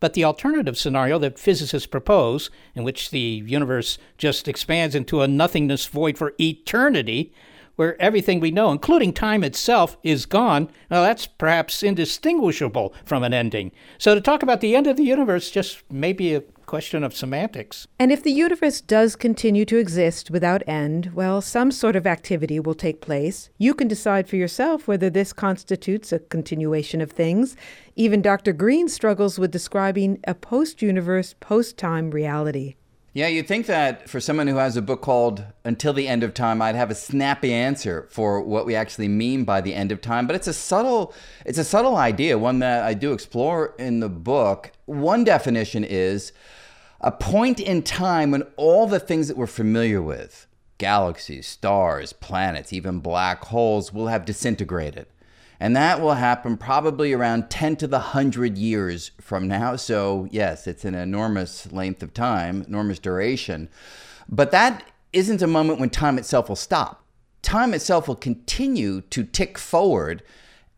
But 0.00 0.14
the 0.14 0.24
alternative 0.24 0.78
scenario 0.78 1.18
that 1.18 1.38
physicists 1.38 1.86
propose, 1.86 2.50
in 2.74 2.84
which 2.84 3.10
the 3.10 3.42
universe 3.46 3.98
just 4.16 4.48
expands 4.48 4.94
into 4.94 5.20
a 5.20 5.28
nothingness 5.28 5.86
void 5.86 6.16
for 6.16 6.32
eternity, 6.40 7.32
where 7.80 7.98
everything 7.98 8.40
we 8.40 8.50
know, 8.50 8.70
including 8.70 9.10
time 9.10 9.42
itself, 9.42 9.96
is 10.02 10.26
gone, 10.26 10.68
well, 10.90 11.02
that's 11.02 11.26
perhaps 11.26 11.82
indistinguishable 11.82 12.92
from 13.06 13.22
an 13.22 13.32
ending. 13.32 13.72
So 13.96 14.14
to 14.14 14.20
talk 14.20 14.42
about 14.42 14.60
the 14.60 14.76
end 14.76 14.86
of 14.86 14.98
the 14.98 15.02
universe 15.02 15.50
just 15.50 15.90
may 15.90 16.12
be 16.12 16.34
a 16.34 16.42
question 16.66 17.02
of 17.02 17.16
semantics. 17.16 17.86
And 17.98 18.12
if 18.12 18.22
the 18.22 18.32
universe 18.32 18.82
does 18.82 19.16
continue 19.16 19.64
to 19.64 19.78
exist 19.78 20.30
without 20.30 20.62
end, 20.68 21.12
well, 21.14 21.40
some 21.40 21.70
sort 21.70 21.96
of 21.96 22.06
activity 22.06 22.60
will 22.60 22.74
take 22.74 23.00
place. 23.00 23.48
You 23.56 23.72
can 23.72 23.88
decide 23.88 24.28
for 24.28 24.36
yourself 24.36 24.86
whether 24.86 25.08
this 25.08 25.32
constitutes 25.32 26.12
a 26.12 26.18
continuation 26.18 27.00
of 27.00 27.10
things. 27.10 27.56
Even 27.96 28.20
Dr. 28.20 28.52
Greene 28.52 28.90
struggles 28.90 29.38
with 29.38 29.50
describing 29.50 30.20
a 30.24 30.34
post 30.34 30.82
universe, 30.82 31.34
post 31.40 31.78
time 31.78 32.10
reality. 32.10 32.74
Yeah, 33.12 33.26
you'd 33.26 33.48
think 33.48 33.66
that 33.66 34.08
for 34.08 34.20
someone 34.20 34.46
who 34.46 34.58
has 34.58 34.76
a 34.76 34.82
book 34.82 35.02
called 35.02 35.44
Until 35.64 35.92
the 35.92 36.06
End 36.06 36.22
of 36.22 36.32
Time, 36.32 36.62
I'd 36.62 36.76
have 36.76 36.92
a 36.92 36.94
snappy 36.94 37.52
answer 37.52 38.06
for 38.08 38.40
what 38.40 38.66
we 38.66 38.76
actually 38.76 39.08
mean 39.08 39.42
by 39.42 39.60
the 39.60 39.74
end 39.74 39.90
of 39.90 40.00
time, 40.00 40.28
but 40.28 40.36
it's 40.36 40.46
a 40.46 40.52
subtle 40.52 41.12
it's 41.44 41.58
a 41.58 41.64
subtle 41.64 41.96
idea, 41.96 42.38
one 42.38 42.60
that 42.60 42.84
I 42.84 42.94
do 42.94 43.12
explore 43.12 43.74
in 43.80 43.98
the 43.98 44.08
book. 44.08 44.70
One 44.86 45.24
definition 45.24 45.82
is 45.82 46.32
a 47.00 47.10
point 47.10 47.58
in 47.58 47.82
time 47.82 48.30
when 48.30 48.44
all 48.56 48.86
the 48.86 49.00
things 49.00 49.26
that 49.26 49.36
we're 49.36 49.48
familiar 49.48 50.00
with 50.00 50.46
galaxies, 50.78 51.48
stars, 51.48 52.12
planets, 52.12 52.72
even 52.72 53.00
black 53.00 53.44
holes 53.46 53.92
will 53.92 54.06
have 54.06 54.24
disintegrated. 54.24 55.06
And 55.62 55.76
that 55.76 56.00
will 56.00 56.14
happen 56.14 56.56
probably 56.56 57.12
around 57.12 57.50
10 57.50 57.76
to 57.76 57.86
the 57.86 57.98
100 57.98 58.56
years 58.56 59.10
from 59.20 59.46
now. 59.46 59.76
So, 59.76 60.26
yes, 60.30 60.66
it's 60.66 60.86
an 60.86 60.94
enormous 60.94 61.70
length 61.70 62.02
of 62.02 62.14
time, 62.14 62.64
enormous 62.66 62.98
duration. 62.98 63.68
But 64.26 64.52
that 64.52 64.82
isn't 65.12 65.42
a 65.42 65.46
moment 65.46 65.78
when 65.78 65.90
time 65.90 66.18
itself 66.18 66.48
will 66.48 66.56
stop. 66.56 67.04
Time 67.42 67.74
itself 67.74 68.08
will 68.08 68.16
continue 68.16 69.02
to 69.02 69.22
tick 69.22 69.58
forward. 69.58 70.22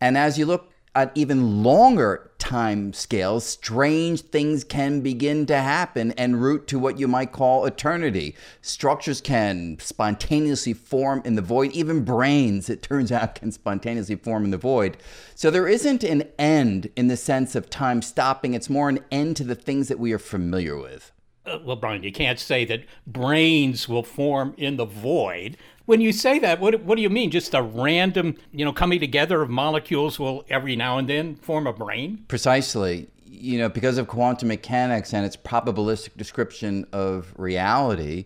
And 0.01 0.17
as 0.17 0.37
you 0.37 0.45
look 0.45 0.72
at 0.95 1.11
even 1.15 1.63
longer 1.63 2.31
time 2.37 2.93
scales, 2.93 3.45
strange 3.45 4.21
things 4.21 4.63
can 4.63 5.01
begin 5.01 5.45
to 5.45 5.57
happen 5.57 6.11
and 6.13 6.41
root 6.41 6.67
to 6.67 6.77
what 6.77 6.99
you 6.99 7.07
might 7.07 7.31
call 7.31 7.65
eternity. 7.65 8.35
Structures 8.61 9.21
can 9.21 9.77
spontaneously 9.79 10.73
form 10.73 11.21
in 11.25 11.35
the 11.35 11.41
void. 11.41 11.71
Even 11.71 12.03
brains, 12.03 12.69
it 12.69 12.83
turns 12.83 13.11
out, 13.11 13.35
can 13.35 13.51
spontaneously 13.51 14.15
form 14.15 14.45
in 14.45 14.51
the 14.51 14.57
void. 14.57 14.97
So 15.35 15.49
there 15.49 15.67
isn't 15.67 16.03
an 16.03 16.23
end 16.37 16.91
in 16.95 17.07
the 17.07 17.17
sense 17.17 17.55
of 17.55 17.69
time 17.69 18.01
stopping, 18.01 18.53
it's 18.53 18.69
more 18.69 18.89
an 18.89 18.99
end 19.09 19.37
to 19.37 19.43
the 19.43 19.55
things 19.55 19.87
that 19.87 19.99
we 19.99 20.13
are 20.13 20.19
familiar 20.19 20.77
with. 20.77 21.11
Uh, 21.45 21.59
well, 21.63 21.75
Brian, 21.75 22.03
you 22.03 22.11
can't 22.11 22.39
say 22.39 22.63
that 22.65 22.85
brains 23.05 23.89
will 23.89 24.03
form 24.03 24.53
in 24.57 24.77
the 24.77 24.85
void. 24.85 25.57
When 25.85 25.99
you 25.99 26.13
say 26.13 26.39
that, 26.39 26.61
what, 26.61 26.81
what 26.83 26.95
do 26.95 27.01
you 27.01 27.09
mean? 27.09 27.29
Just 27.29 27.53
a 27.53 27.61
random, 27.61 28.37
you 28.53 28.63
know, 28.63 28.71
coming 28.71 28.99
together 28.99 29.41
of 29.41 29.49
molecules 29.49 30.17
will 30.17 30.45
every 30.49 30.75
now 30.75 30.97
and 30.97 31.09
then 31.09 31.35
form 31.35 31.67
a 31.67 31.73
brain? 31.73 32.23
Precisely. 32.29 33.09
You 33.25 33.57
know, 33.57 33.67
because 33.67 33.97
of 33.97 34.07
quantum 34.07 34.47
mechanics 34.47 35.13
and 35.13 35.25
its 35.25 35.35
probabilistic 35.35 36.15
description 36.15 36.87
of 36.93 37.33
reality, 37.37 38.25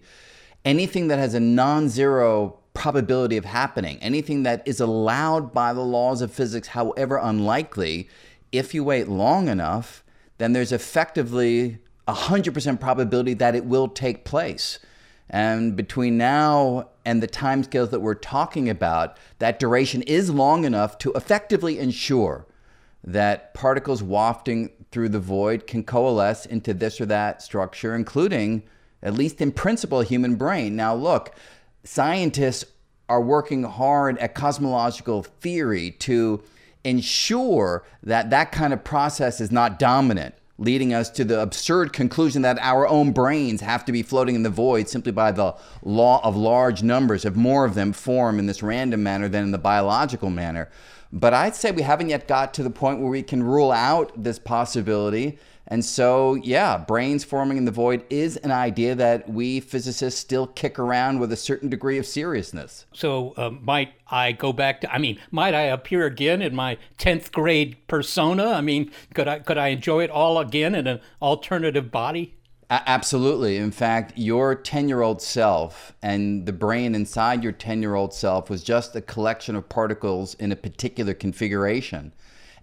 anything 0.66 1.08
that 1.08 1.18
has 1.18 1.34
a 1.34 1.40
non 1.40 1.90
zero 1.90 2.60
probability 2.76 3.38
of 3.38 3.46
happening, 3.46 3.98
anything 4.02 4.44
that 4.44 4.62
is 4.68 4.80
allowed 4.80 5.52
by 5.52 5.74
the 5.74 5.82
laws 5.82 6.22
of 6.22 6.32
physics, 6.32 6.68
however 6.68 7.18
unlikely, 7.18 8.08
if 8.52 8.76
you 8.76 8.84
wait 8.84 9.08
long 9.08 9.48
enough, 9.48 10.04
then 10.38 10.54
there's 10.54 10.72
effectively 10.72 11.80
a 12.08 12.14
100% 12.14 12.80
probability 12.80 13.34
that 13.34 13.56
it 13.56 13.66
will 13.66 13.88
take 13.88 14.24
place. 14.24 14.78
And 15.30 15.76
between 15.76 16.18
now 16.18 16.90
and 17.06 17.22
the 17.22 17.28
timescales 17.28 17.90
that 17.90 18.00
we're 18.00 18.16
talking 18.16 18.70
about, 18.70 19.18
that 19.40 19.60
duration 19.60 20.02
is 20.04 20.30
long 20.30 20.64
enough 20.64 20.98
to 21.00 21.12
effectively 21.14 21.80
ensure 21.80 22.46
that 23.04 23.54
particles 23.54 24.02
wafting 24.02 24.72
through 24.92 25.10
the 25.10 25.20
void 25.20 25.68
can 25.68 25.84
coalesce 25.84 26.46
into 26.46 26.74
this 26.74 27.00
or 27.00 27.06
that 27.06 27.42
structure, 27.42 27.96
including, 27.96 28.64
at 29.04 29.14
least 29.14 29.42
in 29.42 29.52
principle, 29.52 30.02
human 30.02 30.36
brain. 30.36 30.76
Now, 30.76 30.96
look, 30.96 31.36
scientists 31.84 32.66
are 33.10 33.22
working 33.22 33.64
hard 33.64 34.18
at 34.20 34.36
cosmological 34.36 35.24
theory 35.24 35.92
to 35.92 36.44
ensure 36.84 37.86
that 38.04 38.30
that 38.30 38.52
kind 38.52 38.74
of 38.74 38.84
process 38.84 39.42
is 39.42 39.52
not 39.52 39.80
dominant 39.80 40.36
leading 40.58 40.94
us 40.94 41.10
to 41.12 41.24
the 41.24 41.42
absurd 41.42 41.94
conclusion 41.94 42.42
that 42.42 42.58
our 42.60 42.88
own 42.88 43.12
brains 43.12 43.62
have 43.62 43.86
to 43.86 43.92
be 43.92 44.02
floating 44.02 44.36
in 44.36 44.44
the 44.44 44.50
void 44.50 44.90
simply 44.90 45.12
by 45.12 45.32
the 45.32 45.56
law 45.84 46.20
of 46.24 46.36
large 46.36 46.82
numbers, 46.82 47.26
if 47.26 47.36
more 47.36 47.66
of 47.66 47.76
them 47.76 47.94
form 47.94 48.40
in 48.40 48.48
this 48.48 48.64
random 48.64 49.04
manner 49.04 49.28
than 49.28 49.44
in 49.44 49.52
the 49.52 49.58
biological 49.58 50.30
manner. 50.30 50.70
But 51.14 51.34
I'd 51.34 51.56
say 51.56 51.72
we 51.72 51.84
haven't 51.84 52.10
yet 52.10 52.28
got 52.28 52.54
to 52.56 52.64
the 52.64 52.70
point 52.70 53.00
where 53.00 53.10
we 53.10 53.24
can 53.24 53.44
rule 53.44 53.72
out 53.72 54.12
this 54.22 54.40
possibility 54.40 55.38
and 55.70 55.84
so, 55.84 56.36
yeah, 56.36 56.78
brains 56.78 57.26
forming 57.26 57.58
in 57.58 57.66
the 57.66 57.72
void 57.72 58.04
is 58.10 58.38
an 58.38 58.52
idea 58.52 58.96
that 58.96 59.30
we 59.30 59.60
physicists 59.60 60.20
still 60.20 60.48
kick 60.48 60.80
around 60.80 61.20
with 61.20 61.32
a 61.34 61.36
certain 61.36 61.70
degree 61.70 61.98
of 61.98 62.06
seriousness. 62.06 62.86
So, 62.94 63.34
uh, 63.36 63.50
might 63.50 63.94
I 64.10 64.32
go 64.32 64.54
back 64.54 64.82
to, 64.82 64.94
I 64.94 64.98
mean, 64.98 65.20
might 65.30 65.54
I 65.54 65.64
appear 65.64 66.06
again 66.06 66.42
in 66.42 66.56
my 66.56 66.78
10th 67.00 67.34
grade 67.34 67.76
persona? 67.88 68.52
I 68.52 68.62
mean, 68.62 68.92
could 69.14 69.28
I, 69.28 69.40
could 69.40 69.58
I 69.58 69.68
enjoy 69.70 70.06
it 70.06 70.10
all 70.10 70.40
again 70.40 70.74
in 70.74 70.88
an 70.88 71.02
alternative 71.22 71.92
body? 71.92 72.38
A- 72.70 72.90
absolutely. 72.90 73.58
In 73.58 73.72
fact, 73.72 74.14
your 74.16 74.56
10 74.56 74.88
year 74.88 75.02
old 75.02 75.22
self 75.22 75.94
and 76.02 76.46
the 76.46 76.54
brain 76.54 76.96
inside 76.96 77.44
your 77.44 77.52
10 77.52 77.82
year 77.82 77.96
old 77.96 78.14
self 78.14 78.50
was 78.50 78.64
just 78.64 78.96
a 78.96 79.02
collection 79.02 79.56
of 79.58 79.68
particles 79.68 80.34
in 80.36 80.54
a 80.54 80.56
particular 80.56 81.14
configuration. 81.14 82.14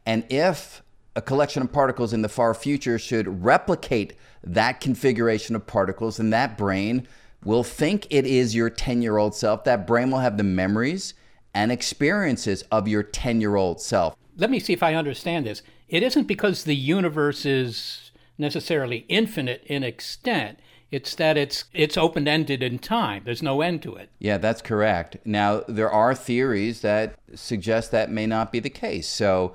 And 0.06 0.24
if 0.30 0.82
a 1.16 1.22
collection 1.22 1.62
of 1.62 1.72
particles 1.72 2.12
in 2.12 2.22
the 2.22 2.28
far 2.28 2.54
future 2.54 2.98
should 2.98 3.44
replicate 3.44 4.14
that 4.42 4.80
configuration 4.80 5.54
of 5.54 5.66
particles, 5.66 6.18
and 6.18 6.32
that 6.32 6.58
brain 6.58 7.06
will 7.44 7.62
think 7.62 8.06
it 8.10 8.26
is 8.26 8.54
your 8.54 8.70
10 8.70 9.02
year 9.02 9.16
old 9.16 9.34
self. 9.34 9.64
That 9.64 9.86
brain 9.86 10.10
will 10.10 10.18
have 10.18 10.36
the 10.36 10.42
memories 10.44 11.14
and 11.54 11.70
experiences 11.70 12.62
of 12.70 12.88
your 12.88 13.02
10 13.02 13.40
year 13.40 13.56
old 13.56 13.80
self. 13.80 14.16
Let 14.36 14.50
me 14.50 14.58
see 14.58 14.72
if 14.72 14.82
I 14.82 14.94
understand 14.94 15.46
this. 15.46 15.62
It 15.88 16.02
isn't 16.02 16.24
because 16.24 16.64
the 16.64 16.74
universe 16.74 17.46
is 17.46 18.10
necessarily 18.36 19.04
infinite 19.08 19.62
in 19.66 19.84
extent. 19.84 20.58
It's 20.90 21.14
that 21.16 21.36
it's 21.36 21.64
it's 21.72 21.96
open 21.96 22.28
ended 22.28 22.62
in 22.62 22.78
time. 22.78 23.22
There's 23.24 23.42
no 23.42 23.62
end 23.62 23.82
to 23.82 23.94
it. 23.94 24.10
Yeah, 24.18 24.38
that's 24.38 24.62
correct. 24.62 25.16
Now 25.24 25.62
there 25.66 25.90
are 25.90 26.14
theories 26.14 26.82
that 26.82 27.16
suggest 27.34 27.90
that 27.90 28.10
may 28.10 28.26
not 28.26 28.52
be 28.52 28.60
the 28.60 28.70
case. 28.70 29.08
So 29.08 29.54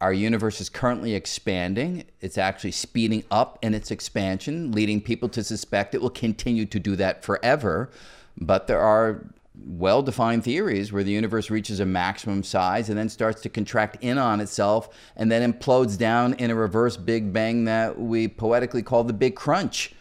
our 0.00 0.12
universe 0.12 0.60
is 0.60 0.68
currently 0.68 1.14
expanding. 1.14 2.04
It's 2.20 2.36
actually 2.36 2.72
speeding 2.72 3.24
up 3.30 3.58
in 3.62 3.74
its 3.74 3.90
expansion, 3.90 4.72
leading 4.72 5.00
people 5.00 5.28
to 5.30 5.42
suspect 5.42 5.94
it 5.94 6.02
will 6.02 6.10
continue 6.10 6.66
to 6.66 6.78
do 6.78 6.96
that 6.96 7.24
forever. 7.24 7.90
But 8.38 8.66
there 8.66 8.80
are 8.80 9.24
well 9.64 10.02
defined 10.02 10.44
theories 10.44 10.92
where 10.92 11.02
the 11.02 11.12
universe 11.12 11.48
reaches 11.48 11.80
a 11.80 11.86
maximum 11.86 12.42
size 12.42 12.90
and 12.90 12.98
then 12.98 13.08
starts 13.08 13.40
to 13.40 13.48
contract 13.48 13.96
in 14.02 14.18
on 14.18 14.40
itself 14.40 14.90
and 15.16 15.32
then 15.32 15.50
implodes 15.50 15.96
down 15.96 16.34
in 16.34 16.50
a 16.50 16.54
reverse 16.54 16.98
Big 16.98 17.32
Bang 17.32 17.64
that 17.64 17.98
we 17.98 18.28
poetically 18.28 18.82
call 18.82 19.02
the 19.02 19.14
Big 19.14 19.34
Crunch. 19.34 19.94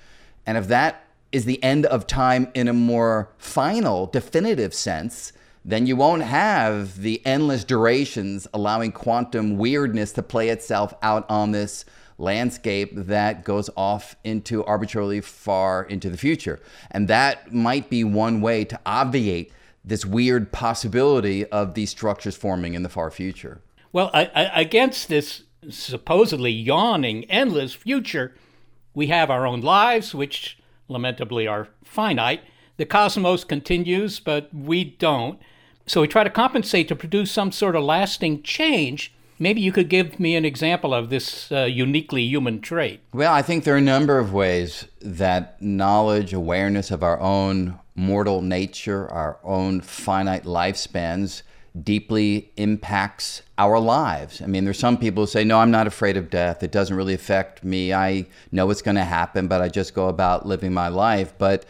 And 0.46 0.58
if 0.58 0.68
that 0.68 1.06
is 1.32 1.46
the 1.46 1.62
end 1.64 1.86
of 1.86 2.06
time 2.06 2.52
in 2.54 2.68
a 2.68 2.74
more 2.74 3.30
final, 3.38 4.08
definitive 4.08 4.74
sense, 4.74 5.32
then 5.68 5.88
you 5.88 5.96
won't 5.96 6.22
have 6.22 7.02
the 7.02 7.26
endless 7.26 7.64
durations 7.64 8.48
allowing 8.54 8.92
quantum 8.92 9.58
weirdness 9.58 10.12
to 10.12 10.22
play 10.22 10.50
itself 10.50 10.94
out 11.02 11.28
on 11.28 11.52
this 11.52 11.86
landscape 12.20 12.92
that 12.94 13.44
goes 13.44 13.68
off 13.76 14.16
into 14.24 14.64
arbitrarily 14.66 15.20
far 15.22 15.84
into 15.84 16.08
the 16.10 16.18
future. 16.18 16.62
And 16.92 17.08
that 17.08 17.52
might 17.52 17.90
be 17.90 18.04
one 18.04 18.42
way 18.42 18.64
to 18.66 18.80
obviate 18.86 19.52
this 19.84 20.06
weird 20.06 20.52
possibility 20.52 21.46
of 21.48 21.74
these 21.74 21.90
structures 21.90 22.36
forming 22.36 22.76
in 22.76 22.84
the 22.84 22.90
far 22.90 23.10
future. 23.10 23.60
Well, 23.92 24.12
I, 24.14 24.26
I, 24.36 24.62
against 24.62 25.10
this 25.10 25.44
supposedly 25.70 26.52
yawning, 26.52 27.26
endless 27.26 27.74
future, 27.74 28.36
we 28.94 29.08
have 29.08 29.32
our 29.32 29.48
own 29.48 29.62
lives, 29.62 30.14
which 30.14 30.60
lamentably 30.88 31.48
are 31.48 31.70
finite. 31.84 32.42
The 32.78 32.86
cosmos 32.86 33.44
continues, 33.44 34.20
but 34.20 34.54
we 34.54 34.84
don't. 34.84 35.40
So 35.88 36.02
we 36.02 36.08
try 36.08 36.24
to 36.24 36.30
compensate 36.30 36.88
to 36.88 36.96
produce 36.96 37.32
some 37.32 37.52
sort 37.52 37.76
of 37.76 37.84
lasting 37.84 38.42
change. 38.44 39.14
Maybe 39.38 39.62
you 39.62 39.72
could 39.72 39.90
give 39.90 40.20
me 40.20 40.36
an 40.36 40.46
example 40.46 40.94
of 40.94 41.10
this 41.10 41.52
uh, 41.52 41.66
uniquely 41.66 42.24
human 42.24 42.62
trait. 42.62 43.02
Well, 43.14 43.34
I 43.34 43.42
think 43.42 43.64
there 43.64 43.76
are 43.76 43.80
a 43.80 43.82
number 43.82 44.18
of 44.18 44.34
ways 44.34 44.88
that 45.02 45.62
knowledge, 45.62 46.34
awareness 46.34 46.90
of 46.90 47.04
our 47.04 47.20
own 47.20 47.78
mortal 47.96 48.42
nature, 48.42 49.08
our 49.12 49.38
own 49.44 49.82
finite 49.82 50.44
lifespans, 50.44 51.44
deeply 51.84 52.52
impacts 52.56 53.42
our 53.58 53.80
lives. 53.80 54.42
I 54.42 54.48
mean, 54.48 54.64
there's 54.64 54.80
some 54.80 54.98
people 54.98 55.24
who 55.24 55.28
say, 55.28 55.44
No, 55.44 55.60
I'm 55.60 55.72
not 55.72 55.88
afraid 55.88 56.18
of 56.18 56.30
death. 56.30 56.64
It 56.64 56.72
doesn't 56.72 56.96
really 56.96 57.14
affect 57.14 57.64
me. 57.64 57.94
I 57.94 58.26
know 58.52 58.70
it's 58.70 58.82
going 58.82 58.96
to 58.96 59.04
happen, 59.04 59.48
but 59.48 59.62
I 59.62 59.68
just 59.68 59.94
go 59.94 60.08
about 60.08 60.46
living 60.46 60.74
my 60.74 60.88
life. 60.88 61.34
But 61.38 61.66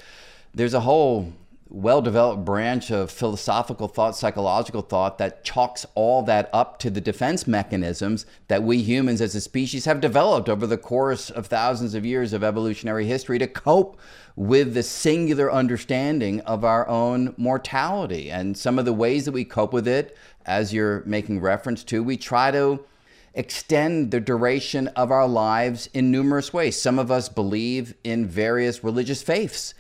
there's 0.54 0.74
a 0.74 0.80
whole 0.80 1.34
well 1.76 2.02
developed 2.02 2.46
branch 2.46 2.90
of 2.90 3.12
philosophical 3.12 3.90
thought, 3.90 4.16
psychological 4.16 4.82
thought 4.82 5.18
that 5.18 5.44
chalks 5.44 5.86
all 5.94 6.24
that 6.24 6.50
up 6.54 6.80
to 6.80 6.90
the 6.90 7.02
defense 7.02 7.46
mechanisms 7.46 8.26
that 8.48 8.64
we 8.64 8.82
humans 8.82 9.20
as 9.20 9.36
a 9.36 9.42
species 9.42 9.84
have 9.84 10.00
developed 10.00 10.48
over 10.48 10.66
the 10.66 10.78
course 10.78 11.30
of 11.30 11.48
thousands 11.48 11.94
of 11.94 12.06
years 12.06 12.32
of 12.32 12.46
evolutionary 12.46 13.06
history 13.06 13.38
to 13.38 13.46
cope 13.46 14.00
with 14.38 14.74
the 14.74 14.84
singular 14.84 15.52
understanding 15.52 16.40
of 16.42 16.64
our 16.64 16.88
own 16.88 17.34
mortality. 17.36 18.32
And 18.32 18.58
some 18.58 18.80
of 18.80 18.86
the 18.86 18.94
ways 18.94 19.26
that 19.26 19.34
we 19.34 19.44
cope 19.44 19.74
with 19.74 19.88
it, 19.88 20.16
as 20.46 20.74
you're 20.74 21.04
making 21.06 21.42
reference 21.42 21.84
to, 21.86 22.02
we 22.02 22.16
try 22.16 22.52
to 22.52 22.86
extend 23.34 24.12
the 24.12 24.22
duration 24.22 24.88
of 24.90 25.12
our 25.12 25.28
lives 25.28 25.90
in 25.94 26.10
numerous 26.10 26.54
ways. 26.54 26.82
Some 26.82 26.98
of 26.98 27.12
us 27.12 27.28
believe 27.28 27.96
in 28.06 28.26
various 28.26 28.82
religious 28.82 29.22
faiths 29.22 29.74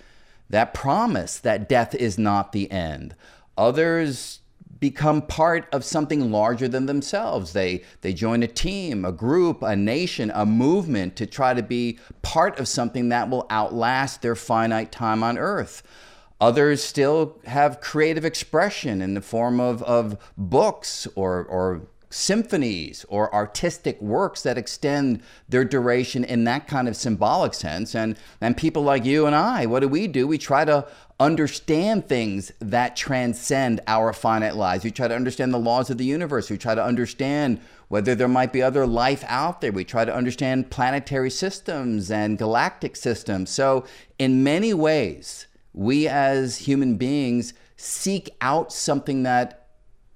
that 0.49 0.73
promise 0.73 1.39
that 1.39 1.69
death 1.69 1.95
is 1.95 2.17
not 2.17 2.51
the 2.51 2.71
end. 2.71 3.15
Others 3.57 4.41
become 4.79 5.21
part 5.21 5.67
of 5.71 5.83
something 5.83 6.31
larger 6.31 6.67
than 6.67 6.85
themselves. 6.85 7.53
They 7.53 7.83
they 8.01 8.13
join 8.13 8.43
a 8.43 8.47
team, 8.47 9.05
a 9.05 9.11
group, 9.11 9.61
a 9.61 9.75
nation, 9.75 10.31
a 10.35 10.45
movement 10.45 11.15
to 11.15 11.25
try 11.25 11.53
to 11.53 11.63
be 11.63 11.99
part 12.21 12.59
of 12.59 12.67
something 12.67 13.09
that 13.09 13.29
will 13.29 13.47
outlast 13.49 14.21
their 14.21 14.35
finite 14.35 14.91
time 14.91 15.23
on 15.23 15.37
earth. 15.37 15.81
Others 16.41 16.83
still 16.83 17.39
have 17.45 17.79
creative 17.79 18.25
expression 18.25 19.01
in 19.01 19.13
the 19.13 19.21
form 19.21 19.59
of, 19.59 19.81
of 19.83 20.17
books 20.37 21.07
or, 21.15 21.45
or 21.45 21.87
symphonies 22.15 23.05
or 23.09 23.33
artistic 23.35 24.01
works 24.01 24.41
that 24.43 24.57
extend 24.57 25.21
their 25.49 25.65
duration 25.65 26.23
in 26.23 26.45
that 26.45 26.65
kind 26.65 26.87
of 26.87 26.95
symbolic 26.95 27.53
sense. 27.53 27.93
And, 27.93 28.17
and 28.39 28.55
people 28.55 28.83
like 28.83 29.03
you 29.03 29.25
and 29.25 29.35
I, 29.35 29.65
what 29.65 29.81
do 29.81 29.89
we 29.89 30.07
do? 30.07 30.25
We 30.25 30.37
try 30.37 30.63
to 30.63 30.87
understand 31.19 32.07
things 32.07 32.53
that 32.59 32.95
transcend 32.95 33.81
our 33.85 34.13
finite 34.13 34.55
lives. 34.55 34.85
We 34.85 34.91
try 34.91 35.09
to 35.09 35.15
understand 35.15 35.53
the 35.53 35.59
laws 35.59 35.89
of 35.89 35.97
the 35.97 36.05
universe. 36.05 36.49
We 36.49 36.57
try 36.57 36.73
to 36.73 36.83
understand 36.83 37.59
whether 37.89 38.15
there 38.15 38.29
might 38.29 38.53
be 38.53 38.63
other 38.63 38.87
life 38.87 39.25
out 39.27 39.59
there. 39.59 39.73
We 39.73 39.83
try 39.83 40.05
to 40.05 40.15
understand 40.15 40.71
planetary 40.71 41.29
systems 41.29 42.09
and 42.09 42.37
galactic 42.37 42.95
systems. 42.95 43.49
So, 43.49 43.85
in 44.17 44.41
many 44.41 44.73
ways, 44.73 45.47
we 45.73 46.07
as 46.07 46.59
human 46.59 46.95
beings 46.95 47.53
seek 47.75 48.29
out 48.39 48.71
something 48.71 49.23
that 49.23 49.67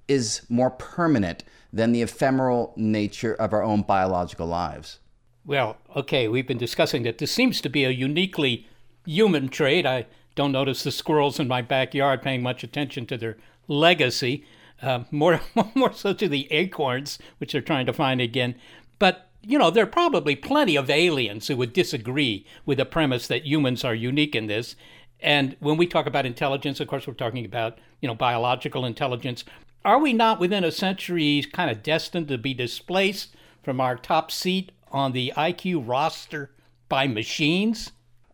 is 0.08 0.42
more 0.50 0.72
permanent 0.72 1.44
than 1.72 1.92
the 1.92 2.02
ephemeral 2.02 2.74
nature 2.76 3.34
of 3.36 3.54
our 3.54 3.64
own 3.64 3.82
biological 3.82 4.48
lives. 4.48 5.00
Well, 5.46 5.78
okay, 5.96 6.28
we've 6.28 6.48
been 6.48 6.58
discussing 6.58 7.04
that 7.04 7.18
this 7.18 7.32
seems 7.32 7.62
to 7.62 7.70
be 7.70 7.84
a 7.84 7.90
uniquely 7.90 8.68
human 9.06 9.50
trait. 9.50 9.86
I 9.86 10.06
don't 10.36 10.52
notice 10.52 10.84
the 10.84 10.92
squirrels 10.92 11.40
in 11.40 11.48
my 11.48 11.62
backyard 11.62 12.22
paying 12.22 12.44
much 12.44 12.64
attention 12.64 13.06
to 13.08 13.18
their 13.18 13.38
legacy, 13.68 14.46
uh, 14.82 15.04
more, 15.12 15.42
more 15.76 15.94
so 15.94 16.14
to 16.14 16.28
the 16.28 16.52
acorns, 16.52 17.20
which 17.38 17.52
they're 17.52 17.62
trying 17.62 17.86
to 17.86 17.94
find 17.94 18.22
again. 18.22 18.56
But, 19.00 19.30
you 19.42 19.58
know, 19.58 19.72
there 19.72 19.84
are 19.84 19.88
probably 19.88 20.36
plenty 20.36 20.76
of 20.76 20.90
aliens 20.90 21.48
who 21.48 21.58
would 21.58 21.74
disagree 21.74 22.46
with 22.66 22.78
the 22.78 22.86
premise 22.86 23.28
that 23.28 23.46
humans 23.46 23.84
are 23.84 23.96
unique 23.96 24.36
in 24.36 24.48
this. 24.48 24.76
And 25.20 25.56
when 25.60 25.78
we 25.78 25.88
talk 25.88 26.06
about 26.06 26.26
intelligence, 26.26 26.80
of 26.80 26.88
course, 26.88 27.08
we're 27.08 27.14
talking 27.14 27.46
about, 27.46 27.78
you 28.02 28.08
know, 28.08 28.16
biological 28.16 28.86
intelligence. 28.86 29.44
Are 29.86 30.00
we 30.00 30.12
not 30.12 30.40
within 30.40 30.64
a 30.64 30.72
century 30.72 31.46
kind 31.54 31.72
of 31.72 31.82
destined 31.82 32.28
to 32.28 32.38
be 32.38 32.54
displaced 32.54 33.36
from 33.64 33.80
our 33.80 33.96
top 33.96 34.30
seat 34.30 34.72
on 34.92 35.14
the 35.14 35.32
IQ 35.38 35.88
roster 35.88 36.52
by 36.90 37.08
machines? 37.08 37.92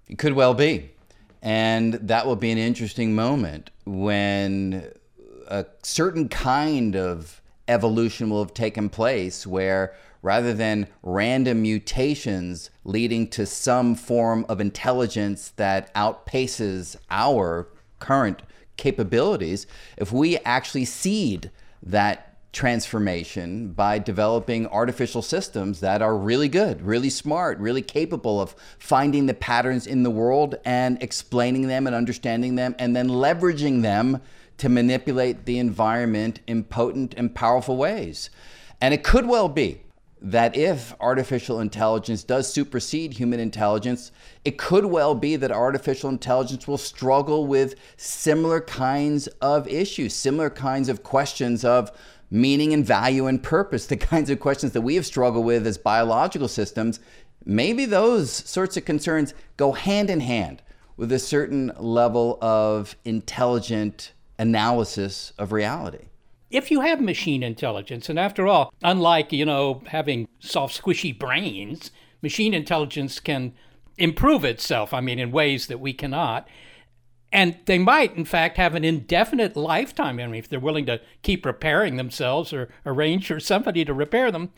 It 0.07 0.17
could 0.17 0.33
well 0.33 0.53
be. 0.53 0.91
And 1.41 1.93
that 1.95 2.25
will 2.25 2.35
be 2.35 2.51
an 2.51 2.57
interesting 2.57 3.13
moment 3.13 3.69
when 3.85 4.91
a 5.47 5.65
certain 5.83 6.29
kind 6.29 6.95
of 6.95 7.41
evolution 7.67 8.29
will 8.29 8.43
have 8.43 8.53
taken 8.53 8.89
place 8.89 9.45
where 9.45 9.93
rather 10.23 10.53
than 10.53 10.87
random 11.03 11.61
mutations 11.61 12.71
leading 12.83 13.27
to 13.27 13.45
some 13.45 13.93
form 13.93 14.43
of 14.49 14.59
intelligence 14.59 15.49
that 15.57 15.93
outpaces 15.93 16.95
our 17.11 17.67
current 17.99 18.41
capabilities 18.77 19.67
if 19.97 20.11
we 20.11 20.37
actually 20.39 20.85
seed 20.85 21.51
that 21.83 22.35
transformation 22.55 23.73
by 23.73 23.99
developing 23.99 24.65
artificial 24.67 25.21
systems 25.21 25.81
that 25.81 26.01
are 26.01 26.17
really 26.17 26.47
good, 26.47 26.81
really 26.81 27.09
smart, 27.09 27.59
really 27.59 27.81
capable 27.81 28.39
of 28.39 28.55
finding 28.79 29.25
the 29.25 29.33
patterns 29.33 29.85
in 29.85 30.03
the 30.03 30.09
world 30.09 30.55
and 30.63 31.01
explaining 31.03 31.67
them 31.67 31.85
and 31.85 31.95
understanding 31.95 32.55
them 32.55 32.73
and 32.79 32.95
then 32.95 33.09
leveraging 33.09 33.81
them 33.81 34.21
to 34.57 34.69
manipulate 34.69 35.45
the 35.45 35.59
environment 35.59 36.39
in 36.47 36.63
potent 36.63 37.13
and 37.17 37.35
powerful 37.35 37.75
ways. 37.75 38.29
And 38.79 38.93
it 38.93 39.03
could 39.03 39.25
well 39.25 39.49
be 39.49 39.81
that 40.25 40.57
if 40.57 40.91
artificial 40.99 41.59
intelligence 41.59 42.23
does 42.23 42.51
supersede 42.51 43.13
human 43.13 43.39
intelligence, 43.39 44.11
it 44.43 44.57
could 44.57 44.85
well 44.85 45.13
be 45.13 45.35
that 45.35 45.51
artificial 45.51 46.09
intelligence 46.09 46.67
will 46.67 46.79
struggle 46.79 47.45
with 47.45 47.75
similar 47.95 48.59
kinds 48.59 49.27
of 49.39 49.67
issues, 49.67 50.15
similar 50.15 50.49
kinds 50.49 50.89
of 50.89 51.03
questions 51.03 51.63
of 51.63 51.91
meaning 52.31 52.73
and 52.73 52.83
value 52.83 53.27
and 53.27 53.43
purpose, 53.43 53.85
the 53.87 53.95
kinds 53.95 54.31
of 54.31 54.39
questions 54.39 54.71
that 54.71 54.81
we 54.81 54.95
have 54.95 55.05
struggled 55.05 55.45
with 55.45 55.67
as 55.67 55.77
biological 55.77 56.47
systems. 56.47 56.99
Maybe 57.45 57.85
those 57.85 58.31
sorts 58.31 58.75
of 58.77 58.83
concerns 58.83 59.35
go 59.57 59.73
hand 59.73 60.09
in 60.09 60.21
hand 60.21 60.63
with 60.97 61.11
a 61.11 61.19
certain 61.19 61.71
level 61.77 62.39
of 62.41 62.95
intelligent 63.05 64.13
analysis 64.39 65.33
of 65.37 65.51
reality 65.51 66.07
if 66.49 66.71
you 66.71 66.81
have 66.81 67.01
machine 67.01 67.43
intelligence, 67.43 68.09
and 68.09 68.19
after 68.19 68.47
all, 68.47 68.73
unlike, 68.83 69.31
you 69.31 69.45
know, 69.45 69.81
having 69.87 70.27
soft, 70.39 70.81
squishy 70.81 71.17
brains, 71.17 71.91
machine 72.21 72.53
intelligence 72.53 73.19
can 73.19 73.53
improve 73.97 74.43
itself, 74.43 74.93
I 74.93 75.01
mean, 75.01 75.19
in 75.19 75.31
ways 75.31 75.67
that 75.67 75.79
we 75.79 75.93
cannot. 75.93 76.47
And 77.31 77.57
they 77.65 77.77
might, 77.79 78.15
in 78.15 78.25
fact, 78.25 78.57
have 78.57 78.75
an 78.75 78.85
indefinite 78.85 79.57
lifetime. 79.57 80.19
I 80.19 80.27
mean, 80.27 80.35
if 80.35 80.47
they're 80.47 80.59
willing 80.59 80.85
to 80.85 81.01
keep 81.21 81.45
repairing 81.45 81.97
themselves 81.97 82.53
or 82.53 82.69
arrange 82.85 83.27
for 83.27 83.39
somebody 83.39 83.83
to 83.83 83.93
repair 83.93 84.31
them. 84.31 84.51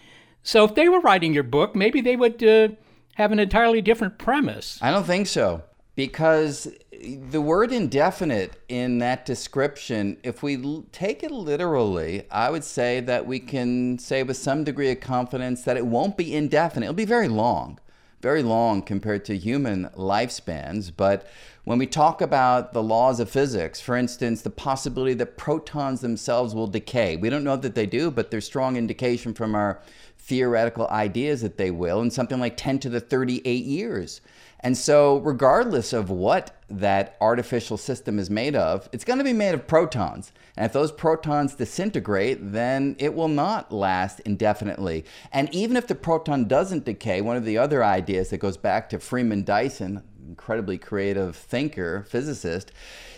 So 0.43 0.63
if 0.63 0.75
they 0.75 0.87
were 0.87 0.99
writing 0.99 1.33
your 1.33 1.43
book, 1.43 1.75
maybe 1.75 2.01
they 2.01 2.15
would 2.15 2.43
uh, 2.43 2.69
have 3.15 3.31
an 3.31 3.39
entirely 3.39 3.81
different 3.81 4.19
premise. 4.19 4.77
I 4.81 4.91
don't 4.91 5.05
think 5.05 5.27
so. 5.27 5.63
Because 5.95 6.67
the 6.99 7.41
word 7.41 7.71
indefinite 7.71 8.53
in 8.69 8.99
that 8.99 9.25
description, 9.25 10.17
if 10.23 10.41
we 10.41 10.83
take 10.91 11.23
it 11.23 11.31
literally, 11.31 12.23
I 12.31 12.49
would 12.49 12.63
say 12.63 12.99
that 13.01 13.25
we 13.25 13.39
can 13.39 13.99
say 13.99 14.23
with 14.23 14.37
some 14.37 14.63
degree 14.63 14.91
of 14.91 14.99
confidence 14.99 15.63
that 15.63 15.77
it 15.77 15.85
won't 15.85 16.17
be 16.17 16.35
indefinite. 16.35 16.85
It'll 16.85 16.95
be 16.95 17.05
very 17.05 17.27
long, 17.27 17.79
very 18.21 18.41
long 18.43 18.81
compared 18.81 19.25
to 19.25 19.37
human 19.37 19.89
lifespans. 19.95 20.91
But 20.95 21.27
when 21.65 21.77
we 21.77 21.87
talk 21.87 22.21
about 22.21 22.73
the 22.73 22.83
laws 22.83 23.19
of 23.19 23.29
physics, 23.29 23.79
for 23.79 23.95
instance, 23.95 24.41
the 24.41 24.49
possibility 24.49 25.13
that 25.15 25.37
protons 25.37 26.01
themselves 26.01 26.55
will 26.55 26.67
decay, 26.67 27.15
we 27.15 27.29
don't 27.29 27.43
know 27.43 27.57
that 27.57 27.75
they 27.75 27.85
do, 27.85 28.09
but 28.09 28.31
there's 28.31 28.45
strong 28.45 28.75
indication 28.77 29.33
from 29.33 29.53
our 29.53 29.81
theoretical 30.17 30.87
ideas 30.87 31.41
that 31.41 31.57
they 31.57 31.71
will 31.71 32.01
in 32.01 32.11
something 32.11 32.39
like 32.39 32.57
10 32.57 32.79
to 32.79 32.89
the 32.89 32.99
38 32.99 33.65
years. 33.65 34.21
And 34.59 34.75
so, 34.75 35.17
regardless 35.17 35.93
of 35.93 36.09
what 36.09 36.59
that 36.69 37.15
artificial 37.21 37.77
system 37.77 38.17
is 38.17 38.29
made 38.29 38.55
of, 38.55 38.89
it's 38.91 39.03
going 39.03 39.19
to 39.19 39.23
be 39.23 39.33
made 39.33 39.53
of 39.53 39.67
protons. 39.67 40.31
And 40.55 40.65
if 40.65 40.73
those 40.73 40.91
protons 40.91 41.55
disintegrate, 41.55 42.39
then 42.41 42.95
it 42.97 43.13
will 43.13 43.27
not 43.27 43.71
last 43.71 44.19
indefinitely. 44.21 45.05
And 45.31 45.53
even 45.53 45.77
if 45.77 45.85
the 45.85 45.95
proton 45.95 46.45
doesn't 46.45 46.85
decay, 46.85 47.21
one 47.21 47.37
of 47.37 47.45
the 47.45 47.57
other 47.57 47.83
ideas 47.83 48.29
that 48.29 48.39
goes 48.39 48.57
back 48.57 48.89
to 48.89 48.99
Freeman 48.99 49.43
Dyson, 49.43 50.03
incredibly 50.27 50.77
creative 50.79 51.35
thinker, 51.35 52.05
physicist, 52.09 52.71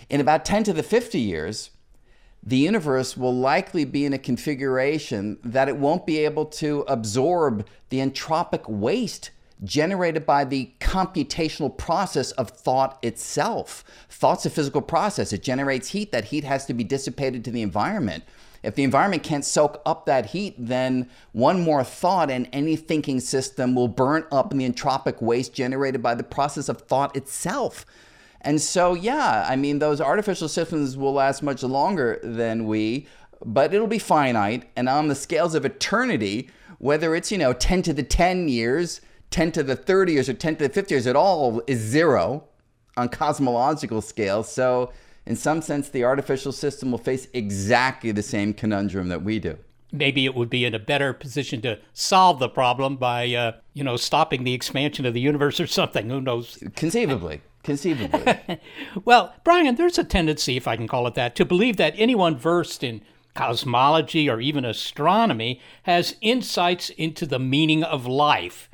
in 0.09 0.19
about 0.19 0.43
10 0.43 0.65
to 0.65 0.73
the 0.73 0.83
50 0.83 1.19
years, 1.19 1.69
the 2.43 2.57
universe 2.57 3.17
will 3.17 3.35
likely 3.35 3.85
be 3.85 4.05
in 4.05 4.13
a 4.13 4.17
configuration 4.17 5.37
that 5.43 5.69
it 5.69 5.77
won't 5.77 6.05
be 6.05 6.19
able 6.19 6.45
to 6.45 6.81
absorb 6.87 7.67
the 7.89 7.99
entropic 7.99 8.69
waste 8.69 9.31
generated 9.63 10.25
by 10.25 10.45
the 10.45 10.71
computational 10.79 11.75
process 11.75 12.31
of 12.31 12.49
thought 12.49 12.97
itself. 13.03 13.83
Thought's 14.09 14.45
a 14.45 14.49
physical 14.49 14.81
process, 14.81 15.33
it 15.33 15.43
generates 15.43 15.89
heat. 15.89 16.11
That 16.11 16.25
heat 16.25 16.43
has 16.43 16.65
to 16.65 16.73
be 16.73 16.83
dissipated 16.83 17.43
to 17.45 17.51
the 17.51 17.61
environment. 17.61 18.23
If 18.61 18.75
the 18.75 18.83
environment 18.83 19.23
can't 19.23 19.45
soak 19.45 19.81
up 19.85 20.05
that 20.05 20.27
heat, 20.27 20.55
then 20.57 21.09
one 21.31 21.61
more 21.61 21.83
thought 21.83 22.29
and 22.29 22.49
any 22.51 22.75
thinking 22.75 23.19
system 23.19 23.73
will 23.73 23.87
burn 23.87 24.25
up 24.31 24.51
in 24.51 24.57
the 24.57 24.69
entropic 24.69 25.21
waste 25.21 25.53
generated 25.53 26.01
by 26.01 26.15
the 26.15 26.23
process 26.23 26.67
of 26.67 26.81
thought 26.81 27.15
itself. 27.15 27.85
And 28.41 28.61
so, 28.61 28.93
yeah, 28.93 29.45
I 29.49 29.55
mean, 29.55 29.79
those 29.79 30.01
artificial 30.01 30.47
systems 30.47 30.97
will 30.97 31.13
last 31.13 31.43
much 31.43 31.63
longer 31.63 32.19
than 32.23 32.65
we, 32.65 33.07
but 33.45 33.73
it'll 33.73 33.87
be 33.87 33.99
finite. 33.99 34.69
And 34.75 34.89
on 34.89 35.07
the 35.07 35.15
scales 35.15 35.55
of 35.55 35.65
eternity, 35.65 36.49
whether 36.77 37.15
it's, 37.15 37.31
you 37.31 37.37
know, 37.37 37.53
10 37.53 37.81
to 37.83 37.93
the 37.93 38.03
10 38.03 38.47
years, 38.47 39.01
10 39.31 39.51
to 39.53 39.63
the 39.63 39.75
30 39.75 40.13
years, 40.13 40.29
or 40.29 40.33
10 40.33 40.57
to 40.57 40.67
the 40.67 40.73
50 40.73 40.93
years, 40.93 41.05
it 41.05 41.15
all 41.15 41.61
is 41.67 41.79
zero 41.79 42.45
on 42.97 43.09
cosmological 43.09 44.01
scales. 44.01 44.51
So, 44.51 44.91
in 45.25 45.35
some 45.35 45.61
sense, 45.61 45.89
the 45.89 46.03
artificial 46.03 46.51
system 46.51 46.91
will 46.91 46.97
face 46.97 47.27
exactly 47.33 48.11
the 48.11 48.23
same 48.23 48.53
conundrum 48.53 49.09
that 49.09 49.21
we 49.21 49.39
do. 49.39 49.57
Maybe 49.91 50.25
it 50.25 50.35
would 50.35 50.49
be 50.49 50.65
in 50.65 50.75
a 50.75 50.79
better 50.79 51.13
position 51.13 51.61
to 51.61 51.79
solve 51.93 52.39
the 52.39 52.49
problem 52.49 52.97
by, 52.97 53.31
uh, 53.33 53.53
you 53.73 53.83
know, 53.83 53.95
stopping 53.95 54.43
the 54.43 54.53
expansion 54.53 55.05
of 55.05 55.13
the 55.13 55.19
universe 55.19 55.59
or 55.59 55.67
something. 55.67 56.09
Who 56.09 56.21
knows? 56.21 56.63
Conceivably. 56.75 57.41
Conceivably. 57.63 58.59
well, 59.05 59.33
Brian, 59.43 59.75
there's 59.75 59.97
a 59.97 60.03
tendency, 60.03 60.57
if 60.57 60.67
I 60.67 60.75
can 60.75 60.87
call 60.87 61.07
it 61.07 61.15
that, 61.15 61.35
to 61.35 61.45
believe 61.45 61.77
that 61.77 61.93
anyone 61.97 62.37
versed 62.37 62.83
in 62.83 63.01
cosmology 63.35 64.29
or 64.29 64.39
even 64.39 64.65
astronomy 64.65 65.61
has 65.83 66.15
insights 66.21 66.89
into 66.91 67.25
the 67.25 67.39
meaning 67.39 67.83
of 67.83 68.05
life. 68.05 68.68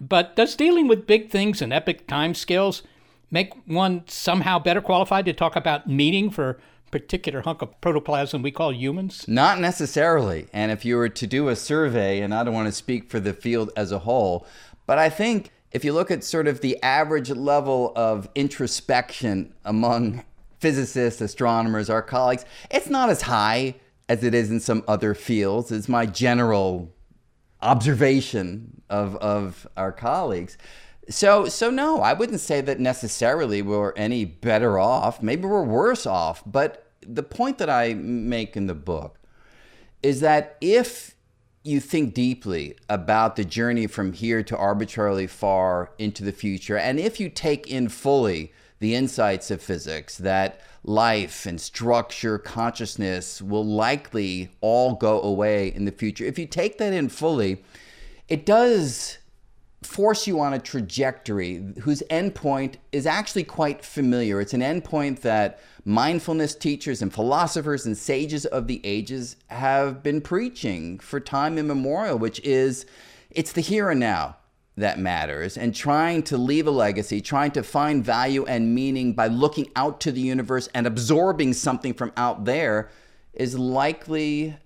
But 0.00 0.34
does 0.34 0.56
dealing 0.56 0.88
with 0.88 1.06
big 1.06 1.30
things 1.30 1.60
and 1.60 1.72
epic 1.72 2.06
timescales 2.06 2.82
make 3.30 3.52
one 3.66 4.04
somehow 4.08 4.58
better 4.58 4.80
qualified 4.80 5.26
to 5.26 5.32
talk 5.32 5.56
about 5.56 5.86
meaning 5.88 6.30
for 6.30 6.58
particular 6.90 7.42
hunk 7.42 7.62
of 7.62 7.80
protoplasm 7.80 8.42
we 8.42 8.50
call 8.50 8.72
humans? 8.72 9.24
Not 9.28 9.60
necessarily. 9.60 10.48
And 10.52 10.72
if 10.72 10.84
you 10.84 10.96
were 10.96 11.08
to 11.08 11.26
do 11.26 11.48
a 11.48 11.56
survey, 11.56 12.20
and 12.20 12.34
I 12.34 12.42
don't 12.42 12.54
want 12.54 12.68
to 12.68 12.72
speak 12.72 13.10
for 13.10 13.20
the 13.20 13.32
field 13.32 13.70
as 13.76 13.92
a 13.92 14.00
whole, 14.00 14.46
but 14.86 14.98
I 14.98 15.08
think 15.08 15.50
if 15.70 15.84
you 15.84 15.92
look 15.92 16.10
at 16.10 16.24
sort 16.24 16.48
of 16.48 16.60
the 16.60 16.82
average 16.82 17.30
level 17.30 17.92
of 17.94 18.28
introspection 18.34 19.54
among 19.64 20.24
physicists, 20.58 21.20
astronomers, 21.20 21.88
our 21.88 22.02
colleagues, 22.02 22.44
it's 22.70 22.88
not 22.88 23.08
as 23.08 23.22
high 23.22 23.76
as 24.08 24.24
it 24.24 24.34
is 24.34 24.50
in 24.50 24.58
some 24.58 24.82
other 24.88 25.14
fields. 25.14 25.70
It's 25.70 25.88
my 25.88 26.06
general 26.06 26.92
observation 27.62 28.82
of, 28.88 29.16
of 29.16 29.66
our 29.76 29.92
colleagues. 29.92 30.56
So, 31.08 31.46
so 31.46 31.70
no, 31.70 32.00
I 32.00 32.12
wouldn't 32.12 32.40
say 32.40 32.60
that 32.60 32.78
necessarily 32.78 33.62
we're 33.62 33.92
any 33.96 34.24
better 34.24 34.78
off. 34.78 35.22
Maybe 35.22 35.46
we're 35.46 35.64
worse 35.64 36.06
off. 36.06 36.42
But 36.46 36.86
the 37.06 37.22
point 37.22 37.58
that 37.58 37.70
I 37.70 37.94
make 37.94 38.56
in 38.56 38.66
the 38.66 38.74
book 38.74 39.18
is 40.02 40.20
that 40.20 40.56
if 40.60 41.16
you 41.62 41.80
think 41.80 42.14
deeply 42.14 42.76
about 42.88 43.36
the 43.36 43.44
journey 43.44 43.86
from 43.86 44.12
here 44.12 44.42
to 44.42 44.56
arbitrarily 44.56 45.26
far 45.26 45.92
into 45.98 46.24
the 46.24 46.32
future, 46.32 46.78
and 46.78 46.98
if 46.98 47.20
you 47.20 47.28
take 47.28 47.66
in 47.66 47.88
fully 47.88 48.52
the 48.78 48.94
insights 48.94 49.50
of 49.50 49.60
physics 49.60 50.16
that 50.18 50.60
life 50.82 51.46
and 51.46 51.60
structure, 51.60 52.38
consciousness 52.38 53.42
will 53.42 53.64
likely 53.64 54.50
all 54.60 54.94
go 54.94 55.20
away 55.22 55.68
in 55.72 55.84
the 55.84 55.92
future, 55.92 56.24
if 56.24 56.38
you 56.38 56.46
take 56.46 56.78
that 56.78 56.92
in 56.92 57.08
fully, 57.08 57.62
it 58.28 58.46
does 58.46 59.18
force 59.82 60.26
you 60.26 60.40
on 60.40 60.52
a 60.52 60.58
trajectory 60.58 61.62
whose 61.80 62.02
endpoint 62.10 62.74
is 62.92 63.06
actually 63.06 63.44
quite 63.44 63.84
familiar. 63.84 64.40
It's 64.40 64.52
an 64.52 64.60
endpoint 64.60 65.20
that 65.20 65.60
mindfulness 65.84 66.54
teachers 66.54 67.00
and 67.00 67.12
philosophers 67.12 67.86
and 67.86 67.96
sages 67.96 68.44
of 68.46 68.66
the 68.66 68.80
ages 68.84 69.36
have 69.46 70.02
been 70.02 70.20
preaching 70.20 70.98
for 70.98 71.18
time 71.18 71.56
immemorial, 71.56 72.18
which 72.18 72.40
is 72.40 72.84
it's 73.30 73.52
the 73.52 73.62
here 73.62 73.88
and 73.90 74.00
now 74.00 74.36
that 74.80 74.98
matters 74.98 75.56
and 75.56 75.74
trying 75.74 76.22
to 76.24 76.36
leave 76.36 76.66
a 76.66 76.70
legacy, 76.70 77.20
trying 77.20 77.50
to 77.52 77.62
find 77.62 78.04
value 78.04 78.44
and 78.46 78.74
meaning 78.74 79.12
by 79.12 79.26
looking 79.26 79.70
out 79.76 80.00
to 80.00 80.12
the 80.12 80.20
universe 80.20 80.68
and 80.74 80.86
absorbing 80.86 81.52
something 81.52 81.94
from 81.94 82.12
out 82.16 82.44
there 82.44 82.90
is 83.32 83.58
likely 83.58 84.56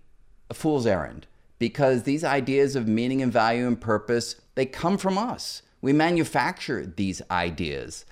a 0.51 0.55
fool's 0.55 0.87
errand 0.87 1.27
because 1.59 2.03
these 2.03 2.25
ideas 2.25 2.77
of 2.77 2.89
meaning 2.89 3.23
and 3.23 3.33
value 3.33 3.67
and 3.67 3.81
purpose 3.81 4.37
they 4.55 4.67
come 4.67 4.97
from 4.97 5.19
us. 5.19 5.63
We 5.81 5.93
manufacture 5.93 6.87
these 6.87 7.21
ideas. 7.31 8.05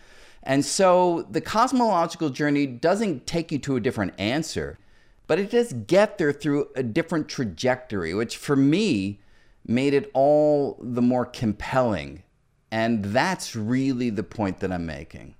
And 0.42 0.64
so 0.64 1.26
the 1.30 1.40
cosmological 1.40 2.30
journey 2.30 2.66
doesn't 2.66 3.26
take 3.26 3.52
you 3.52 3.58
to 3.60 3.76
a 3.76 3.80
different 3.80 4.14
answer, 4.18 4.78
but 5.26 5.38
it 5.38 5.50
does 5.50 5.72
get 5.72 6.18
there 6.18 6.32
through 6.32 6.68
a 6.74 6.82
different 6.82 7.28
trajectory, 7.28 8.12
which 8.12 8.36
for 8.36 8.56
me 8.56 9.20
made 9.66 9.94
it 9.94 10.10
all 10.14 10.78
the 10.80 11.02
more 11.02 11.26
compelling. 11.26 12.22
And 12.70 13.04
that's 13.04 13.54
really 13.54 14.10
the 14.10 14.22
point 14.22 14.60
that 14.60 14.72
I'm 14.72 14.86
making. 14.86 15.34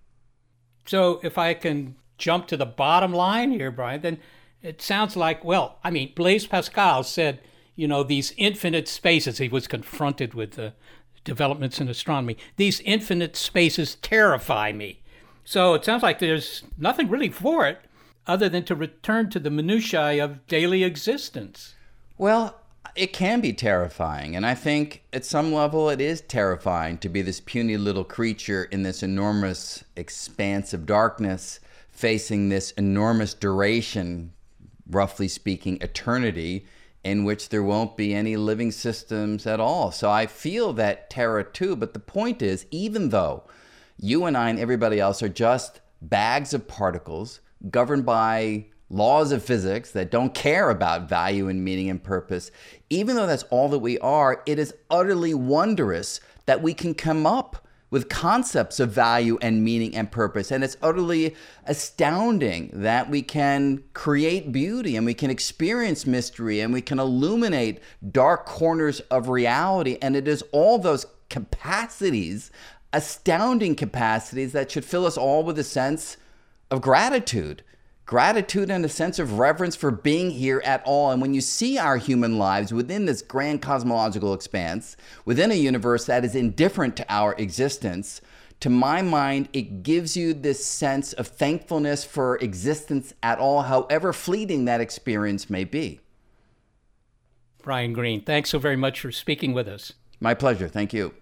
So 0.86 1.20
if 1.22 1.38
I 1.38 1.54
can 1.54 1.96
jump 2.18 2.46
to 2.48 2.56
the 2.56 2.66
bottom 2.66 3.12
line 3.12 3.50
here, 3.50 3.70
Brian, 3.70 4.02
then 4.02 4.18
it 4.62 4.82
sounds 4.82 5.16
like, 5.16 5.44
well, 5.44 5.78
I 5.82 5.90
mean, 5.90 6.12
Blaise 6.14 6.46
Pascal 6.46 7.02
said 7.02 7.40
you 7.74 7.88
know, 7.88 8.02
these 8.02 8.34
infinite 8.36 8.88
spaces. 8.88 9.38
He 9.38 9.48
was 9.48 9.66
confronted 9.66 10.34
with 10.34 10.52
the 10.52 10.74
developments 11.24 11.80
in 11.80 11.88
astronomy. 11.88 12.36
These 12.56 12.80
infinite 12.80 13.36
spaces 13.36 13.96
terrify 13.96 14.72
me. 14.72 15.00
So 15.44 15.74
it 15.74 15.84
sounds 15.84 16.02
like 16.02 16.18
there's 16.18 16.62
nothing 16.78 17.08
really 17.08 17.30
for 17.30 17.66
it 17.66 17.80
other 18.26 18.48
than 18.48 18.64
to 18.64 18.74
return 18.74 19.30
to 19.30 19.40
the 19.40 19.50
minutiae 19.50 20.22
of 20.22 20.46
daily 20.46 20.84
existence. 20.84 21.74
Well, 22.18 22.60
it 22.94 23.12
can 23.12 23.40
be 23.40 23.52
terrifying. 23.52 24.36
And 24.36 24.44
I 24.44 24.54
think 24.54 25.04
at 25.12 25.24
some 25.24 25.52
level 25.52 25.88
it 25.88 26.00
is 26.00 26.20
terrifying 26.20 26.98
to 26.98 27.08
be 27.08 27.22
this 27.22 27.40
puny 27.40 27.76
little 27.76 28.04
creature 28.04 28.64
in 28.64 28.82
this 28.82 29.02
enormous 29.02 29.84
expanse 29.96 30.74
of 30.74 30.86
darkness, 30.86 31.60
facing 31.90 32.48
this 32.48 32.72
enormous 32.72 33.34
duration, 33.34 34.32
roughly 34.90 35.28
speaking, 35.28 35.78
eternity 35.80 36.66
in 37.04 37.24
which 37.24 37.48
there 37.48 37.62
won't 37.62 37.96
be 37.96 38.14
any 38.14 38.36
living 38.36 38.70
systems 38.70 39.46
at 39.46 39.58
all. 39.58 39.90
So 39.90 40.10
I 40.10 40.26
feel 40.26 40.72
that 40.74 41.10
terror 41.10 41.42
too. 41.42 41.74
But 41.74 41.94
the 41.94 42.00
point 42.00 42.42
is, 42.42 42.66
even 42.70 43.08
though 43.08 43.44
you 43.98 44.24
and 44.24 44.36
I 44.36 44.50
and 44.50 44.58
everybody 44.58 45.00
else 45.00 45.22
are 45.22 45.28
just 45.28 45.80
bags 46.00 46.54
of 46.54 46.68
particles 46.68 47.40
governed 47.70 48.04
by 48.04 48.66
laws 48.92 49.32
of 49.32 49.42
physics 49.42 49.90
that 49.92 50.10
don't 50.10 50.34
care 50.34 50.70
about 50.70 51.08
value 51.08 51.48
and 51.48 51.64
meaning 51.64 51.88
and 51.88 52.02
purpose, 52.02 52.50
even 52.90 53.16
though 53.16 53.26
that's 53.26 53.44
all 53.44 53.68
that 53.70 53.78
we 53.78 53.98
are, 53.98 54.42
it 54.46 54.58
is 54.58 54.74
utterly 54.90 55.34
wondrous 55.34 56.20
that 56.46 56.62
we 56.62 56.74
can 56.74 56.94
come 56.94 57.26
up 57.26 57.66
with 57.90 58.08
concepts 58.08 58.80
of 58.80 58.90
value 58.90 59.38
and 59.42 59.62
meaning 59.62 59.94
and 59.94 60.10
purpose. 60.10 60.50
And 60.50 60.64
it's 60.64 60.78
utterly 60.82 61.34
astounding 61.66 62.70
that 62.72 63.10
we 63.10 63.20
can 63.20 63.84
create 63.92 64.50
beauty 64.50 64.96
and 64.96 65.04
we 65.04 65.14
can 65.14 65.30
experience 65.30 66.06
mystery 66.06 66.60
and 66.60 66.72
we 66.72 66.80
can 66.80 66.98
illuminate 66.98 67.80
dark 68.10 68.46
corners 68.46 69.00
of 69.00 69.28
reality. 69.28 69.98
And 70.00 70.16
it 70.16 70.26
is 70.26 70.42
all 70.52 70.78
those 70.78 71.04
capacities, 71.28 72.50
astounding 72.94 73.74
capacities, 73.74 74.52
that 74.52 74.70
should 74.70 74.86
fill 74.86 75.04
us 75.04 75.18
all 75.18 75.42
with 75.42 75.58
a 75.58 75.64
sense 75.64 76.16
of 76.70 76.80
gratitude 76.80 77.62
gratitude 78.12 78.70
and 78.70 78.84
a 78.84 78.90
sense 78.90 79.18
of 79.18 79.38
reverence 79.38 79.74
for 79.74 79.90
being 79.90 80.30
here 80.30 80.60
at 80.66 80.82
all. 80.84 81.10
And 81.10 81.22
when 81.22 81.32
you 81.32 81.40
see 81.40 81.78
our 81.78 81.96
human 81.96 82.36
lives 82.36 82.70
within 82.70 83.06
this 83.06 83.22
grand 83.22 83.62
cosmological 83.62 84.34
expanse, 84.34 84.98
within 85.24 85.50
a 85.50 85.54
universe 85.54 86.04
that 86.04 86.22
is 86.22 86.34
indifferent 86.34 86.94
to 86.98 87.06
our 87.08 87.34
existence, 87.38 88.20
to 88.60 88.68
my 88.68 89.00
mind, 89.00 89.48
it 89.54 89.82
gives 89.82 90.14
you 90.14 90.34
this 90.34 90.62
sense 90.62 91.14
of 91.14 91.26
thankfulness 91.26 92.04
for 92.04 92.36
existence 92.36 93.14
at 93.22 93.38
all, 93.38 93.62
however 93.62 94.12
fleeting 94.12 94.66
that 94.66 94.82
experience 94.82 95.48
may 95.48 95.64
be. 95.64 95.98
Brian 97.62 97.94
Greene, 97.94 98.20
thanks 98.20 98.50
so 98.50 98.58
very 98.58 98.76
much 98.76 99.00
for 99.00 99.10
speaking 99.10 99.54
with 99.54 99.66
us. 99.66 99.94
My 100.20 100.34
pleasure. 100.34 100.68
Thank 100.68 100.92
you. 100.92 101.14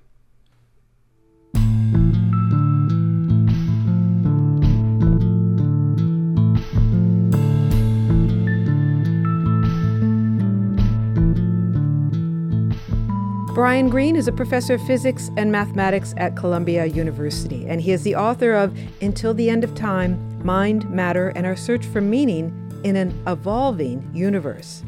Brian 13.61 13.91
Greene 13.91 14.17
is 14.17 14.27
a 14.27 14.33
professor 14.33 14.77
of 14.77 14.87
physics 14.87 15.31
and 15.37 15.53
mathematics 15.53 16.15
at 16.17 16.35
Columbia 16.35 16.87
University, 16.87 17.69
and 17.69 17.79
he 17.79 17.93
is 17.93 18.03
the 18.03 18.15
author 18.15 18.55
of 18.55 18.75
Until 19.03 19.35
the 19.35 19.51
End 19.51 19.65
of 19.65 19.75
Time 19.75 20.43
Mind, 20.43 20.89
Matter, 20.89 21.29
and 21.37 21.45
Our 21.45 21.57
Search 21.57 21.85
for 21.85 22.01
Meaning 22.01 22.81
in 22.85 22.97
an 22.97 23.13
evolving 23.27 24.11
universe. 24.15 24.83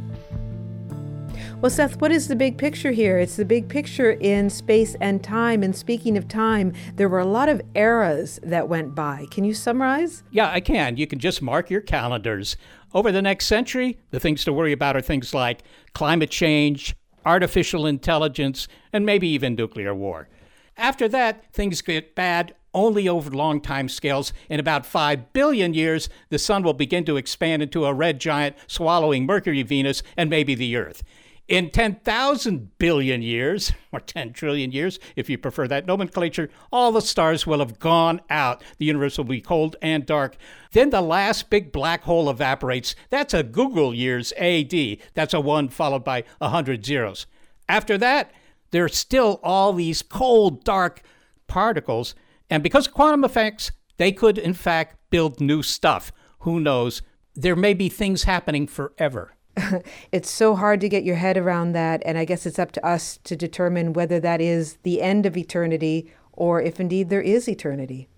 Well, 1.61 1.69
Seth, 1.69 2.01
what 2.01 2.13
is 2.13 2.29
the 2.29 2.35
big 2.35 2.57
picture 2.57 2.93
here? 2.93 3.19
It's 3.19 3.37
the 3.37 3.45
big 3.45 3.69
picture 3.69 4.13
in 4.13 4.49
space 4.49 4.97
and 5.03 5.23
time. 5.23 5.63
And 5.63 5.77
speaking 5.77 6.17
of 6.17 6.27
time, 6.27 6.73
there 6.95 7.11
were 7.11 7.21
a 7.21 7.27
lot 7.27 7.51
of 7.51 7.61
eras 7.75 8.41
that 8.43 8.69
went 8.69 8.95
by. 8.95 9.27
Can 9.31 9.45
you 9.45 9.53
summarize? 9.53 10.23
Yeah, 10.31 10.51
I 10.51 10.61
can. 10.61 10.97
You 10.97 11.07
can 11.07 11.19
just 11.19 11.43
mark 11.43 11.69
your 11.69 11.83
calendars. 11.83 12.57
Over 12.95 13.13
the 13.13 13.21
next 13.21 13.49
century, 13.49 13.99
the 14.13 14.19
things 14.19 14.45
to 14.45 14.53
worry 14.55 14.73
about 14.73 14.97
are 14.97 15.03
things 15.03 15.35
like 15.35 15.63
climate 15.93 16.31
change, 16.31 16.97
artificial 17.25 17.87
intelligence, 17.87 18.69
and 18.93 19.07
maybe 19.07 19.29
even 19.29 19.55
nuclear 19.55 19.95
war. 19.95 20.29
After 20.77 21.09
that, 21.09 21.45
things 21.53 21.83
get 21.83 22.15
bad 22.15 22.55
only 22.75 23.09
over 23.09 23.31
long 23.31 23.61
time 23.61 23.89
scales. 23.89 24.33
In 24.49 24.59
about 24.59 24.87
5 24.87 25.33
billion 25.33 25.75
years, 25.75 26.09
the 26.31 26.39
sun 26.39 26.63
will 26.63 26.73
begin 26.73 27.05
to 27.05 27.17
expand 27.17 27.63
into 27.63 27.85
a 27.85 27.95
red 27.95 28.19
giant 28.21 28.57
swallowing 28.67 29.27
Mercury, 29.27 29.63
Venus, 29.63 30.03
and 30.17 30.31
maybe 30.31 30.55
the 30.55 30.77
Earth. 30.77 31.03
In 31.49 31.71
10,000 31.71 32.79
billion 32.79 33.21
years, 33.21 33.73
or 33.91 33.99
10 34.01 34.33
trillion 34.33 34.71
years, 34.71 34.99
if 35.17 35.29
you 35.29 35.37
prefer 35.37 35.67
that 35.69 35.87
nomenclature, 35.87 36.49
all 36.71 36.93
the 36.93 37.01
stars 37.01 37.47
will 37.47 37.59
have 37.59 37.81
gone 37.81 38.21
out. 38.31 38.63
The 38.79 38.85
universe 38.85 39.19
will 39.19 39.25
be 39.25 39.41
cold 39.41 39.75
and 39.83 40.07
dark. 40.07 40.37
Then 40.73 40.91
the 40.91 41.01
last 41.03 41.51
big 41.51 41.73
black 41.73 42.05
hole 42.05 42.31
evaporates. 42.31 42.95
That's 43.11 43.35
a 43.35 43.43
googol 43.43 43.95
years 43.95 44.33
AD. 44.39 44.99
That's 45.15 45.35
a 45.35 45.41
1 45.41 45.69
followed 45.71 46.05
by 46.05 46.19
a 46.41 46.47
100 46.47 46.87
zeros. 46.87 47.27
After 47.69 47.99
that, 47.99 48.33
there 48.71 48.85
are 48.85 48.89
still 48.89 49.41
all 49.43 49.73
these 49.73 50.01
cold, 50.01 50.65
dark 50.65 51.03
particles. 51.49 52.15
And 52.49 52.63
because 52.63 52.87
of 52.87 52.95
quantum 52.95 53.25
effects, 53.25 53.73
they 53.97 54.13
could, 54.13 54.39
in 54.39 54.55
fact, 54.55 54.97
build 55.11 55.41
new 55.41 55.63
stuff. 55.63 56.13
Who 56.41 56.61
knows? 56.61 57.03
There 57.35 57.57
may 57.57 57.75
be 57.75 57.89
things 57.89 58.25
happening 58.25 58.67
forever. 58.67 59.35
it's 60.13 60.31
so 60.31 60.55
hard 60.55 60.81
to 60.81 60.89
get 60.89 61.05
your 61.05 61.17
head 61.17 61.37
around 61.37 61.73
that, 61.73 62.03
and 62.05 62.17
I 62.17 62.25
guess 62.25 62.47
it's 62.47 62.59
up 62.59 62.73
to 62.73 62.87
us 62.87 63.19
to 63.25 63.37
determine 63.37 63.93
whether 63.93 64.19
that 64.21 64.41
is 64.41 64.79
the 64.83 65.03
end 65.03 65.27
of 65.27 65.37
eternity 65.37 66.11
or 66.33 66.61
if 66.63 66.81
indeed 66.81 67.11
there 67.11 67.23
is 67.23 67.49
eternity. 67.49 68.09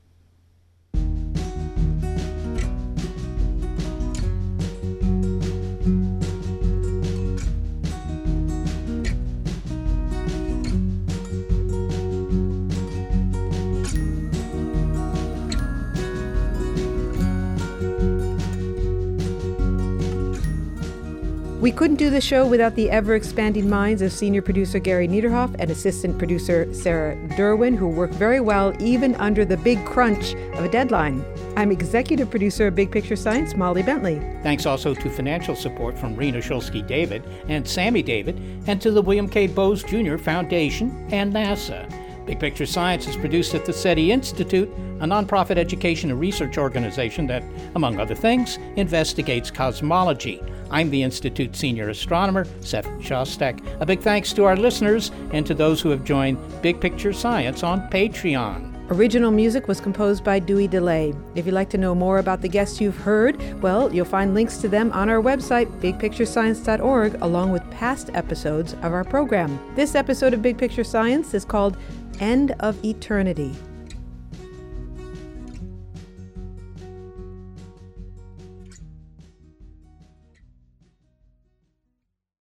We 21.64 21.72
couldn't 21.72 21.96
do 21.96 22.10
the 22.10 22.20
show 22.20 22.46
without 22.46 22.74
the 22.74 22.90
ever 22.90 23.14
expanding 23.14 23.70
minds 23.70 24.02
of 24.02 24.12
senior 24.12 24.42
producer 24.42 24.78
Gary 24.78 25.08
Niederhoff 25.08 25.56
and 25.58 25.70
assistant 25.70 26.18
producer 26.18 26.70
Sarah 26.74 27.16
Derwin, 27.38 27.74
who 27.74 27.88
work 27.88 28.10
very 28.10 28.38
well 28.38 28.74
even 28.82 29.14
under 29.14 29.46
the 29.46 29.56
big 29.56 29.82
crunch 29.86 30.34
of 30.34 30.66
a 30.66 30.68
deadline. 30.68 31.24
I'm 31.56 31.72
executive 31.72 32.28
producer 32.28 32.66
of 32.66 32.74
Big 32.74 32.90
Picture 32.92 33.16
Science, 33.16 33.56
Molly 33.56 33.82
Bentley. 33.82 34.16
Thanks 34.42 34.66
also 34.66 34.92
to 34.92 35.08
financial 35.08 35.56
support 35.56 35.96
from 35.96 36.14
Rena 36.14 36.40
Shulsky 36.40 36.86
David 36.86 37.24
and 37.48 37.66
Sammy 37.66 38.02
David, 38.02 38.38
and 38.66 38.78
to 38.82 38.90
the 38.90 39.00
William 39.00 39.26
K. 39.26 39.46
Bowes 39.46 39.82
Jr. 39.82 40.18
Foundation 40.18 41.08
and 41.12 41.32
NASA. 41.32 41.90
Big 42.26 42.40
Picture 42.40 42.66
Science 42.66 43.08
is 43.08 43.16
produced 43.16 43.54
at 43.54 43.64
the 43.64 43.72
SETI 43.72 44.12
Institute, 44.12 44.68
a 45.00 45.06
nonprofit 45.06 45.56
education 45.56 46.10
and 46.10 46.20
research 46.20 46.58
organization 46.58 47.26
that, 47.26 47.42
among 47.74 47.98
other 47.98 48.14
things, 48.14 48.58
investigates 48.76 49.50
cosmology. 49.50 50.42
I'm 50.74 50.90
the 50.90 51.04
Institute 51.04 51.54
Senior 51.54 51.88
Astronomer, 51.90 52.48
Seth 52.58 52.88
Shostak. 52.98 53.60
A 53.80 53.86
big 53.86 54.00
thanks 54.00 54.32
to 54.32 54.42
our 54.42 54.56
listeners 54.56 55.12
and 55.30 55.46
to 55.46 55.54
those 55.54 55.80
who 55.80 55.90
have 55.90 56.02
joined 56.02 56.36
Big 56.62 56.80
Picture 56.80 57.12
Science 57.12 57.62
on 57.62 57.88
Patreon. 57.90 58.72
Original 58.90 59.30
music 59.30 59.68
was 59.68 59.80
composed 59.80 60.24
by 60.24 60.40
Dewey 60.40 60.66
Dellay. 60.66 61.16
If 61.36 61.46
you'd 61.46 61.54
like 61.54 61.70
to 61.70 61.78
know 61.78 61.94
more 61.94 62.18
about 62.18 62.42
the 62.42 62.48
guests 62.48 62.80
you've 62.80 62.96
heard, 62.96 63.40
well, 63.62 63.94
you'll 63.94 64.04
find 64.04 64.34
links 64.34 64.56
to 64.58 64.68
them 64.68 64.90
on 64.90 65.08
our 65.08 65.22
website, 65.22 65.70
bigpicturescience.org, 65.80 67.22
along 67.22 67.52
with 67.52 67.70
past 67.70 68.10
episodes 68.12 68.72
of 68.82 68.92
our 68.92 69.04
program. 69.04 69.60
This 69.76 69.94
episode 69.94 70.34
of 70.34 70.42
Big 70.42 70.58
Picture 70.58 70.82
Science 70.82 71.34
is 71.34 71.44
called 71.44 71.76
End 72.18 72.50
of 72.58 72.84
Eternity. 72.84 73.54